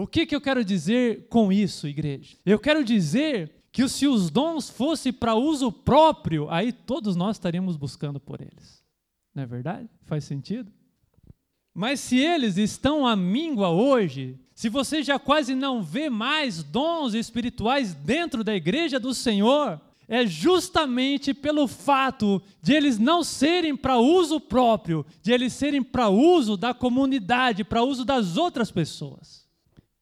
O 0.00 0.06
que, 0.06 0.24
que 0.24 0.34
eu 0.34 0.40
quero 0.40 0.64
dizer 0.64 1.26
com 1.28 1.52
isso, 1.52 1.86
igreja? 1.86 2.34
Eu 2.46 2.58
quero 2.58 2.82
dizer 2.82 3.52
que 3.70 3.86
se 3.86 4.06
os 4.06 4.30
dons 4.30 4.70
fossem 4.70 5.12
para 5.12 5.34
uso 5.34 5.70
próprio, 5.70 6.48
aí 6.48 6.72
todos 6.72 7.14
nós 7.14 7.36
estaríamos 7.36 7.76
buscando 7.76 8.18
por 8.18 8.40
eles. 8.40 8.82
Não 9.34 9.42
é 9.42 9.46
verdade? 9.46 9.90
Faz 10.06 10.24
sentido? 10.24 10.72
Mas 11.74 12.00
se 12.00 12.18
eles 12.18 12.56
estão 12.56 13.06
à 13.06 13.14
míngua 13.14 13.68
hoje, 13.68 14.40
se 14.54 14.70
você 14.70 15.02
já 15.02 15.18
quase 15.18 15.54
não 15.54 15.82
vê 15.82 16.08
mais 16.08 16.62
dons 16.62 17.12
espirituais 17.12 17.92
dentro 17.92 18.42
da 18.42 18.54
igreja 18.54 18.98
do 18.98 19.12
Senhor, 19.12 19.78
é 20.08 20.26
justamente 20.26 21.34
pelo 21.34 21.68
fato 21.68 22.40
de 22.62 22.72
eles 22.72 22.98
não 22.98 23.22
serem 23.22 23.76
para 23.76 23.98
uso 23.98 24.40
próprio, 24.40 25.04
de 25.20 25.30
eles 25.30 25.52
serem 25.52 25.82
para 25.82 26.08
uso 26.08 26.56
da 26.56 26.72
comunidade, 26.72 27.64
para 27.64 27.82
uso 27.82 28.02
das 28.02 28.38
outras 28.38 28.70
pessoas. 28.70 29.49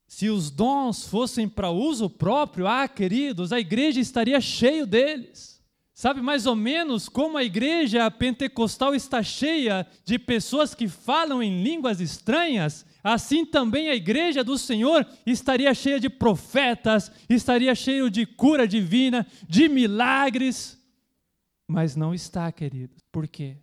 Se 0.09 0.31
os 0.31 0.51
dons 0.51 1.07
fossem 1.07 1.47
para 1.47 1.71
uso 1.71 2.09
próprio, 2.09 2.67
ah, 2.67 2.89
queridos, 2.89 3.53
a 3.53 3.61
igreja 3.61 4.01
estaria 4.01 4.41
cheio 4.41 4.87
deles. 4.87 5.63
Sabe 5.93 6.23
mais 6.23 6.47
ou 6.47 6.57
menos 6.57 7.09
como 7.09 7.37
a 7.37 7.45
igreja 7.45 8.11
pentecostal 8.11 8.95
está 8.95 9.23
cheia 9.23 9.87
de 10.05 10.19
pessoas 10.19 10.75
que 10.75 10.89
falam 10.89 11.43
em 11.43 11.63
línguas 11.63 12.01
estranhas? 12.01 12.87
Assim 13.05 13.45
também 13.45 13.91
a 13.91 13.95
igreja 13.95 14.43
do 14.43 14.57
Senhor 14.57 15.07
estaria 15.27 15.75
cheia 15.75 16.01
de 16.01 16.09
profetas, 16.09 17.13
estaria 17.29 17.75
cheia 17.75 18.09
de 18.11 18.25
cura 18.25 18.67
divina, 18.67 19.27
de 19.47 19.69
milagres. 19.69 20.79
Mas 21.67 21.95
não 21.95 22.15
está, 22.15 22.51
queridos. 22.51 23.03
Por 23.13 23.29
quê? 23.29 23.59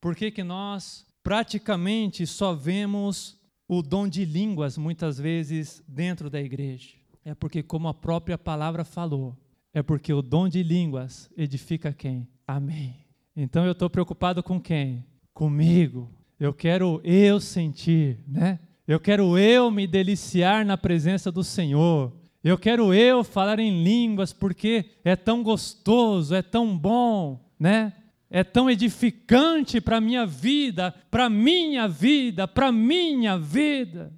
Por 0.00 0.14
que, 0.14 0.30
que 0.30 0.44
nós 0.44 1.06
praticamente 1.22 2.26
só 2.26 2.54
vemos 2.54 3.35
o 3.68 3.82
dom 3.82 4.08
de 4.08 4.24
línguas 4.24 4.78
muitas 4.78 5.18
vezes 5.18 5.82
dentro 5.86 6.30
da 6.30 6.40
igreja? 6.40 6.90
É 7.24 7.34
porque, 7.34 7.62
como 7.62 7.88
a 7.88 7.94
própria 7.94 8.38
palavra 8.38 8.84
falou, 8.84 9.36
é 9.74 9.82
porque 9.82 10.12
o 10.12 10.22
dom 10.22 10.48
de 10.48 10.62
línguas 10.62 11.30
edifica 11.36 11.92
quem? 11.92 12.28
Amém. 12.46 12.96
Então 13.36 13.66
eu 13.66 13.72
estou 13.72 13.90
preocupado 13.90 14.42
com 14.42 14.60
quem? 14.60 15.04
Comigo. 15.34 16.08
Eu 16.38 16.54
quero 16.54 17.00
eu 17.04 17.40
sentir, 17.40 18.18
né? 18.26 18.58
Eu 18.86 19.00
quero 19.00 19.36
eu 19.36 19.70
me 19.70 19.86
deliciar 19.86 20.64
na 20.64 20.78
presença 20.78 21.32
do 21.32 21.42
Senhor. 21.42 22.12
Eu 22.42 22.56
quero 22.56 22.94
eu 22.94 23.24
falar 23.24 23.58
em 23.58 23.82
línguas 23.82 24.32
porque 24.32 24.84
é 25.04 25.16
tão 25.16 25.42
gostoso, 25.42 26.34
é 26.34 26.40
tão 26.40 26.78
bom, 26.78 27.44
né? 27.58 27.92
É 28.28 28.42
tão 28.42 28.68
edificante 28.68 29.80
para 29.80 29.98
a 29.98 30.00
minha 30.00 30.26
vida, 30.26 30.92
para 31.10 31.26
a 31.26 31.30
minha 31.30 31.86
vida, 31.86 32.48
para 32.48 32.68
a 32.68 32.72
minha 32.72 33.38
vida. 33.38 34.12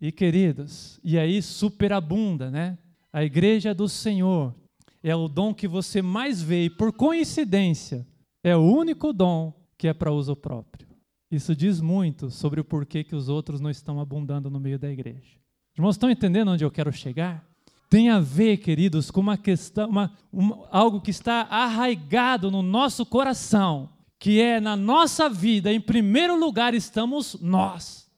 E 0.00 0.10
queridos, 0.10 0.98
e 1.04 1.16
aí 1.16 1.40
superabunda, 1.40 2.50
né? 2.50 2.76
A 3.12 3.22
igreja 3.22 3.72
do 3.72 3.88
Senhor 3.88 4.54
é 5.02 5.14
o 5.14 5.28
dom 5.28 5.54
que 5.54 5.68
você 5.68 6.02
mais 6.02 6.42
vê, 6.42 6.64
e 6.64 6.70
por 6.70 6.92
coincidência, 6.92 8.06
é 8.42 8.56
o 8.56 8.60
único 8.60 9.12
dom 9.12 9.52
que 9.78 9.86
é 9.86 9.94
para 9.94 10.12
uso 10.12 10.34
próprio. 10.34 10.88
Isso 11.30 11.54
diz 11.54 11.80
muito 11.80 12.30
sobre 12.30 12.60
o 12.60 12.64
porquê 12.64 13.04
que 13.04 13.14
os 13.14 13.28
outros 13.28 13.60
não 13.60 13.70
estão 13.70 14.00
abundando 14.00 14.50
no 14.50 14.60
meio 14.60 14.78
da 14.78 14.90
igreja. 14.90 15.38
Irmãos, 15.76 15.94
estão 15.94 16.10
entendendo 16.10 16.50
onde 16.50 16.64
eu 16.64 16.70
quero 16.70 16.92
chegar? 16.92 17.48
Tem 17.92 18.08
a 18.08 18.18
ver, 18.20 18.56
queridos, 18.56 19.10
com 19.10 19.20
uma 19.20 19.36
questão, 19.36 19.86
uma, 19.86 20.16
uma, 20.32 20.66
algo 20.70 20.98
que 20.98 21.10
está 21.10 21.42
arraigado 21.42 22.50
no 22.50 22.62
nosso 22.62 23.04
coração, 23.04 23.92
que 24.18 24.40
é 24.40 24.58
na 24.58 24.74
nossa 24.74 25.28
vida, 25.28 25.70
em 25.70 25.78
primeiro 25.78 26.34
lugar, 26.34 26.72
estamos 26.72 27.36
nós. 27.38 28.10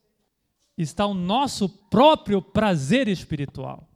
Está 0.78 1.04
o 1.06 1.12
nosso 1.12 1.68
próprio 1.68 2.40
prazer 2.40 3.08
espiritual. 3.08 3.88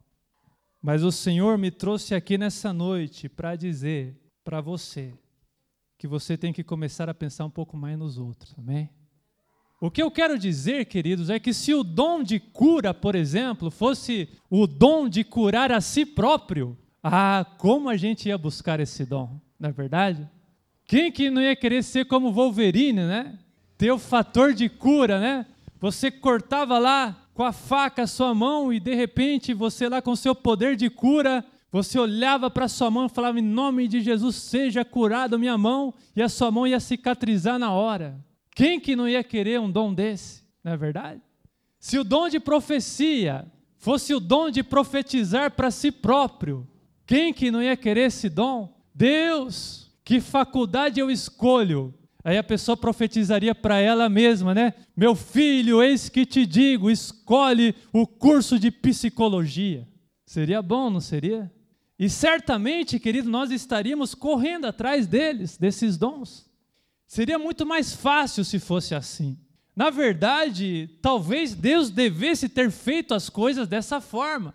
Mas 0.81 1.01
o 1.01 1.13
Senhor 1.13 1.57
me 1.57 1.71
trouxe 1.71 2.13
aqui 2.13 2.37
nessa 2.37 2.73
noite 2.73 3.29
para 3.29 3.55
dizer 3.55 4.21
para 4.43 4.59
você 4.59 5.17
que 5.97 6.09
você 6.09 6.37
tem 6.37 6.51
que 6.51 6.61
começar 6.61 7.07
a 7.07 7.13
pensar 7.13 7.45
um 7.45 7.49
pouco 7.49 7.77
mais 7.77 7.97
nos 7.97 8.17
outros, 8.17 8.53
amém? 8.57 8.89
O 9.81 9.89
que 9.89 10.03
eu 10.03 10.11
quero 10.11 10.37
dizer, 10.37 10.85
queridos, 10.85 11.29
é 11.29 11.39
que 11.39 11.53
se 11.53 11.73
o 11.73 11.83
dom 11.83 12.21
de 12.21 12.37
cura, 12.37 12.93
por 12.93 13.15
exemplo, 13.15 13.71
fosse 13.71 14.27
o 14.49 14.67
dom 14.67 15.07
de 15.07 15.23
curar 15.23 15.71
a 15.71 15.79
si 15.79 16.05
próprio, 16.05 16.77
ah, 17.01 17.45
como 17.57 17.87
a 17.87 17.95
gente 17.95 18.27
ia 18.27 18.37
buscar 18.37 18.81
esse 18.81 19.05
dom, 19.05 19.39
não 19.57 19.69
é 19.69 19.71
verdade? 19.71 20.27
Quem 20.85 21.11
que 21.11 21.29
não 21.29 21.41
ia 21.41 21.55
querer 21.55 21.81
ser 21.83 22.05
como 22.05 22.33
Wolverine, 22.33 23.01
né? 23.01 23.39
Ter 23.77 23.91
o 23.91 23.97
fator 23.97 24.53
de 24.53 24.67
cura, 24.67 25.17
né? 25.19 25.45
Você 25.79 26.11
cortava 26.11 26.77
lá 26.77 27.15
com 27.33 27.43
a 27.43 27.53
faca 27.53 28.03
a 28.03 28.07
sua 28.07 28.35
mão 28.35 28.73
e 28.73 28.81
de 28.81 28.93
repente 28.93 29.53
você 29.53 29.87
lá 29.87 30.01
com 30.01 30.13
seu 30.13 30.35
poder 30.35 30.75
de 30.75 30.89
cura, 30.89 31.45
você 31.71 31.97
olhava 31.97 32.49
para 32.49 32.67
sua 32.67 32.91
mão 32.91 33.05
e 33.05 33.09
falava 33.09 33.39
em 33.39 33.43
nome 33.43 33.87
de 33.87 34.01
Jesus 34.01 34.35
seja 34.35 34.83
curado 34.83 35.39
minha 35.39 35.57
mão 35.57 35.93
e 36.15 36.21
a 36.21 36.27
sua 36.27 36.51
mão 36.51 36.67
ia 36.67 36.81
cicatrizar 36.81 37.57
na 37.57 37.71
hora. 37.71 38.19
Quem 38.55 38.79
que 38.79 38.95
não 38.95 39.07
ia 39.07 39.23
querer 39.23 39.59
um 39.59 39.71
dom 39.71 39.93
desse? 39.93 40.43
Não 40.63 40.73
é 40.73 40.77
verdade? 40.77 41.21
Se 41.79 41.97
o 41.97 42.03
dom 42.03 42.27
de 42.27 42.39
profecia 42.39 43.45
fosse 43.77 44.13
o 44.13 44.19
dom 44.19 44.49
de 44.49 44.61
profetizar 44.61 45.51
para 45.51 45.71
si 45.71 45.91
próprio, 45.91 46.67
quem 47.05 47.33
que 47.33 47.49
não 47.49 47.63
ia 47.63 47.77
querer 47.77 48.07
esse 48.07 48.29
dom? 48.29 48.77
Deus, 48.93 49.91
que 50.03 50.19
faculdade 50.19 50.99
eu 50.99 51.09
escolho 51.09 51.93
Aí 52.23 52.37
a 52.37 52.43
pessoa 52.43 52.75
profetizaria 52.75 53.55
para 53.55 53.79
ela 53.79 54.09
mesma, 54.09 54.53
né? 54.53 54.73
Meu 54.95 55.15
filho, 55.15 55.81
eis 55.81 56.09
que 56.09 56.25
te 56.25 56.45
digo, 56.45 56.91
escolhe 56.91 57.73
o 57.93 58.05
curso 58.05 58.59
de 58.59 58.69
psicologia. 58.69 59.87
Seria 60.25 60.61
bom, 60.61 60.89
não 60.89 60.99
seria? 60.99 61.51
E 61.97 62.09
certamente, 62.09 62.99
querido, 62.99 63.29
nós 63.29 63.51
estaríamos 63.51 64.13
correndo 64.13 64.65
atrás 64.65 65.07
deles, 65.07 65.57
desses 65.57 65.97
dons. 65.97 66.48
Seria 67.09 67.39
muito 67.39 67.65
mais 67.65 67.91
fácil 67.91 68.45
se 68.45 68.59
fosse 68.59 68.93
assim. 68.93 69.35
Na 69.75 69.89
verdade, 69.89 70.87
talvez 71.01 71.55
Deus 71.55 71.89
devesse 71.89 72.47
ter 72.47 72.69
feito 72.69 73.15
as 73.15 73.31
coisas 73.31 73.67
dessa 73.67 73.99
forma. 73.99 74.53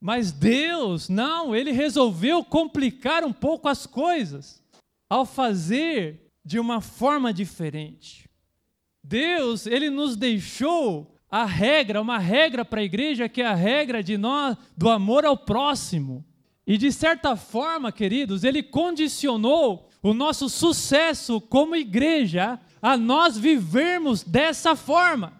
Mas 0.00 0.32
Deus, 0.32 1.08
não, 1.08 1.54
ele 1.54 1.70
resolveu 1.70 2.44
complicar 2.44 3.22
um 3.22 3.32
pouco 3.32 3.68
as 3.68 3.86
coisas 3.86 4.60
ao 5.08 5.24
fazer 5.24 6.28
de 6.44 6.58
uma 6.58 6.80
forma 6.80 7.32
diferente. 7.32 8.28
Deus, 9.00 9.64
ele 9.64 9.88
nos 9.88 10.16
deixou 10.16 11.16
a 11.30 11.44
regra, 11.44 12.02
uma 12.02 12.18
regra 12.18 12.64
para 12.64 12.80
a 12.80 12.84
igreja 12.84 13.28
que 13.28 13.42
é 13.42 13.46
a 13.46 13.54
regra 13.54 14.02
de 14.02 14.18
nós 14.18 14.56
do 14.76 14.90
amor 14.90 15.24
ao 15.24 15.36
próximo. 15.36 16.24
E 16.66 16.76
de 16.76 16.90
certa 16.90 17.36
forma, 17.36 17.92
queridos, 17.92 18.42
ele 18.42 18.60
condicionou 18.60 19.88
o 20.02 20.12
nosso 20.12 20.48
sucesso 20.48 21.40
como 21.40 21.76
igreja 21.76 22.58
a 22.80 22.96
nós 22.96 23.38
vivermos 23.38 24.24
dessa 24.24 24.74
forma. 24.74 25.32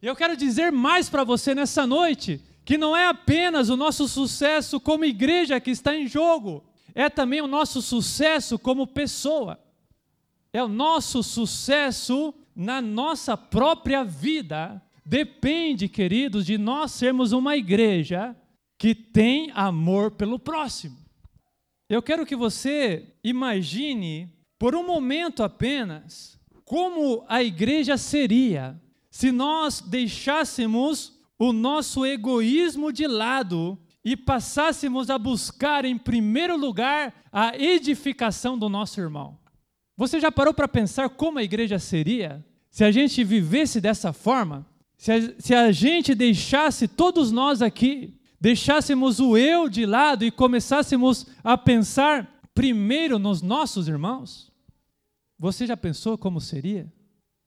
Eu 0.00 0.16
quero 0.16 0.36
dizer 0.36 0.72
mais 0.72 1.10
para 1.10 1.22
você 1.22 1.54
nessa 1.54 1.86
noite, 1.86 2.40
que 2.64 2.78
não 2.78 2.96
é 2.96 3.06
apenas 3.06 3.68
o 3.68 3.76
nosso 3.76 4.08
sucesso 4.08 4.80
como 4.80 5.04
igreja 5.04 5.60
que 5.60 5.70
está 5.70 5.94
em 5.94 6.06
jogo, 6.06 6.64
é 6.94 7.10
também 7.10 7.42
o 7.42 7.46
nosso 7.46 7.82
sucesso 7.82 8.58
como 8.58 8.86
pessoa. 8.86 9.60
É 10.52 10.62
o 10.62 10.68
nosso 10.68 11.22
sucesso 11.22 12.34
na 12.56 12.80
nossa 12.80 13.36
própria 13.36 14.02
vida. 14.02 14.82
Depende, 15.04 15.88
queridos, 15.88 16.46
de 16.46 16.56
nós 16.56 16.92
sermos 16.92 17.32
uma 17.32 17.56
igreja 17.56 18.34
que 18.78 18.94
tem 18.94 19.50
amor 19.54 20.12
pelo 20.12 20.38
próximo. 20.38 20.96
Eu 21.90 22.00
quero 22.00 22.24
que 22.24 22.36
você 22.36 23.04
imagine, 23.24 24.32
por 24.56 24.76
um 24.76 24.86
momento 24.86 25.42
apenas, 25.42 26.38
como 26.64 27.24
a 27.26 27.42
igreja 27.42 27.96
seria 27.96 28.80
se 29.10 29.32
nós 29.32 29.80
deixássemos 29.80 31.18
o 31.36 31.52
nosso 31.52 32.06
egoísmo 32.06 32.92
de 32.92 33.08
lado 33.08 33.76
e 34.04 34.16
passássemos 34.16 35.10
a 35.10 35.18
buscar 35.18 35.84
em 35.84 35.98
primeiro 35.98 36.56
lugar 36.56 37.12
a 37.32 37.58
edificação 37.58 38.56
do 38.56 38.68
nosso 38.68 39.00
irmão. 39.00 39.36
Você 39.96 40.20
já 40.20 40.30
parou 40.30 40.54
para 40.54 40.68
pensar 40.68 41.08
como 41.08 41.40
a 41.40 41.42
igreja 41.42 41.80
seria 41.80 42.46
se 42.70 42.84
a 42.84 42.92
gente 42.92 43.24
vivesse 43.24 43.80
dessa 43.80 44.12
forma? 44.12 44.64
Se 44.96 45.10
a, 45.10 45.40
se 45.40 45.54
a 45.56 45.72
gente 45.72 46.14
deixasse 46.14 46.86
todos 46.86 47.32
nós 47.32 47.60
aqui, 47.60 48.19
deixássemos 48.40 49.20
o 49.20 49.36
eu 49.36 49.68
de 49.68 49.84
lado 49.84 50.24
e 50.24 50.30
começássemos 50.30 51.26
a 51.44 51.58
pensar 51.58 52.40
primeiro 52.54 53.18
nos 53.18 53.42
nossos 53.42 53.86
irmãos? 53.86 54.50
Você 55.38 55.66
já 55.66 55.76
pensou 55.76 56.16
como 56.16 56.40
seria? 56.40 56.92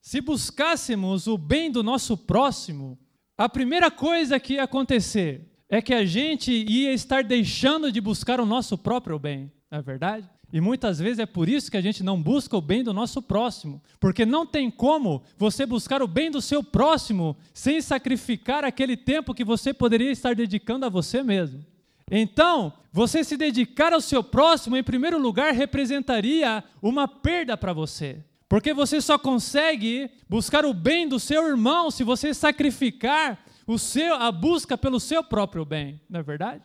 Se 0.01 0.19
buscássemos 0.21 1.27
o 1.27 1.37
bem 1.37 1.71
do 1.71 1.81
nosso 1.81 2.17
próximo, 2.17 2.99
a 3.37 3.47
primeira 3.47 3.89
coisa 3.89 4.39
que 4.39 4.53
ia 4.53 4.63
acontecer 4.63 5.49
é 5.69 5.81
que 5.81 5.93
a 5.93 6.05
gente 6.05 6.51
ia 6.51 6.93
estar 6.93 7.23
deixando 7.23 7.91
de 7.91 7.99
buscar 7.99 8.39
o 8.39 8.45
nosso 8.45 8.77
próprio 8.77 9.17
bem, 9.17 9.51
não 9.71 9.79
é 9.79 9.81
verdade? 9.81 10.29
E 10.53 10.61
muitas 10.61 10.99
vezes 10.99 11.17
é 11.17 11.25
por 11.25 11.49
isso 11.49 11.71
que 11.71 11.77
a 11.77 11.81
gente 11.81 12.03
não 12.03 12.21
busca 12.21 12.55
o 12.55 12.61
bem 12.61 12.83
do 12.83 12.93
nosso 12.93 13.23
próximo, 13.23 13.81
porque 13.99 14.23
não 14.23 14.45
tem 14.45 14.69
como 14.69 15.23
você 15.35 15.65
buscar 15.65 16.03
o 16.03 16.07
bem 16.07 16.29
do 16.29 16.39
seu 16.39 16.63
próximo 16.63 17.35
sem 17.51 17.81
sacrificar 17.81 18.63
aquele 18.63 18.95
tempo 18.95 19.33
que 19.33 19.43
você 19.43 19.73
poderia 19.73 20.11
estar 20.11 20.35
dedicando 20.35 20.85
a 20.85 20.89
você 20.89 21.23
mesmo. 21.23 21.65
Então, 22.11 22.71
você 22.91 23.23
se 23.23 23.35
dedicar 23.35 23.93
ao 23.93 24.01
seu 24.01 24.23
próximo, 24.23 24.77
em 24.77 24.83
primeiro 24.83 25.17
lugar, 25.17 25.51
representaria 25.53 26.63
uma 26.79 27.07
perda 27.07 27.57
para 27.57 27.73
você. 27.73 28.23
Porque 28.47 28.75
você 28.75 29.01
só 29.01 29.17
consegue 29.17 30.11
buscar 30.29 30.65
o 30.65 30.73
bem 30.73 31.07
do 31.07 31.19
seu 31.19 31.47
irmão 31.47 31.89
se 31.89 32.03
você 32.03 32.31
sacrificar 32.31 33.43
o 33.65 33.79
seu, 33.79 34.13
a 34.13 34.31
busca 34.31 34.77
pelo 34.77 34.99
seu 34.99 35.23
próprio 35.23 35.65
bem, 35.65 35.99
não 36.07 36.19
é 36.19 36.23
verdade? 36.23 36.61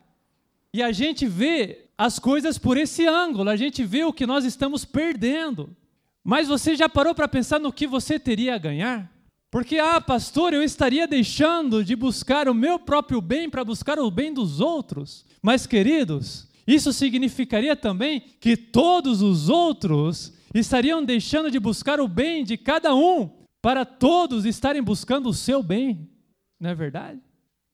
E 0.74 0.83
a 0.83 0.92
gente 0.92 1.27
vê 1.27 1.88
as 1.98 2.20
coisas 2.20 2.56
por 2.56 2.76
esse 2.76 3.04
ângulo, 3.08 3.50
a 3.50 3.56
gente 3.56 3.84
vê 3.84 4.04
o 4.04 4.12
que 4.12 4.24
nós 4.24 4.44
estamos 4.44 4.84
perdendo. 4.84 5.76
Mas 6.22 6.46
você 6.46 6.76
já 6.76 6.88
parou 6.88 7.12
para 7.12 7.26
pensar 7.26 7.58
no 7.58 7.72
que 7.72 7.88
você 7.88 8.20
teria 8.20 8.54
a 8.54 8.58
ganhar? 8.58 9.12
Porque, 9.50 9.78
ah, 9.78 10.00
pastor, 10.00 10.52
eu 10.52 10.62
estaria 10.62 11.08
deixando 11.08 11.82
de 11.82 11.96
buscar 11.96 12.48
o 12.48 12.54
meu 12.54 12.78
próprio 12.78 13.20
bem 13.20 13.50
para 13.50 13.64
buscar 13.64 13.98
o 13.98 14.11
bem 14.11 14.32
dos 14.32 14.61
outros. 14.61 15.26
Mas, 15.42 15.66
queridos, 15.66 16.46
isso 16.66 16.92
significaria 16.92 17.74
também 17.74 18.20
que 18.38 18.56
todos 18.56 19.20
os 19.20 19.48
outros 19.48 20.32
estariam 20.54 21.02
deixando 21.02 21.50
de 21.50 21.58
buscar 21.58 21.98
o 21.98 22.06
bem 22.06 22.44
de 22.44 22.56
cada 22.56 22.94
um 22.94 23.30
para 23.61 23.84
todos 23.84 24.44
estarem 24.44 24.82
buscando 24.82 25.28
o 25.30 25.34
seu 25.34 25.62
bem. 25.62 26.08
Não 26.61 26.70
é 26.70 26.74
verdade? 26.74 27.20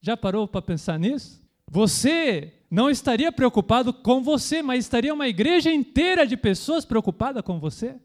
Já 0.00 0.16
parou 0.16 0.46
para 0.46 0.62
pensar 0.62 0.98
nisso? 0.98 1.42
Você 1.70 2.52
não 2.70 2.90
estaria 2.90 3.30
preocupado 3.30 3.92
com 3.92 4.22
você, 4.22 4.62
mas 4.62 4.84
estaria 4.84 5.14
uma 5.14 5.28
igreja 5.28 5.72
inteira 5.72 6.26
de 6.26 6.36
pessoas 6.36 6.84
preocupada 6.84 7.42
com 7.42 7.58
você. 7.58 7.96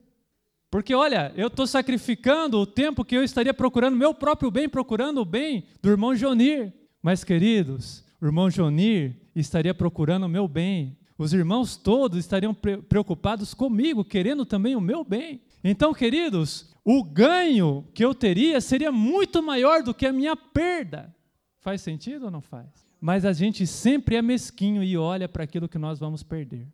Porque, 0.69 0.93
olha, 0.93 1.33
eu 1.35 1.47
estou 1.47 1.65
sacrificando 1.65 2.59
o 2.59 2.65
tempo 2.65 3.03
que 3.03 3.15
eu 3.15 3.23
estaria 3.23 3.53
procurando 3.53 3.97
meu 3.97 4.13
próprio 4.13 4.51
bem, 4.51 4.69
procurando 4.69 5.21
o 5.21 5.25
bem 5.25 5.63
do 5.81 5.89
irmão 5.89 6.15
Jonir. 6.15 6.71
Mas, 7.01 7.23
queridos, 7.23 8.05
o 8.21 8.25
irmão 8.25 8.49
Jonir 8.49 9.15
estaria 9.35 9.73
procurando 9.73 10.25
o 10.25 10.29
meu 10.29 10.47
bem. 10.47 10.95
Os 11.17 11.33
irmãos 11.33 11.75
todos 11.75 12.19
estariam 12.19 12.53
preocupados 12.53 13.53
comigo, 13.53 14.05
querendo 14.05 14.45
também 14.45 14.75
o 14.75 14.81
meu 14.81 15.03
bem. 15.03 15.41
Então, 15.63 15.93
queridos, 15.93 16.73
o 16.85 17.03
ganho 17.03 17.87
que 17.93 18.05
eu 18.05 18.13
teria 18.13 18.61
seria 18.61 18.91
muito 18.91 19.41
maior 19.41 19.81
do 19.81 19.93
que 19.93 20.05
a 20.05 20.13
minha 20.13 20.35
perda. 20.35 21.13
Faz 21.59 21.81
sentido 21.81 22.25
ou 22.25 22.31
não 22.31 22.41
faz? 22.41 22.88
Mas 22.99 23.23
a 23.25 23.33
gente 23.33 23.65
sempre 23.65 24.15
é 24.15 24.21
mesquinho 24.21 24.83
e 24.83 24.97
olha 24.97 25.29
para 25.29 25.43
aquilo 25.43 25.69
que 25.69 25.77
nós 25.77 25.99
vamos 25.99 26.21
perder. 26.21 26.67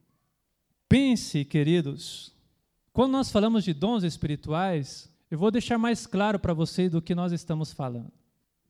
Pense, 0.90 1.46
queridos, 1.46 2.34
quando 2.92 3.12
nós 3.12 3.32
falamos 3.32 3.64
de 3.64 3.74
dons 3.74 4.04
espirituais, 4.04 5.12
eu 5.30 5.38
vou 5.38 5.52
deixar 5.52 5.78
mais 5.78 6.08
claro 6.08 6.40
para 6.40 6.54
vocês 6.54 6.92
do 6.92 7.02
que 7.02 7.16
nós 7.16 7.32
estamos 7.32 7.72
falando. 7.72 8.12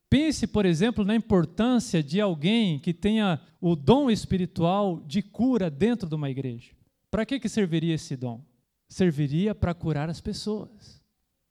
Pense, 0.10 0.48
por 0.48 0.66
exemplo, 0.66 1.04
na 1.04 1.16
importância 1.16 2.02
de 2.02 2.22
alguém 2.22 2.80
que 2.80 2.94
tenha 2.94 3.42
o 3.60 3.76
dom 3.76 4.10
espiritual 4.10 5.02
de 5.06 5.22
cura 5.22 5.70
dentro 5.70 6.08
de 6.08 6.16
uma 6.16 6.30
igreja. 6.30 6.72
Para 7.10 7.26
que, 7.26 7.40
que 7.40 7.50
serviria 7.50 7.96
esse 7.96 8.16
dom? 8.16 8.42
Serviria 8.88 9.56
para 9.56 9.74
curar 9.74 10.10
as 10.10 10.22
pessoas. 10.22 11.02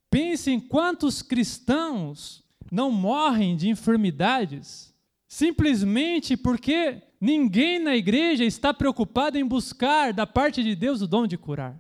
Pense 0.09 0.51
em 0.51 0.61
quantos 0.61 1.21
cristãos 1.21 2.45
não 2.71 2.91
morrem 2.91 3.57
de 3.57 3.69
enfermidades 3.69 4.94
simplesmente 5.27 6.37
porque 6.37 7.03
ninguém 7.21 7.79
na 7.79 7.97
igreja 7.97 8.45
está 8.45 8.73
preocupado 8.73 9.39
em 9.39 9.45
buscar 9.45 10.13
da 10.13 10.27
parte 10.27 10.63
de 10.63 10.75
Deus 10.75 11.01
o 11.01 11.07
dom 11.07 11.27
de 11.27 11.37
curar. 11.37 11.75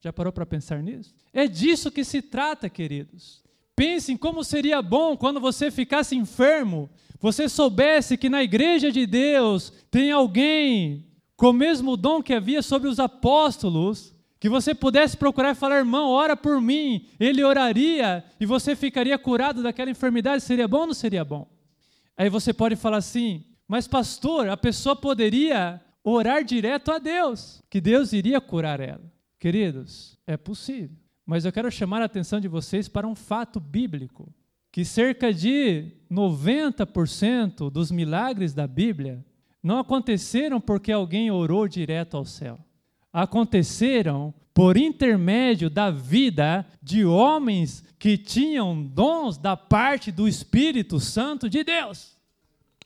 Já 0.00 0.12
parou 0.12 0.32
para 0.32 0.46
pensar 0.46 0.82
nisso? 0.82 1.14
É 1.32 1.46
disso 1.46 1.90
que 1.90 2.04
se 2.04 2.22
trata, 2.22 2.68
queridos. 2.68 3.42
Pense 3.76 4.12
em 4.12 4.16
como 4.16 4.44
seria 4.44 4.82
bom 4.82 5.16
quando 5.16 5.40
você 5.40 5.70
ficasse 5.70 6.14
enfermo, 6.14 6.90
você 7.18 7.48
soubesse 7.48 8.16
que 8.16 8.28
na 8.28 8.42
igreja 8.42 8.90
de 8.90 9.06
Deus 9.06 9.72
tem 9.90 10.10
alguém 10.10 11.06
com 11.36 11.50
o 11.50 11.54
mesmo 11.54 11.96
dom 11.96 12.22
que 12.22 12.34
havia 12.34 12.60
sobre 12.60 12.88
os 12.88 13.00
apóstolos, 13.00 14.14
que 14.38 14.48
você 14.48 14.74
pudesse 14.74 15.16
procurar 15.16 15.52
e 15.52 15.54
falar, 15.54 15.78
irmão, 15.78 16.10
ora 16.10 16.36
por 16.36 16.60
mim, 16.60 17.06
ele 17.18 17.42
oraria 17.42 18.24
e 18.38 18.46
você 18.46 18.76
ficaria 18.76 19.18
curado 19.18 19.62
daquela 19.62 19.90
enfermidade, 19.90 20.42
seria 20.42 20.68
bom 20.68 20.80
ou 20.80 20.86
não 20.88 20.94
seria 20.94 21.24
bom? 21.24 21.46
Aí 22.20 22.28
você 22.28 22.52
pode 22.52 22.76
falar 22.76 22.98
assim, 22.98 23.46
mas 23.66 23.88
pastor, 23.88 24.50
a 24.50 24.54
pessoa 24.54 24.94
poderia 24.94 25.80
orar 26.04 26.44
direto 26.44 26.92
a 26.92 26.98
Deus, 26.98 27.62
que 27.70 27.80
Deus 27.80 28.12
iria 28.12 28.38
curar 28.42 28.78
ela. 28.78 29.10
Queridos, 29.38 30.18
é 30.26 30.36
possível. 30.36 30.94
Mas 31.24 31.46
eu 31.46 31.52
quero 31.52 31.70
chamar 31.70 32.02
a 32.02 32.04
atenção 32.04 32.38
de 32.38 32.46
vocês 32.46 32.88
para 32.88 33.08
um 33.08 33.14
fato 33.14 33.58
bíblico, 33.58 34.30
que 34.70 34.84
cerca 34.84 35.32
de 35.32 35.92
90% 36.12 37.70
dos 37.70 37.90
milagres 37.90 38.52
da 38.52 38.66
Bíblia 38.66 39.24
não 39.62 39.78
aconteceram 39.78 40.60
porque 40.60 40.92
alguém 40.92 41.30
orou 41.30 41.66
direto 41.66 42.18
ao 42.18 42.26
céu. 42.26 42.60
Aconteceram 43.12 44.32
por 44.52 44.76
intermédio 44.76 45.70
da 45.70 45.90
vida 45.90 46.66
de 46.82 47.04
homens 47.04 47.84
que 47.98 48.16
tinham 48.18 48.82
dons 48.82 49.38
da 49.38 49.56
parte 49.56 50.10
do 50.10 50.28
Espírito 50.28 51.00
Santo 51.00 51.48
de 51.48 51.64
Deus. 51.64 52.16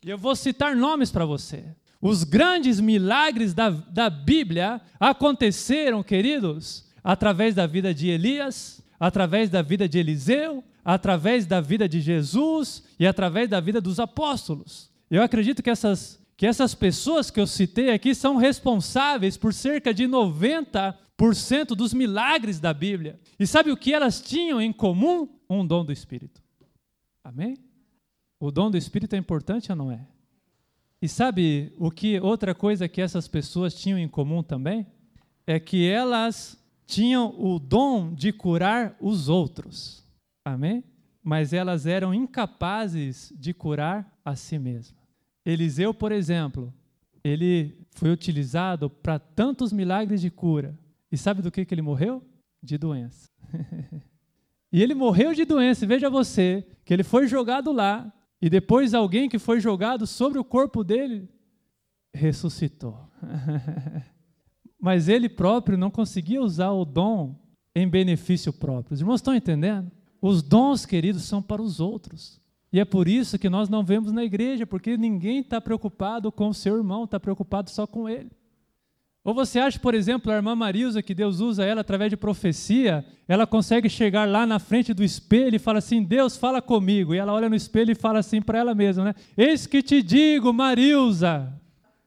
E 0.04 0.10
eu 0.10 0.18
vou 0.18 0.36
citar 0.36 0.76
nomes 0.76 1.10
para 1.10 1.24
você. 1.24 1.64
Os 2.00 2.22
grandes 2.22 2.78
milagres 2.80 3.54
da, 3.54 3.70
da 3.70 4.10
Bíblia 4.10 4.80
aconteceram, 5.00 6.02
queridos, 6.02 6.84
através 7.02 7.54
da 7.54 7.66
vida 7.66 7.94
de 7.94 8.08
Elias, 8.08 8.82
através 9.00 9.48
da 9.48 9.62
vida 9.62 9.88
de 9.88 9.98
Eliseu, 9.98 10.62
através 10.84 11.46
da 11.46 11.60
vida 11.60 11.88
de 11.88 12.00
Jesus 12.00 12.82
e 12.98 13.06
através 13.06 13.48
da 13.48 13.58
vida 13.58 13.80
dos 13.80 13.98
apóstolos. 13.98 14.90
Eu 15.10 15.22
acredito 15.22 15.62
que 15.62 15.70
essas, 15.70 16.20
que 16.36 16.46
essas 16.46 16.74
pessoas 16.74 17.30
que 17.30 17.40
eu 17.40 17.46
citei 17.46 17.90
aqui 17.90 18.14
são 18.14 18.36
responsáveis 18.36 19.36
por 19.36 19.54
cerca 19.54 19.94
de 19.94 20.04
90% 20.04 21.68
dos 21.76 21.94
milagres 21.94 22.58
da 22.58 22.74
Bíblia. 22.74 23.20
E 23.38 23.46
sabe 23.46 23.70
o 23.70 23.76
que 23.76 23.92
elas 23.92 24.20
tinham 24.20 24.60
em 24.60 24.72
comum? 24.72 25.28
Um 25.48 25.64
dom 25.66 25.84
do 25.84 25.92
Espírito. 25.92 26.42
Amém? 27.22 27.56
O 28.40 28.50
dom 28.50 28.70
do 28.70 28.76
Espírito 28.76 29.14
é 29.14 29.18
importante 29.18 29.70
ou 29.70 29.76
não 29.76 29.92
é? 29.92 30.06
E 31.00 31.08
sabe 31.08 31.72
o 31.78 31.90
que 31.90 32.18
outra 32.18 32.54
coisa 32.54 32.88
que 32.88 33.00
essas 33.00 33.28
pessoas 33.28 33.74
tinham 33.74 33.98
em 33.98 34.08
comum 34.08 34.42
também? 34.42 34.86
É 35.46 35.60
que 35.60 35.86
elas 35.86 36.58
tinham 36.86 37.34
o 37.38 37.58
dom 37.58 38.12
de 38.12 38.32
curar 38.32 38.96
os 39.00 39.28
outros. 39.28 40.04
Amém? 40.44 40.82
Mas 41.22 41.52
elas 41.52 41.86
eram 41.86 42.12
incapazes 42.12 43.32
de 43.36 43.54
curar 43.54 44.10
a 44.24 44.34
si 44.34 44.58
mesmas. 44.58 45.03
Eliseu, 45.44 45.92
por 45.92 46.12
exemplo, 46.12 46.72
ele 47.22 47.86
foi 47.90 48.10
utilizado 48.10 48.88
para 48.88 49.18
tantos 49.18 49.72
milagres 49.72 50.20
de 50.20 50.30
cura. 50.30 50.78
E 51.10 51.16
sabe 51.16 51.42
do 51.42 51.50
que, 51.50 51.64
que 51.64 51.74
ele 51.74 51.82
morreu? 51.82 52.22
De 52.62 52.76
doença. 52.78 53.30
e 54.72 54.82
ele 54.82 54.94
morreu 54.94 55.34
de 55.34 55.44
doença. 55.44 55.86
Veja 55.86 56.10
você, 56.10 56.66
que 56.84 56.92
ele 56.92 57.02
foi 57.02 57.26
jogado 57.26 57.72
lá, 57.72 58.12
e 58.40 58.50
depois 58.50 58.94
alguém 58.94 59.28
que 59.28 59.38
foi 59.38 59.60
jogado 59.60 60.06
sobre 60.06 60.38
o 60.38 60.44
corpo 60.44 60.82
dele 60.84 61.28
ressuscitou. 62.12 62.98
Mas 64.80 65.08
ele 65.08 65.28
próprio 65.28 65.78
não 65.78 65.90
conseguia 65.90 66.42
usar 66.42 66.70
o 66.70 66.84
dom 66.84 67.40
em 67.74 67.88
benefício 67.88 68.52
próprio. 68.52 68.94
Os 68.94 69.00
irmãos 69.00 69.16
estão 69.16 69.34
entendendo? 69.34 69.90
Os 70.20 70.42
dons, 70.42 70.84
queridos, 70.86 71.22
são 71.22 71.42
para 71.42 71.62
os 71.62 71.80
outros. 71.80 72.40
E 72.74 72.80
é 72.80 72.84
por 72.84 73.06
isso 73.06 73.38
que 73.38 73.48
nós 73.48 73.68
não 73.68 73.84
vemos 73.84 74.10
na 74.10 74.24
igreja, 74.24 74.66
porque 74.66 74.96
ninguém 74.96 75.38
está 75.38 75.60
preocupado 75.60 76.32
com 76.32 76.48
o 76.48 76.52
seu 76.52 76.76
irmão, 76.76 77.04
está 77.04 77.20
preocupado 77.20 77.70
só 77.70 77.86
com 77.86 78.08
ele. 78.08 78.32
Ou 79.22 79.32
você 79.32 79.60
acha, 79.60 79.78
por 79.78 79.94
exemplo, 79.94 80.32
a 80.32 80.34
irmã 80.34 80.56
Marilza, 80.56 81.00
que 81.00 81.14
Deus 81.14 81.38
usa 81.38 81.64
ela 81.64 81.82
através 81.82 82.10
de 82.10 82.16
profecia, 82.16 83.06
ela 83.28 83.46
consegue 83.46 83.88
chegar 83.88 84.28
lá 84.28 84.44
na 84.44 84.58
frente 84.58 84.92
do 84.92 85.04
espelho 85.04 85.54
e 85.54 85.60
fala 85.60 85.78
assim: 85.78 86.02
Deus, 86.02 86.36
fala 86.36 86.60
comigo. 86.60 87.14
E 87.14 87.18
ela 87.18 87.32
olha 87.32 87.48
no 87.48 87.54
espelho 87.54 87.92
e 87.92 87.94
fala 87.94 88.18
assim 88.18 88.42
para 88.42 88.58
ela 88.58 88.74
mesma, 88.74 89.04
né? 89.04 89.14
Eis 89.36 89.68
que 89.68 89.80
te 89.80 90.02
digo, 90.02 90.52
Marilza. 90.52 91.52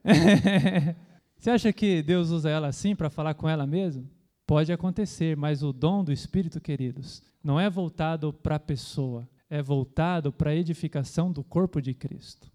você 1.39 1.49
acha 1.49 1.72
que 1.72 2.01
Deus 2.01 2.30
usa 2.30 2.49
ela 2.49 2.68
assim 2.68 2.93
para 2.93 3.09
falar 3.09 3.36
com 3.36 3.47
ela 3.47 3.65
mesma? 3.65 4.03
Pode 4.45 4.74
acontecer, 4.74 5.38
mas 5.38 5.63
o 5.63 5.72
dom 5.72 6.03
do 6.03 6.11
Espírito, 6.11 6.59
queridos, 6.59 7.24
não 7.41 7.57
é 7.57 7.70
voltado 7.70 8.34
para 8.34 8.57
a 8.57 8.59
pessoa, 8.59 9.26
é 9.49 9.61
voltado 9.61 10.31
para 10.31 10.51
a 10.51 10.55
edificação 10.55 11.31
do 11.31 11.43
corpo 11.43 11.81
de 11.81 11.93
Cristo. 11.93 12.51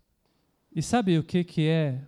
E 0.75 0.83
sabe 0.83 1.19
o 1.19 1.23
que, 1.23 1.45
que 1.45 1.67
é 1.67 2.01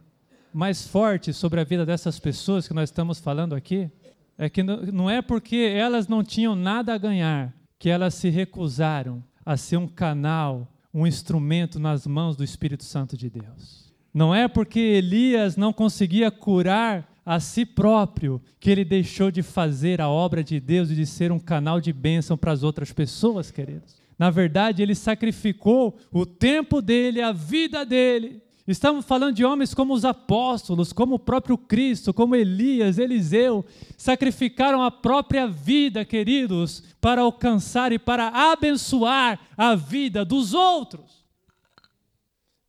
mais 0.52 0.86
forte 0.86 1.32
sobre 1.32 1.60
a 1.60 1.64
vida 1.64 1.84
dessas 1.84 2.18
pessoas 2.18 2.68
que 2.68 2.74
nós 2.74 2.90
estamos 2.90 3.18
falando 3.18 3.54
aqui 3.54 3.90
é 4.38 4.48
que 4.48 4.62
não 4.62 5.08
é 5.08 5.20
porque 5.20 5.56
elas 5.56 6.08
não 6.08 6.22
tinham 6.22 6.54
nada 6.54 6.94
a 6.94 6.98
ganhar 6.98 7.54
que 7.78 7.90
elas 7.90 8.14
se 8.14 8.30
recusaram 8.30 9.22
a 9.44 9.56
ser 9.56 9.76
um 9.76 9.86
canal, 9.86 10.72
um 10.92 11.06
instrumento 11.06 11.78
nas 11.78 12.06
mãos 12.06 12.36
do 12.36 12.44
Espírito 12.44 12.84
Santo 12.84 13.16
de 13.16 13.28
Deus. 13.28 13.92
Não 14.12 14.34
é 14.34 14.48
porque 14.48 14.78
Elias 14.78 15.56
não 15.56 15.72
conseguia 15.72 16.30
curar 16.30 17.12
a 17.26 17.40
si 17.40 17.66
próprio 17.66 18.40
que 18.60 18.70
ele 18.70 18.84
deixou 18.84 19.30
de 19.30 19.42
fazer 19.42 20.00
a 20.00 20.08
obra 20.08 20.42
de 20.42 20.60
Deus 20.60 20.90
e 20.90 20.94
de 20.94 21.04
ser 21.04 21.32
um 21.32 21.38
canal 21.38 21.80
de 21.80 21.92
bênção 21.92 22.36
para 22.36 22.52
as 22.52 22.62
outras 22.62 22.92
pessoas, 22.92 23.50
queridos. 23.50 24.03
Na 24.18 24.30
verdade, 24.30 24.82
ele 24.82 24.94
sacrificou 24.94 25.98
o 26.12 26.24
tempo 26.24 26.80
dele, 26.80 27.20
a 27.20 27.32
vida 27.32 27.84
dele, 27.84 28.42
Estamos 28.66 29.04
falando 29.04 29.36
de 29.36 29.44
homens 29.44 29.74
como 29.74 29.92
os 29.92 30.06
apóstolos, 30.06 30.90
como 30.90 31.16
o 31.16 31.18
próprio 31.18 31.58
Cristo, 31.58 32.14
como 32.14 32.34
Elias, 32.34 32.96
Eliseu, 32.96 33.62
sacrificaram 33.96 34.82
a 34.82 34.90
própria 34.90 35.46
vida, 35.46 36.02
queridos, 36.02 36.82
para 36.98 37.20
alcançar 37.20 37.92
e 37.92 37.98
para 37.98 38.52
abençoar 38.52 39.38
a 39.54 39.74
vida 39.74 40.24
dos 40.24 40.54
outros. 40.54 41.26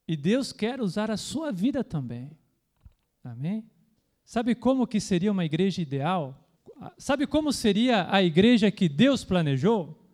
E 0.06 0.18
Deus 0.18 0.52
quer 0.52 0.82
usar 0.82 1.10
a 1.10 1.18
sua 1.18 1.50
vida 1.50 1.82
também. 1.82 2.38
Amém? 3.24 3.64
Sabe 4.26 4.54
como 4.54 4.86
que 4.86 5.00
seria 5.00 5.32
uma 5.32 5.46
igreja 5.46 5.82
ideal? 5.82 6.46
Sabe 6.98 7.26
como 7.26 7.54
seria 7.54 8.06
a 8.12 8.22
igreja 8.22 8.70
que 8.70 8.90
Deus 8.90 9.24
planejou? 9.24 10.05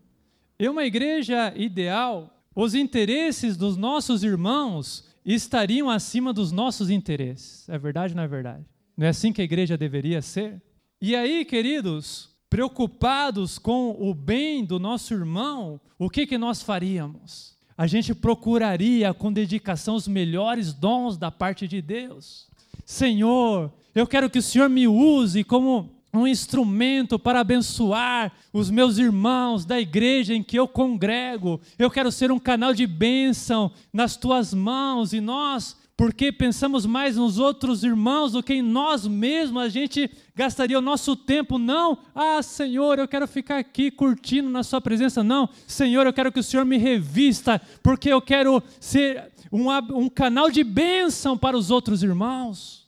Em 0.62 0.70
uma 0.70 0.86
igreja 0.86 1.52
ideal, 1.56 2.40
os 2.56 2.76
interesses 2.76 3.58
dos 3.58 3.76
nossos 3.76 4.24
irmãos 4.24 5.04
estariam 5.26 5.90
acima 5.90 6.32
dos 6.32 6.52
nossos 6.52 6.92
interesses. 6.92 7.68
É 7.68 7.80
verdade 7.80 8.14
ou 8.14 8.18
não 8.18 8.24
é 8.24 8.28
verdade? 8.28 8.64
Não 8.96 9.08
é 9.08 9.10
assim 9.10 9.34
que 9.34 9.42
a 9.42 9.44
igreja 9.44 9.76
deveria 9.76 10.22
ser? 10.22 10.62
E 11.02 11.16
aí, 11.16 11.44
queridos, 11.46 12.30
preocupados 12.48 13.58
com 13.58 13.96
o 14.00 14.14
bem 14.14 14.64
do 14.64 14.78
nosso 14.78 15.16
irmão, 15.16 15.82
o 15.98 16.12
que, 16.12 16.28
que 16.28 16.38
nós 16.38 16.62
faríamos? 16.62 17.58
A 17.76 17.88
gente 17.88 18.14
procuraria 18.14 19.16
com 19.16 19.34
dedicação 19.34 19.96
os 19.96 20.08
melhores 20.08 20.74
dons 20.74 21.18
da 21.18 21.32
parte 21.32 21.68
de 21.68 21.82
Deus. 21.82 22.48
Senhor, 22.86 23.74
eu 23.96 24.06
quero 24.06 24.30
que 24.30 24.38
o 24.38 24.44
Senhor 24.44 24.70
me 24.70 24.88
use 24.88 25.44
como 25.44 26.01
um 26.14 26.28
instrumento 26.28 27.18
para 27.18 27.40
abençoar 27.40 28.32
os 28.52 28.70
meus 28.70 28.98
irmãos 28.98 29.66
da 29.66 29.80
igreja 29.80 30.34
em 30.34 30.44
que 30.44 30.58
eu 30.58 30.68
congrego. 30.68 31.62
Eu 31.80 31.90
quero 31.90 32.12
ser 32.12 32.32
um 32.32 32.40
canal 32.40 32.74
de 32.74 32.86
bênção 32.86 33.72
nas 33.94 34.18
tuas 34.18 34.54
mãos 34.54 35.14
e 35.14 35.22
nós, 35.22 35.78
porque 35.96 36.32
pensamos 36.32 36.86
mais 36.86 37.16
nos 37.16 37.38
outros 37.38 37.84
irmãos 37.84 38.34
do 38.34 38.44
que 38.44 38.56
em 38.56 38.62
nós 38.62 39.08
mesmos, 39.08 39.64
a 39.64 39.70
gente 39.70 40.10
gastaria 40.36 40.78
o 40.78 40.82
nosso 40.82 41.16
tempo. 41.16 41.58
Não, 41.58 41.98
ah, 42.14 42.42
Senhor, 42.42 43.00
eu 43.00 43.08
quero 43.08 43.28
ficar 43.28 43.60
aqui 43.60 43.90
curtindo 43.90 44.50
na 44.50 44.64
Sua 44.64 44.82
presença. 44.82 45.24
Não, 45.24 45.48
Senhor, 45.68 46.06
eu 46.06 46.14
quero 46.14 46.32
que 46.32 46.40
o 46.40 46.44
Senhor 46.44 46.66
me 46.66 46.78
revista, 46.78 47.62
porque 47.82 48.10
eu 48.10 48.22
quero 48.22 48.62
ser 48.80 49.32
um, 49.52 49.70
um 49.96 50.10
canal 50.10 50.50
de 50.50 50.64
bênção 50.64 51.38
para 51.38 51.58
os 51.58 51.70
outros 51.70 52.04
irmãos. 52.04 52.81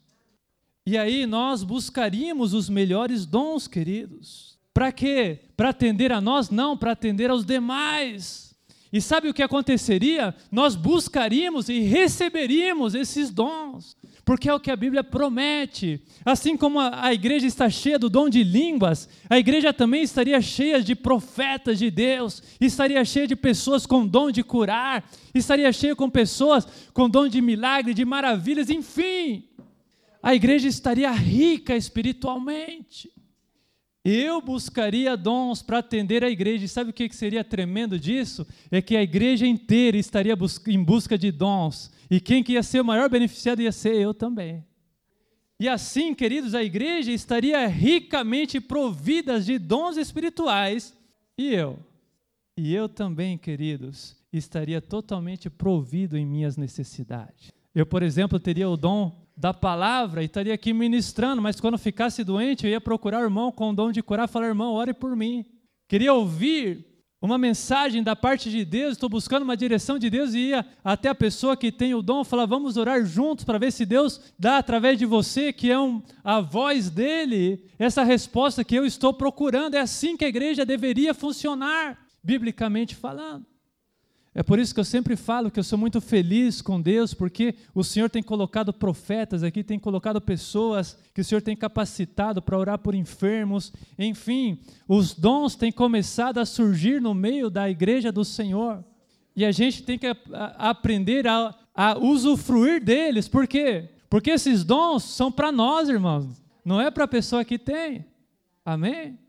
E 0.86 0.98
aí 0.98 1.26
nós 1.26 1.64
buscaríamos 1.64 2.54
os 2.54 2.68
melhores 2.68 3.26
dons, 3.26 3.68
queridos. 3.68 4.58
Para 4.74 4.92
quê? 4.92 5.40
Para 5.56 5.70
atender 5.70 6.12
a 6.12 6.20
nós? 6.20 6.50
Não, 6.50 6.76
para 6.76 6.92
atender 6.92 7.30
aos 7.30 7.46
demais. 7.46 8.54
E 8.92 9.00
sabe 9.00 9.30
o 9.30 9.34
que 9.34 9.42
aconteceria? 9.42 10.36
Nós 10.52 10.76
buscaríamos 10.76 11.70
e 11.70 11.80
receberíamos 11.80 12.94
esses 12.94 13.32
dons, 13.32 13.96
porque 14.26 14.50
é 14.50 14.54
o 14.54 14.60
que 14.60 14.70
a 14.70 14.76
Bíblia 14.76 15.04
promete. 15.04 16.04
Assim 16.26 16.58
como 16.58 16.80
a, 16.80 17.06
a 17.06 17.14
igreja 17.14 17.48
está 17.48 17.70
cheia 17.70 17.98
do 17.98 18.10
dom 18.10 18.30
de 18.30 18.44
línguas, 18.44 19.08
a 19.30 19.40
igreja 19.40 19.74
também 19.74 20.04
estaria 20.04 20.40
cheia 20.42 20.84
de 20.84 20.96
profetas 20.96 21.80
de 21.80 21.90
Deus, 21.90 22.44
estaria 22.60 23.04
cheia 23.06 23.26
de 23.26 23.36
pessoas 23.36 23.86
com 23.86 24.06
dom 24.06 24.30
de 24.30 24.44
curar, 24.44 25.10
estaria 25.34 25.72
cheia 25.72 25.96
com 25.96 26.10
pessoas 26.10 26.68
com 26.94 27.10
dom 27.10 27.28
de 27.28 27.42
milagre, 27.42 27.94
de 27.94 28.04
maravilhas, 28.04 28.70
enfim 28.70 29.46
a 30.24 30.34
igreja 30.34 30.70
estaria 30.70 31.12
rica 31.12 31.76
espiritualmente. 31.76 33.12
Eu 34.06 34.42
buscaria 34.42 35.18
dons 35.18 35.62
para 35.62 35.80
atender 35.80 36.24
a 36.24 36.30
igreja. 36.30 36.64
E 36.64 36.70
sabe 36.70 36.92
o 36.92 36.94
que 36.94 37.14
seria 37.14 37.44
tremendo 37.44 38.00
disso? 38.00 38.48
É 38.72 38.82
que 38.82 38.96
a 38.96 39.04
igreja 39.04 39.46
inteira 39.46 39.98
estaria 39.98 40.34
em 40.68 40.82
busca 40.84 41.18
de 41.18 41.30
dons. 41.30 41.92
E 42.10 42.22
quem 42.22 42.42
que 42.42 42.54
ia 42.54 42.64
ser 42.64 42.80
o 42.80 42.86
maior 42.86 43.10
beneficiado 43.10 43.62
ia 43.62 43.72
ser 43.72 43.96
eu 43.96 44.14
também. 44.14 44.66
E 45.60 45.68
assim, 45.68 46.14
queridos, 46.14 46.56
a 46.56 46.64
igreja 46.64 47.12
estaria 47.12 47.68
ricamente 47.68 48.62
provida 48.62 49.42
de 49.42 49.58
dons 49.58 49.98
espirituais. 49.98 50.98
E 51.38 51.54
eu? 51.54 51.80
E 52.58 52.74
eu 52.74 52.88
também, 52.88 53.38
queridos, 53.38 54.16
estaria 54.32 54.82
totalmente 54.82 55.50
provido 55.50 56.18
em 56.18 56.26
minhas 56.26 56.56
necessidades. 56.56 57.52
Eu, 57.76 57.86
por 57.86 58.04
exemplo, 58.04 58.40
teria 58.40 58.70
o 58.70 58.78
dom 58.78 59.23
da 59.36 59.54
palavra 59.54 60.22
e 60.22 60.26
estaria 60.26 60.54
aqui 60.54 60.74
ministrando, 60.74 61.42
mas 61.42 61.60
quando 61.60 61.78
ficasse 61.78 62.24
doente, 62.24 62.66
eu 62.66 62.72
ia 62.72 62.82
procurar 62.82 63.20
o 63.20 63.24
irmão 63.24 63.52
com 63.52 63.70
o 63.70 63.76
dom 63.76 63.92
de 63.92 64.04
curar, 64.04 64.28
falar: 64.28 64.48
irmão, 64.48 64.74
ore 64.74 64.94
por 64.94 65.16
mim. 65.16 65.46
Queria 65.88 66.14
ouvir 66.14 66.86
uma 67.22 67.38
mensagem 67.38 68.04
da 68.04 68.16
parte 68.16 68.52
de 68.52 68.66
Deus, 68.66 68.94
estou 68.94 69.08
buscando 69.08 69.44
uma 69.44 69.56
direção 69.56 69.98
de 69.98 70.10
Deus 70.10 70.34
e 70.34 70.50
ia 70.50 70.66
até 70.84 71.08
a 71.08 71.16
pessoa 71.16 71.56
que 71.56 71.72
tem 71.72 71.96
o 71.96 72.02
dom, 72.02 72.24
falar: 72.24 72.46
vamos 72.46 72.78
orar 72.78 73.04
juntos 73.06 73.46
para 73.46 73.58
ver 73.58 73.72
se 73.72 73.86
Deus 73.86 74.20
dá 74.38 74.58
através 74.58 75.00
de 75.00 75.06
você, 75.06 75.52
que 75.52 75.72
é 75.72 75.80
um, 75.80 76.02
a 76.24 76.40
voz 76.40 76.90
dele, 76.90 77.66
essa 77.80 78.04
resposta 78.04 78.64
que 78.64 78.76
eu 78.76 78.86
estou 78.86 79.14
procurando. 79.14 79.76
É 79.76 79.80
assim 79.80 80.16
que 80.16 80.26
a 80.26 80.30
igreja 80.30 80.66
deveria 80.66 81.14
funcionar, 81.14 81.98
biblicamente 82.24 82.96
falando. 82.96 83.53
É 84.36 84.42
por 84.42 84.58
isso 84.58 84.74
que 84.74 84.80
eu 84.80 84.86
sempre 84.86 85.16
falo 85.16 85.52
que 85.52 85.60
eu 85.60 85.64
sou 85.64 85.78
muito 85.78 86.02
feliz 86.02 86.60
com 86.60 86.82
Deus, 86.82 87.14
porque 87.14 87.54
o 87.74 87.84
Senhor 87.84 88.10
tem 88.10 88.24
colocado 88.24 88.74
profetas 88.74 89.44
aqui, 89.44 89.64
tem 89.64 89.78
colocado 89.78 90.20
pessoas 90.20 90.98
que 91.14 91.22
o 91.22 91.24
Senhor 91.24 91.42
tem 91.42 91.56
capacitado 91.56 92.42
para 92.42 92.58
orar 92.58 92.80
por 92.80 92.96
enfermos. 92.96 93.72
Enfim, 93.98 94.58
os 94.88 95.14
dons 95.14 95.56
têm 95.56 95.72
começado 95.72 96.40
a 96.40 96.46
surgir 96.46 97.00
no 97.00 97.14
meio 97.14 97.48
da 97.48 97.70
igreja 97.70 98.12
do 98.12 98.26
Senhor. 98.26 98.84
E 99.36 99.46
a 99.46 99.52
gente 99.52 99.84
tem 99.84 100.00
que 100.00 100.08
aprender 100.58 101.28
a, 101.28 101.54
a 101.74 101.98
usufruir 102.00 102.84
deles. 102.84 103.28
Por 103.28 103.48
quê? 103.48 103.90
Porque 104.10 104.32
esses 104.32 104.64
dons 104.64 105.04
são 105.04 105.32
para 105.32 105.52
nós, 105.52 105.90
irmãos, 105.90 106.42
não 106.66 106.82
é 106.82 106.90
para 106.90 107.04
a 107.04 107.08
pessoa 107.08 107.46
que 107.46 107.60
tem. 107.60 108.06
Amém? 108.66 109.20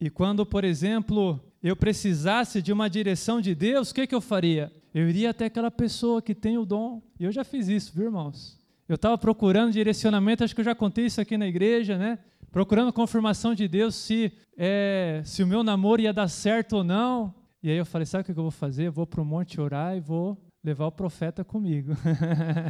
E 0.00 0.10
quando, 0.10 0.46
por 0.46 0.62
exemplo, 0.62 1.40
eu 1.62 1.76
precisasse 1.76 2.60
de 2.60 2.72
uma 2.72 2.90
direção 2.90 3.40
de 3.40 3.54
Deus, 3.54 3.90
o 3.90 3.94
que, 3.94 4.06
que 4.06 4.14
eu 4.14 4.20
faria? 4.20 4.72
Eu 4.92 5.08
iria 5.08 5.30
até 5.30 5.46
aquela 5.46 5.70
pessoa 5.70 6.20
que 6.20 6.34
tem 6.34 6.58
o 6.58 6.64
dom. 6.64 7.00
E 7.18 7.24
eu 7.24 7.32
já 7.32 7.44
fiz 7.44 7.68
isso, 7.68 7.92
viu, 7.94 8.06
irmãos? 8.06 8.58
Eu 8.88 8.96
estava 8.96 9.16
procurando 9.16 9.72
direcionamento, 9.72 10.44
acho 10.44 10.54
que 10.54 10.60
eu 10.60 10.64
já 10.64 10.74
contei 10.74 11.06
isso 11.06 11.20
aqui 11.20 11.38
na 11.38 11.46
igreja, 11.46 11.96
né? 11.96 12.18
Procurando 12.50 12.92
confirmação 12.92 13.54
de 13.54 13.66
Deus 13.66 13.94
se, 13.94 14.32
é, 14.58 15.22
se 15.24 15.42
o 15.42 15.46
meu 15.46 15.62
namoro 15.62 16.02
ia 16.02 16.12
dar 16.12 16.28
certo 16.28 16.76
ou 16.76 16.84
não. 16.84 17.34
E 17.62 17.70
aí 17.70 17.76
eu 17.76 17.86
falei: 17.86 18.04
sabe 18.04 18.22
o 18.22 18.24
que 18.24 18.32
eu 18.32 18.34
vou 18.34 18.50
fazer? 18.50 18.88
Eu 18.88 18.92
vou 18.92 19.06
para 19.06 19.22
o 19.22 19.24
monte 19.24 19.60
orar 19.60 19.96
e 19.96 20.00
vou 20.00 20.36
levar 20.62 20.86
o 20.86 20.92
profeta 20.92 21.42
comigo. 21.42 21.96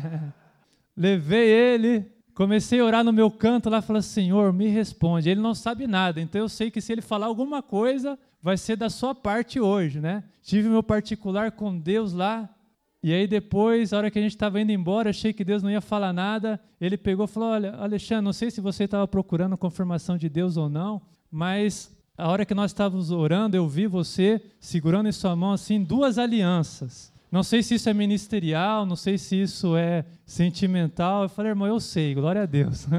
Levei 0.97 1.49
ele, 1.49 2.07
comecei 2.35 2.81
a 2.81 2.85
orar 2.85 3.05
no 3.05 3.13
meu 3.13 3.31
canto 3.31 3.71
lá, 3.71 3.83
falei: 3.83 4.03
Senhor, 4.03 4.53
me 4.53 4.69
responde. 4.69 5.29
Ele 5.29 5.41
não 5.41 5.55
sabe 5.55 5.87
nada, 5.87 6.21
então 6.21 6.41
eu 6.41 6.49
sei 6.49 6.71
que 6.71 6.81
se 6.81 6.93
ele 6.93 7.03
falar 7.03 7.27
alguma 7.27 7.63
coisa, 7.63 8.19
vai 8.41 8.57
ser 8.57 8.77
da 8.77 8.91
sua 8.91 9.15
parte 9.15 9.61
hoje, 9.61 10.01
né? 10.01 10.25
Tive 10.43 10.69
meu 10.69 10.83
particular 10.83 11.53
com 11.53 11.79
Deus 11.79 12.13
lá, 12.13 12.49
e 13.03 13.13
aí 13.13 13.27
depois, 13.27 13.93
a 13.93 13.99
hora 13.99 14.11
que 14.11 14.19
a 14.19 14.23
gente 14.23 14.33
estava 14.33 14.61
indo 14.61 14.71
embora, 14.71 15.11
achei 15.11 15.33
que 15.33 15.45
Deus 15.45 15.63
não 15.63 15.71
ia 15.71 15.81
falar 15.81 16.13
nada. 16.13 16.61
Ele 16.81 16.97
pegou 16.97 17.25
e 17.25 17.29
falou: 17.29 17.51
Olha, 17.51 17.75
Alexandre, 17.75 18.25
não 18.25 18.33
sei 18.33 18.51
se 18.51 18.61
você 18.61 18.85
estava 18.85 19.09
procurando 19.09 19.57
confirmação 19.57 20.17
de 20.17 20.29
Deus 20.29 20.57
ou 20.57 20.69
não, 20.69 21.03
mas 21.31 21.91
a 22.17 22.29
hora 22.29 22.47
que 22.47 22.55
nós 22.55 22.71
estávamos 22.71 23.11
orando, 23.11 23.57
eu 23.57 23.67
vi 23.67 23.89
você 23.89 24.41
segurando 24.61 25.09
em 25.09 25.13
sua 25.13 25.35
mão 25.35 25.53
assim 25.53 25.83
duas 25.83 26.17
alianças. 26.17 27.12
Não 27.33 27.43
sei 27.43 27.63
se 27.63 27.77
isso 27.77 27.89
é 27.89 27.95
ministerial, 27.95 28.85
não 28.85 28.95
sei 28.95 29.17
se 29.17 29.41
isso 29.41 29.75
é 29.75 30.05
sentimental. 30.27 31.23
Eu 31.23 31.29
falei, 31.31 31.53
irmão, 31.53 31.67
eu 31.67 31.81
sei, 31.81 32.15
glória 32.15 32.43
a 32.43 32.47
Deus. 32.47 32.87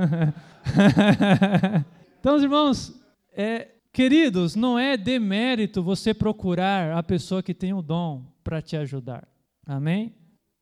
então, 2.20 2.42
irmãos, 2.42 3.00
é, 3.32 3.68
queridos, 3.94 4.56
não 4.56 4.80
é 4.80 4.98
demérito 4.98 5.84
você 5.84 6.16
procurar 6.16 6.98
a 6.98 7.04
pessoa 7.04 7.44
que 7.44 7.54
tem 7.54 7.76
o 7.76 7.82
dom 7.84 8.24
para 8.44 8.60
te 8.60 8.76
ajudar. 8.76 9.28
Amém? 9.68 10.16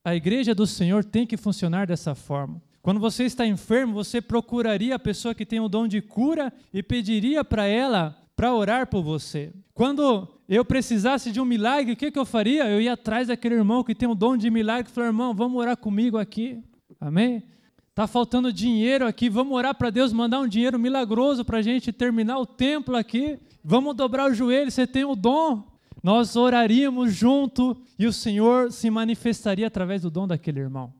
A 0.04 0.14
igreja 0.14 0.54
do 0.54 0.66
Senhor 0.66 1.02
tem 1.02 1.26
que 1.26 1.38
funcionar 1.38 1.86
dessa 1.86 2.14
forma. 2.14 2.60
Quando 2.82 3.00
você 3.00 3.24
está 3.24 3.46
enfermo, 3.46 3.94
você 3.94 4.20
procuraria 4.20 4.96
a 4.96 4.98
pessoa 4.98 5.34
que 5.34 5.46
tem 5.46 5.60
o 5.60 5.68
dom 5.68 5.88
de 5.88 6.02
cura 6.02 6.52
e 6.74 6.82
pediria 6.82 7.42
para 7.42 7.64
ela 7.64 8.18
para 8.36 8.54
orar 8.54 8.86
por 8.86 9.02
você. 9.02 9.50
Quando 9.72 10.28
eu 10.56 10.64
precisasse 10.64 11.30
de 11.30 11.40
um 11.40 11.44
milagre, 11.44 11.92
o 11.92 11.96
que, 11.96 12.10
que 12.10 12.18
eu 12.18 12.24
faria? 12.24 12.68
Eu 12.68 12.80
ia 12.80 12.92
atrás 12.92 13.28
daquele 13.28 13.54
irmão 13.54 13.82
que 13.82 13.94
tem 13.94 14.08
o 14.08 14.14
dom 14.14 14.36
de 14.36 14.50
milagre 14.50 14.90
e 14.90 14.94
falar: 14.94 15.08
irmão, 15.08 15.34
vamos 15.34 15.60
orar 15.60 15.76
comigo 15.76 16.18
aqui. 16.18 16.62
Amém? 17.00 17.42
Está 17.90 18.06
faltando 18.06 18.52
dinheiro 18.52 19.06
aqui, 19.06 19.28
vamos 19.28 19.54
orar 19.54 19.74
para 19.74 19.90
Deus 19.90 20.12
mandar 20.12 20.40
um 20.40 20.48
dinheiro 20.48 20.78
milagroso 20.78 21.44
para 21.44 21.58
a 21.58 21.62
gente 21.62 21.92
terminar 21.92 22.38
o 22.38 22.46
templo 22.46 22.96
aqui. 22.96 23.38
Vamos 23.62 23.94
dobrar 23.94 24.30
o 24.30 24.34
joelho, 24.34 24.70
você 24.70 24.86
tem 24.86 25.04
o 25.04 25.14
dom 25.14 25.72
nós 26.02 26.34
oraríamos 26.34 27.14
junto 27.14 27.80
e 27.96 28.06
o 28.06 28.12
Senhor 28.12 28.72
se 28.72 28.90
manifestaria 28.90 29.66
através 29.66 30.02
do 30.02 30.10
dom 30.10 30.26
daquele 30.26 30.58
irmão. 30.58 30.92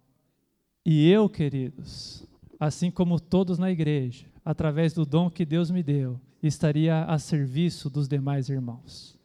E 0.86 1.09
eu, 1.11 1.28
queridos, 1.28 2.24
assim 2.59 2.90
como 2.90 3.18
todos 3.18 3.59
na 3.59 3.70
igreja, 3.70 4.26
através 4.44 4.92
do 4.92 5.05
dom 5.05 5.28
que 5.28 5.44
Deus 5.44 5.70
me 5.70 5.82
deu, 5.82 6.20
estaria 6.40 7.05
a 7.05 7.18
serviço 7.18 7.90
dos 7.90 8.09
demais 8.09 8.48
irmãos. 8.48 9.18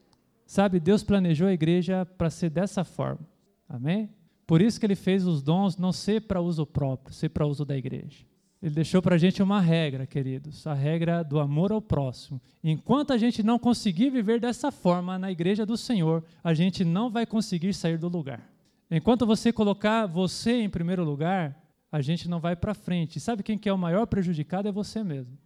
Sabe, 0.48 0.80
Deus 0.80 1.04
planejou 1.04 1.50
a 1.50 1.54
igreja 1.54 2.06
para 2.06 2.30
ser 2.30 2.50
dessa 2.50 2.86
forma. 2.86 3.20
Amém? 3.68 4.10
Por 4.48 4.62
isso 4.62 4.80
que 4.80 4.86
ele 4.86 4.96
fez 4.96 5.28
os 5.28 5.44
dons 5.44 5.76
não 5.76 5.92
ser 5.92 6.22
para 6.22 6.40
uso 6.40 6.66
próprio, 6.66 7.14
ser 7.14 7.28
para 7.30 7.46
uso 7.46 7.66
da 7.66 7.78
igreja. 7.78 8.26
Ele 8.64 8.74
deixou 8.74 9.02
para 9.02 9.16
a 9.16 9.18
gente 9.18 9.44
uma 9.44 9.60
regra, 9.60 10.08
queridos, 10.08 10.66
a 10.66 10.74
regra 10.74 11.22
do 11.22 11.38
amor 11.38 11.74
ao 11.74 11.82
próximo. 11.82 12.42
Enquanto 12.64 13.12
a 13.12 13.18
gente 13.18 13.44
não 13.44 13.60
conseguir 13.60 14.10
viver 14.10 14.40
dessa 14.40 14.72
forma 14.72 15.20
na 15.20 15.30
igreja 15.30 15.66
do 15.66 15.76
Senhor, 15.76 16.24
a 16.42 16.54
gente 16.54 16.86
não 16.86 17.10
vai 17.10 17.26
conseguir 17.26 17.74
sair 17.74 17.98
do 17.98 18.08
lugar. 18.08 18.50
Enquanto 18.90 19.26
você 19.26 19.52
colocar 19.52 20.06
você 20.06 20.62
em 20.62 20.70
primeiro 20.70 21.04
lugar, 21.04 21.62
a 21.92 22.02
gente 22.02 22.30
não 22.30 22.40
vai 22.40 22.56
para 22.56 22.74
frente. 22.74 23.20
Sabe 23.20 23.44
quem 23.44 23.58
que 23.58 23.68
é 23.68 23.74
o 23.74 23.78
maior 23.78 24.08
prejudicado? 24.08 24.70
É 24.70 24.72
você 24.72 25.04
mesmo. 25.04 25.38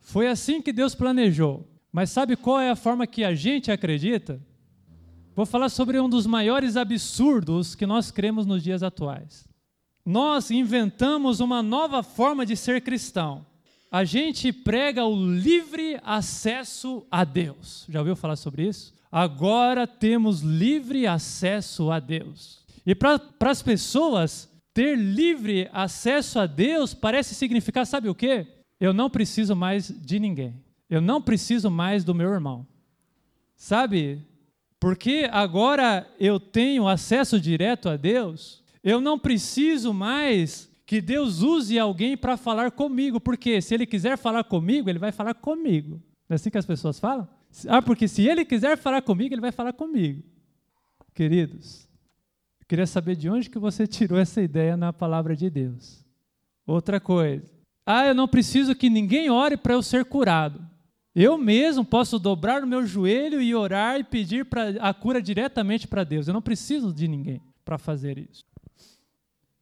Foi 0.00 0.26
assim 0.26 0.60
que 0.60 0.72
Deus 0.72 0.96
planejou. 0.96 1.71
Mas 1.92 2.10
sabe 2.10 2.36
qual 2.36 2.58
é 2.58 2.70
a 2.70 2.76
forma 2.76 3.06
que 3.06 3.22
a 3.22 3.34
gente 3.34 3.70
acredita? 3.70 4.40
Vou 5.34 5.46
falar 5.46 5.68
sobre 5.68 6.00
um 6.00 6.08
dos 6.08 6.26
maiores 6.26 6.76
absurdos 6.76 7.74
que 7.74 7.86
nós 7.86 8.10
cremos 8.10 8.46
nos 8.46 8.62
dias 8.62 8.82
atuais 8.82 9.52
nós 10.04 10.50
inventamos 10.50 11.40
uma 11.40 11.62
nova 11.62 12.02
forma 12.02 12.44
de 12.44 12.56
ser 12.56 12.80
cristão. 12.82 13.46
A 13.90 14.04
gente 14.04 14.52
prega 14.52 15.04
o 15.04 15.14
livre 15.14 15.98
acesso 16.02 17.06
a 17.10 17.24
Deus. 17.24 17.84
Já 17.88 18.00
ouviu 18.00 18.16
falar 18.16 18.36
sobre 18.36 18.66
isso? 18.66 18.94
Agora 19.10 19.86
temos 19.86 20.40
livre 20.40 21.06
acesso 21.06 21.90
a 21.90 22.00
Deus. 22.00 22.64
E 22.86 22.94
para 22.94 23.20
as 23.40 23.62
pessoas, 23.62 24.50
ter 24.72 24.96
livre 24.96 25.68
acesso 25.72 26.38
a 26.38 26.46
Deus 26.46 26.94
parece 26.94 27.34
significar, 27.34 27.86
sabe 27.86 28.08
o 28.08 28.14
quê? 28.14 28.46
Eu 28.80 28.92
não 28.92 29.10
preciso 29.10 29.54
mais 29.54 29.88
de 29.88 30.18
ninguém. 30.18 30.61
Eu 30.92 31.00
não 31.00 31.22
preciso 31.22 31.70
mais 31.70 32.04
do 32.04 32.14
meu 32.14 32.30
irmão. 32.30 32.66
Sabe? 33.56 34.22
Porque 34.78 35.26
agora 35.32 36.06
eu 36.20 36.38
tenho 36.38 36.86
acesso 36.86 37.40
direto 37.40 37.88
a 37.88 37.96
Deus, 37.96 38.62
eu 38.84 39.00
não 39.00 39.18
preciso 39.18 39.94
mais 39.94 40.70
que 40.84 41.00
Deus 41.00 41.40
use 41.40 41.78
alguém 41.78 42.14
para 42.14 42.36
falar 42.36 42.72
comigo, 42.72 43.18
porque 43.18 43.62
se 43.62 43.72
Ele 43.72 43.86
quiser 43.86 44.18
falar 44.18 44.44
comigo, 44.44 44.90
Ele 44.90 44.98
vai 44.98 45.10
falar 45.10 45.32
comigo. 45.32 45.92
Não 46.28 46.34
é 46.34 46.34
assim 46.34 46.50
que 46.50 46.58
as 46.58 46.66
pessoas 46.66 47.00
falam? 47.00 47.26
Ah, 47.68 47.80
porque 47.80 48.06
se 48.06 48.28
Ele 48.28 48.44
quiser 48.44 48.76
falar 48.76 49.00
comigo, 49.00 49.34
Ele 49.34 49.40
vai 49.40 49.52
falar 49.52 49.72
comigo. 49.72 50.22
Queridos, 51.14 51.88
eu 52.60 52.66
queria 52.66 52.86
saber 52.86 53.16
de 53.16 53.30
onde 53.30 53.48
que 53.48 53.58
você 53.58 53.86
tirou 53.86 54.18
essa 54.18 54.42
ideia 54.42 54.76
na 54.76 54.92
palavra 54.92 55.34
de 55.34 55.48
Deus. 55.48 56.04
Outra 56.66 57.00
coisa. 57.00 57.50
Ah, 57.86 58.04
eu 58.08 58.14
não 58.14 58.28
preciso 58.28 58.74
que 58.74 58.90
ninguém 58.90 59.30
ore 59.30 59.56
para 59.56 59.72
eu 59.72 59.82
ser 59.82 60.04
curado. 60.04 60.70
Eu 61.14 61.36
mesmo 61.36 61.84
posso 61.84 62.18
dobrar 62.18 62.62
o 62.62 62.66
meu 62.66 62.86
joelho 62.86 63.40
e 63.40 63.54
orar 63.54 64.00
e 64.00 64.04
pedir 64.04 64.46
pra, 64.46 64.70
a 64.80 64.94
cura 64.94 65.20
diretamente 65.20 65.86
para 65.86 66.04
Deus. 66.04 66.26
Eu 66.26 66.34
não 66.34 66.40
preciso 66.40 66.92
de 66.92 67.06
ninguém 67.06 67.42
para 67.64 67.76
fazer 67.76 68.18
isso. 68.18 68.44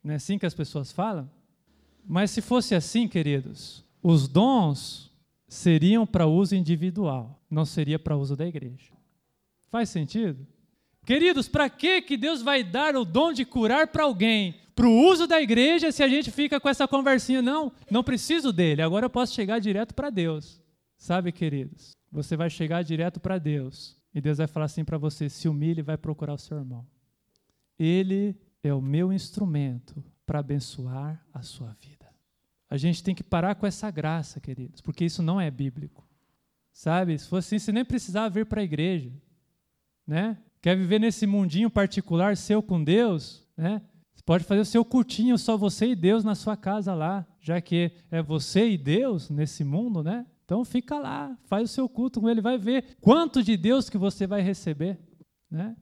Não 0.02 0.12
é 0.12 0.16
assim 0.16 0.38
que 0.38 0.46
as 0.46 0.54
pessoas 0.54 0.92
falam? 0.92 1.28
Mas 2.06 2.30
se 2.30 2.40
fosse 2.40 2.74
assim, 2.74 3.06
queridos, 3.06 3.84
os 4.02 4.28
dons 4.28 5.10
seriam 5.48 6.06
para 6.06 6.26
uso 6.26 6.54
individual, 6.54 7.42
não 7.50 7.64
seria 7.64 7.98
para 7.98 8.16
uso 8.16 8.36
da 8.36 8.46
igreja. 8.46 8.92
Faz 9.68 9.88
sentido? 9.88 10.46
Queridos, 11.04 11.48
para 11.48 11.68
que 11.68 12.00
que 12.02 12.16
Deus 12.16 12.42
vai 12.42 12.62
dar 12.62 12.94
o 12.94 13.04
dom 13.04 13.32
de 13.32 13.44
curar 13.44 13.88
para 13.88 14.04
alguém? 14.04 14.54
Para 14.74 14.86
o 14.86 15.08
uso 15.10 15.26
da 15.26 15.42
igreja, 15.42 15.90
se 15.90 16.02
a 16.02 16.08
gente 16.08 16.30
fica 16.30 16.60
com 16.60 16.68
essa 16.68 16.86
conversinha, 16.86 17.42
não, 17.42 17.72
não 17.90 18.04
preciso 18.04 18.52
dele, 18.52 18.80
agora 18.80 19.06
eu 19.06 19.10
posso 19.10 19.34
chegar 19.34 19.58
direto 19.58 19.94
para 19.94 20.08
Deus. 20.08 20.59
Sabe, 21.00 21.32
queridos, 21.32 21.96
você 22.12 22.36
vai 22.36 22.50
chegar 22.50 22.84
direto 22.84 23.18
para 23.20 23.38
Deus 23.38 23.98
e 24.14 24.20
Deus 24.20 24.36
vai 24.36 24.46
falar 24.46 24.66
assim 24.66 24.84
para 24.84 24.98
você: 24.98 25.30
se 25.30 25.48
humilhe 25.48 25.80
e 25.80 25.82
vai 25.82 25.96
procurar 25.96 26.34
o 26.34 26.38
seu 26.38 26.58
irmão. 26.58 26.86
Ele 27.78 28.38
é 28.62 28.74
o 28.74 28.82
meu 28.82 29.10
instrumento 29.10 30.04
para 30.26 30.40
abençoar 30.40 31.24
a 31.32 31.40
sua 31.40 31.74
vida. 31.80 32.06
A 32.68 32.76
gente 32.76 33.02
tem 33.02 33.14
que 33.14 33.24
parar 33.24 33.54
com 33.54 33.66
essa 33.66 33.90
graça, 33.90 34.40
queridos, 34.40 34.82
porque 34.82 35.02
isso 35.02 35.22
não 35.22 35.40
é 35.40 35.50
bíblico. 35.50 36.06
Sabe? 36.70 37.18
Se 37.18 37.26
fosse 37.26 37.56
assim, 37.56 37.64
você 37.64 37.72
nem 37.72 37.84
precisava 37.84 38.28
vir 38.28 38.44
para 38.44 38.60
a 38.60 38.64
igreja. 38.64 39.10
Né? 40.06 40.36
Quer 40.60 40.76
viver 40.76 41.00
nesse 41.00 41.26
mundinho 41.26 41.70
particular 41.70 42.36
seu 42.36 42.62
com 42.62 42.84
Deus? 42.84 43.48
Né? 43.56 43.80
Você 44.14 44.22
pode 44.22 44.44
fazer 44.44 44.60
o 44.60 44.66
seu 44.66 44.84
cultinho 44.84 45.38
só 45.38 45.56
você 45.56 45.86
e 45.86 45.96
Deus 45.96 46.22
na 46.24 46.34
sua 46.34 46.58
casa 46.58 46.92
lá, 46.94 47.26
já 47.40 47.58
que 47.58 47.90
é 48.10 48.22
você 48.22 48.68
e 48.68 48.76
Deus 48.76 49.30
nesse 49.30 49.64
mundo, 49.64 50.02
né? 50.02 50.26
Então 50.50 50.64
fica 50.64 50.98
lá, 50.98 51.38
faz 51.44 51.70
o 51.70 51.72
seu 51.72 51.88
culto 51.88 52.20
com 52.20 52.28
ele, 52.28 52.40
vai 52.40 52.58
ver 52.58 52.96
quanto 53.00 53.40
de 53.40 53.56
Deus 53.56 53.88
que 53.88 53.96
você 53.96 54.26
vai 54.26 54.42
receber, 54.42 54.98
né? 55.48 55.76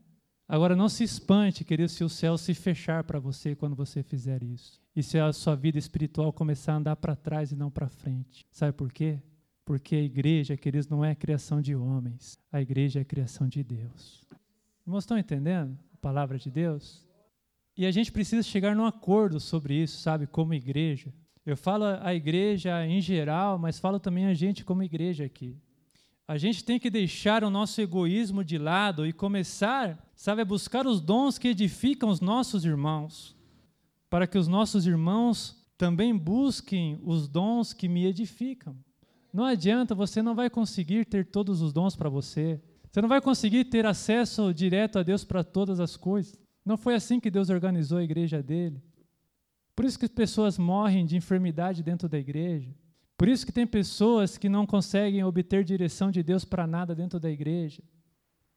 Agora, 0.46 0.76
não 0.76 0.90
se 0.90 1.02
espante, 1.02 1.64
querido, 1.64 1.88
se 1.88 2.04
o 2.04 2.08
céu 2.10 2.36
se 2.36 2.52
fechar 2.52 3.02
para 3.04 3.18
você 3.18 3.56
quando 3.56 3.74
você 3.74 4.02
fizer 4.02 4.42
isso. 4.42 4.78
E 4.94 5.02
se 5.02 5.18
a 5.18 5.32
sua 5.32 5.56
vida 5.56 5.78
espiritual 5.78 6.34
começar 6.34 6.74
a 6.74 6.76
andar 6.76 6.96
para 6.96 7.16
trás 7.16 7.50
e 7.50 7.56
não 7.56 7.70
para 7.70 7.88
frente. 7.88 8.46
Sabe 8.52 8.74
por 8.74 8.92
quê? 8.92 9.22
Porque 9.64 9.96
a 9.96 10.02
igreja, 10.02 10.54
queridos, 10.54 10.86
não 10.86 11.02
é 11.02 11.12
a 11.12 11.16
criação 11.16 11.62
de 11.62 11.74
homens. 11.74 12.38
A 12.52 12.60
igreja 12.60 12.98
é 12.98 13.02
a 13.02 13.06
criação 13.06 13.48
de 13.48 13.64
Deus. 13.64 14.22
Irmãos, 14.86 15.04
estão 15.04 15.16
entendendo 15.16 15.78
a 15.94 15.96
palavra 15.96 16.36
de 16.36 16.50
Deus? 16.50 17.06
E 17.74 17.86
a 17.86 17.90
gente 17.90 18.12
precisa 18.12 18.42
chegar 18.42 18.76
num 18.76 18.84
acordo 18.84 19.40
sobre 19.40 19.82
isso, 19.82 19.98
sabe, 19.98 20.26
como 20.26 20.52
igreja. 20.52 21.10
Eu 21.48 21.56
falo 21.56 21.84
a 22.02 22.14
igreja 22.14 22.86
em 22.86 23.00
geral, 23.00 23.58
mas 23.58 23.78
falo 23.78 23.98
também 23.98 24.26
a 24.26 24.34
gente 24.34 24.66
como 24.66 24.82
igreja 24.82 25.24
aqui. 25.24 25.56
A 26.26 26.36
gente 26.36 26.62
tem 26.62 26.78
que 26.78 26.90
deixar 26.90 27.42
o 27.42 27.48
nosso 27.48 27.80
egoísmo 27.80 28.44
de 28.44 28.58
lado 28.58 29.06
e 29.06 29.14
começar, 29.14 29.98
sabe, 30.14 30.42
a 30.42 30.44
buscar 30.44 30.86
os 30.86 31.00
dons 31.00 31.38
que 31.38 31.48
edificam 31.48 32.10
os 32.10 32.20
nossos 32.20 32.66
irmãos, 32.66 33.34
para 34.10 34.26
que 34.26 34.36
os 34.36 34.46
nossos 34.46 34.86
irmãos 34.86 35.56
também 35.78 36.14
busquem 36.14 37.00
os 37.02 37.26
dons 37.26 37.72
que 37.72 37.88
me 37.88 38.04
edificam. 38.04 38.76
Não 39.32 39.44
adianta, 39.44 39.94
você 39.94 40.20
não 40.20 40.34
vai 40.34 40.50
conseguir 40.50 41.06
ter 41.06 41.24
todos 41.24 41.62
os 41.62 41.72
dons 41.72 41.96
para 41.96 42.10
você. 42.10 42.60
Você 42.90 43.00
não 43.00 43.08
vai 43.08 43.22
conseguir 43.22 43.64
ter 43.64 43.86
acesso 43.86 44.52
direto 44.52 44.98
a 44.98 45.02
Deus 45.02 45.24
para 45.24 45.42
todas 45.42 45.80
as 45.80 45.96
coisas. 45.96 46.38
Não 46.62 46.76
foi 46.76 46.94
assim 46.94 47.18
que 47.18 47.30
Deus 47.30 47.48
organizou 47.48 47.96
a 47.96 48.04
igreja 48.04 48.42
dele. 48.42 48.82
Por 49.78 49.84
isso 49.84 49.96
que 49.96 50.08
pessoas 50.08 50.58
morrem 50.58 51.06
de 51.06 51.16
enfermidade 51.16 51.84
dentro 51.84 52.08
da 52.08 52.18
igreja. 52.18 52.68
Por 53.16 53.28
isso 53.28 53.46
que 53.46 53.52
tem 53.52 53.64
pessoas 53.64 54.36
que 54.36 54.48
não 54.48 54.66
conseguem 54.66 55.22
obter 55.22 55.62
direção 55.62 56.10
de 56.10 56.20
Deus 56.20 56.44
para 56.44 56.66
nada 56.66 56.96
dentro 56.96 57.20
da 57.20 57.30
igreja. 57.30 57.80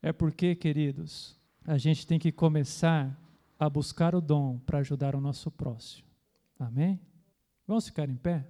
É 0.02 0.12
porque, 0.12 0.56
queridos, 0.56 1.40
a 1.64 1.78
gente 1.78 2.08
tem 2.08 2.18
que 2.18 2.32
começar 2.32 3.16
a 3.60 3.70
buscar 3.70 4.16
o 4.16 4.20
dom 4.20 4.58
para 4.66 4.80
ajudar 4.80 5.16
o 5.16 5.22
nosso 5.22 5.52
próximo. 5.52 6.08
Amém? 6.58 7.00
Vamos 7.68 7.86
ficar 7.86 8.10
em 8.10 8.18
pé? 8.18 8.48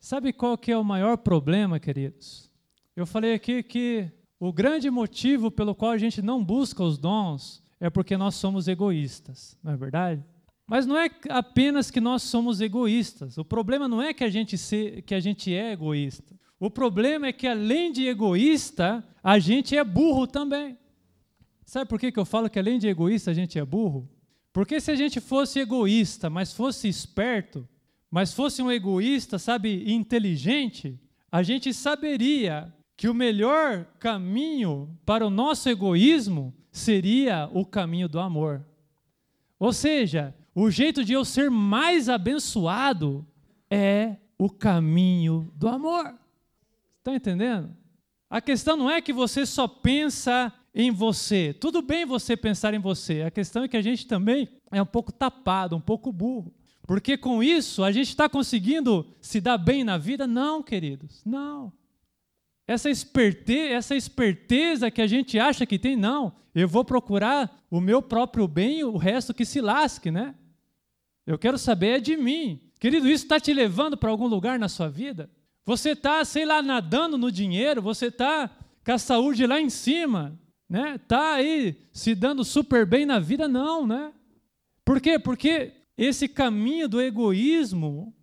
Sabe 0.00 0.32
qual 0.32 0.56
que 0.56 0.72
é 0.72 0.78
o 0.78 0.82
maior 0.82 1.18
problema, 1.18 1.78
queridos? 1.78 2.50
Eu 2.96 3.04
falei 3.04 3.34
aqui 3.34 3.62
que 3.62 4.10
o 4.40 4.54
grande 4.54 4.88
motivo 4.90 5.50
pelo 5.50 5.74
qual 5.74 5.90
a 5.90 5.98
gente 5.98 6.22
não 6.22 6.42
busca 6.42 6.82
os 6.82 6.96
dons 6.96 7.62
é 7.78 7.90
porque 7.90 8.16
nós 8.16 8.36
somos 8.36 8.68
egoístas, 8.68 9.58
não 9.62 9.72
é 9.72 9.76
verdade? 9.76 10.24
Mas 10.66 10.86
não 10.86 10.96
é 10.96 11.10
apenas 11.28 11.90
que 11.90 12.00
nós 12.00 12.22
somos 12.22 12.60
egoístas. 12.60 13.36
O 13.36 13.44
problema 13.44 13.86
não 13.86 14.00
é 14.00 14.14
que 14.14 14.24
a 14.24 14.30
gente, 14.30 14.56
se, 14.56 15.02
que 15.06 15.14
a 15.14 15.20
gente 15.20 15.54
é 15.54 15.72
egoísta. 15.72 16.34
O 16.58 16.70
problema 16.70 17.26
é 17.26 17.32
que, 17.32 17.46
além 17.46 17.92
de 17.92 18.06
egoísta, 18.06 19.06
a 19.22 19.38
gente 19.38 19.76
é 19.76 19.84
burro 19.84 20.26
também. 20.26 20.78
Sabe 21.64 21.88
por 21.88 21.98
que, 21.98 22.10
que 22.10 22.18
eu 22.18 22.24
falo 22.24 22.48
que, 22.48 22.58
além 22.58 22.78
de 22.78 22.88
egoísta, 22.88 23.30
a 23.30 23.34
gente 23.34 23.58
é 23.58 23.64
burro? 23.64 24.08
Porque 24.52 24.80
se 24.80 24.90
a 24.90 24.94
gente 24.94 25.20
fosse 25.20 25.58
egoísta, 25.58 26.30
mas 26.30 26.52
fosse 26.52 26.88
esperto, 26.88 27.68
mas 28.10 28.32
fosse 28.32 28.62
um 28.62 28.70
egoísta, 28.70 29.38
sabe, 29.38 29.92
inteligente, 29.92 30.98
a 31.30 31.42
gente 31.42 31.74
saberia 31.74 32.72
que 32.96 33.08
o 33.08 33.14
melhor 33.14 33.84
caminho 33.98 34.96
para 35.04 35.26
o 35.26 35.30
nosso 35.30 35.68
egoísmo 35.68 36.54
seria 36.70 37.50
o 37.52 37.66
caminho 37.66 38.08
do 38.08 38.20
amor. 38.20 38.64
Ou 39.58 39.72
seja, 39.72 40.34
o 40.54 40.70
jeito 40.70 41.04
de 41.04 41.12
eu 41.12 41.24
ser 41.24 41.50
mais 41.50 42.08
abençoado 42.08 43.26
é 43.70 44.16
o 44.38 44.48
caminho 44.48 45.52
do 45.56 45.68
amor. 45.68 46.14
Está 46.98 47.14
entendendo? 47.14 47.74
A 48.30 48.40
questão 48.40 48.76
não 48.76 48.90
é 48.90 49.00
que 49.00 49.12
você 49.12 49.44
só 49.44 49.66
pensa 49.66 50.52
em 50.74 50.90
você. 50.90 51.52
Tudo 51.52 51.82
bem 51.82 52.04
você 52.04 52.36
pensar 52.36 52.74
em 52.74 52.78
você. 52.78 53.22
A 53.22 53.30
questão 53.30 53.64
é 53.64 53.68
que 53.68 53.76
a 53.76 53.82
gente 53.82 54.06
também 54.06 54.48
é 54.70 54.80
um 54.82 54.86
pouco 54.86 55.12
tapado, 55.12 55.76
um 55.76 55.80
pouco 55.80 56.12
burro. 56.12 56.52
Porque 56.86 57.16
com 57.16 57.42
isso 57.42 57.82
a 57.82 57.90
gente 57.90 58.08
está 58.08 58.28
conseguindo 58.28 59.06
se 59.20 59.40
dar 59.40 59.56
bem 59.56 59.84
na 59.84 59.96
vida? 59.96 60.26
Não, 60.26 60.62
queridos, 60.62 61.22
não. 61.24 61.72
Essa 62.66 62.90
esperteza, 62.90 63.74
essa 63.74 63.96
esperteza 63.96 64.90
que 64.90 65.02
a 65.02 65.06
gente 65.06 65.38
acha 65.38 65.66
que 65.66 65.78
tem, 65.78 65.96
não. 65.96 66.32
Eu 66.54 66.68
vou 66.68 66.84
procurar 66.84 67.62
o 67.70 67.80
meu 67.80 68.00
próprio 68.00 68.46
bem 68.46 68.84
o 68.84 68.96
resto 68.96 69.34
que 69.34 69.44
se 69.44 69.60
lasque, 69.60 70.10
né? 70.10 70.34
Eu 71.26 71.38
quero 71.38 71.56
saber 71.58 71.96
é 71.96 72.00
de 72.00 72.16
mim. 72.16 72.60
Querido, 72.78 73.08
isso 73.08 73.24
está 73.24 73.40
te 73.40 73.52
levando 73.52 73.96
para 73.96 74.10
algum 74.10 74.26
lugar 74.26 74.58
na 74.58 74.68
sua 74.68 74.88
vida? 74.88 75.30
Você 75.64 75.90
está, 75.90 76.24
sei 76.24 76.44
lá, 76.44 76.60
nadando 76.62 77.16
no 77.16 77.32
dinheiro, 77.32 77.80
você 77.80 78.06
está 78.06 78.50
com 78.84 78.92
a 78.92 78.98
saúde 78.98 79.46
lá 79.46 79.58
em 79.60 79.70
cima, 79.70 80.38
né? 80.68 80.96
Está 80.96 81.34
aí 81.34 81.78
se 81.92 82.14
dando 82.14 82.44
super 82.44 82.84
bem 82.84 83.06
na 83.06 83.18
vida? 83.18 83.48
Não, 83.48 83.86
né? 83.86 84.12
Por 84.84 85.00
quê? 85.00 85.18
Porque 85.18 85.72
esse 85.96 86.28
caminho 86.28 86.88
do 86.88 87.00
egoísmo 87.00 88.14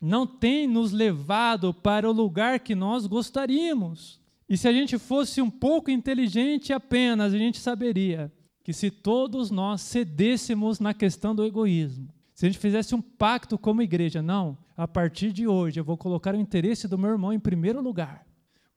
não 0.00 0.26
tem 0.26 0.66
nos 0.66 0.90
levado 0.90 1.72
para 1.72 2.08
o 2.08 2.12
lugar 2.12 2.58
que 2.60 2.74
nós 2.74 3.06
gostaríamos. 3.06 4.20
E 4.48 4.56
se 4.56 4.66
a 4.66 4.72
gente 4.72 4.98
fosse 4.98 5.40
um 5.40 5.50
pouco 5.50 5.90
inteligente 5.90 6.72
apenas, 6.72 7.34
a 7.34 7.38
gente 7.38 7.58
saberia 7.58 8.32
que 8.64 8.72
se 8.72 8.90
todos 8.90 9.50
nós 9.50 9.80
cedêssemos 9.82 10.80
na 10.80 10.92
questão 10.92 11.34
do 11.34 11.44
egoísmo, 11.44 12.08
se 12.38 12.46
a 12.46 12.48
gente 12.48 12.60
fizesse 12.60 12.94
um 12.94 13.02
pacto 13.02 13.58
como 13.58 13.82
igreja, 13.82 14.22
não, 14.22 14.56
a 14.76 14.86
partir 14.86 15.32
de 15.32 15.48
hoje 15.48 15.80
eu 15.80 15.84
vou 15.84 15.98
colocar 15.98 16.36
o 16.36 16.38
interesse 16.38 16.86
do 16.86 16.96
meu 16.96 17.10
irmão 17.10 17.32
em 17.32 17.40
primeiro 17.40 17.82
lugar. 17.82 18.24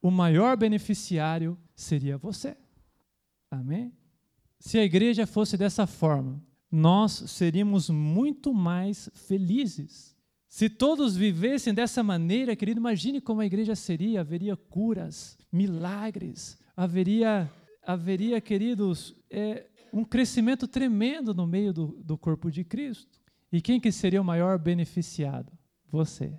O 0.02 0.10
maior 0.10 0.58
beneficiário 0.58 1.56
seria 1.76 2.18
você. 2.18 2.58
Amém? 3.52 3.94
Se 4.60 4.80
a 4.80 4.84
igreja 4.84 5.28
fosse 5.28 5.58
dessa 5.58 5.86
forma, 5.86 6.44
nós 6.72 7.12
seríamos 7.28 7.88
muito 7.88 8.52
mais 8.52 9.12
felizes. 9.14 10.18
Se 10.50 10.68
todos 10.68 11.16
vivessem 11.16 11.72
dessa 11.72 12.02
maneira, 12.02 12.56
querido, 12.56 12.80
imagine 12.80 13.22
como 13.22 13.42
a 13.42 13.46
igreja 13.46 13.76
seria: 13.76 14.22
haveria 14.22 14.58
curas, 14.58 15.38
milagres, 15.52 16.58
haveria, 16.76 17.48
haveria 17.84 18.42
queridos, 18.42 19.16
é, 19.30 19.68
um 19.94 20.04
crescimento 20.04 20.68
tremendo 20.68 21.32
no 21.32 21.46
meio 21.46 21.72
do, 21.72 22.02
do 22.04 22.18
corpo 22.18 22.50
de 22.50 22.64
Cristo. 22.64 23.21
E 23.52 23.62
quem 23.62 23.80
que 23.80 23.92
seria 23.92 24.22
o 24.22 24.26
maior 24.26 24.58
beneficiado? 24.58 25.52
Você. 25.90 26.34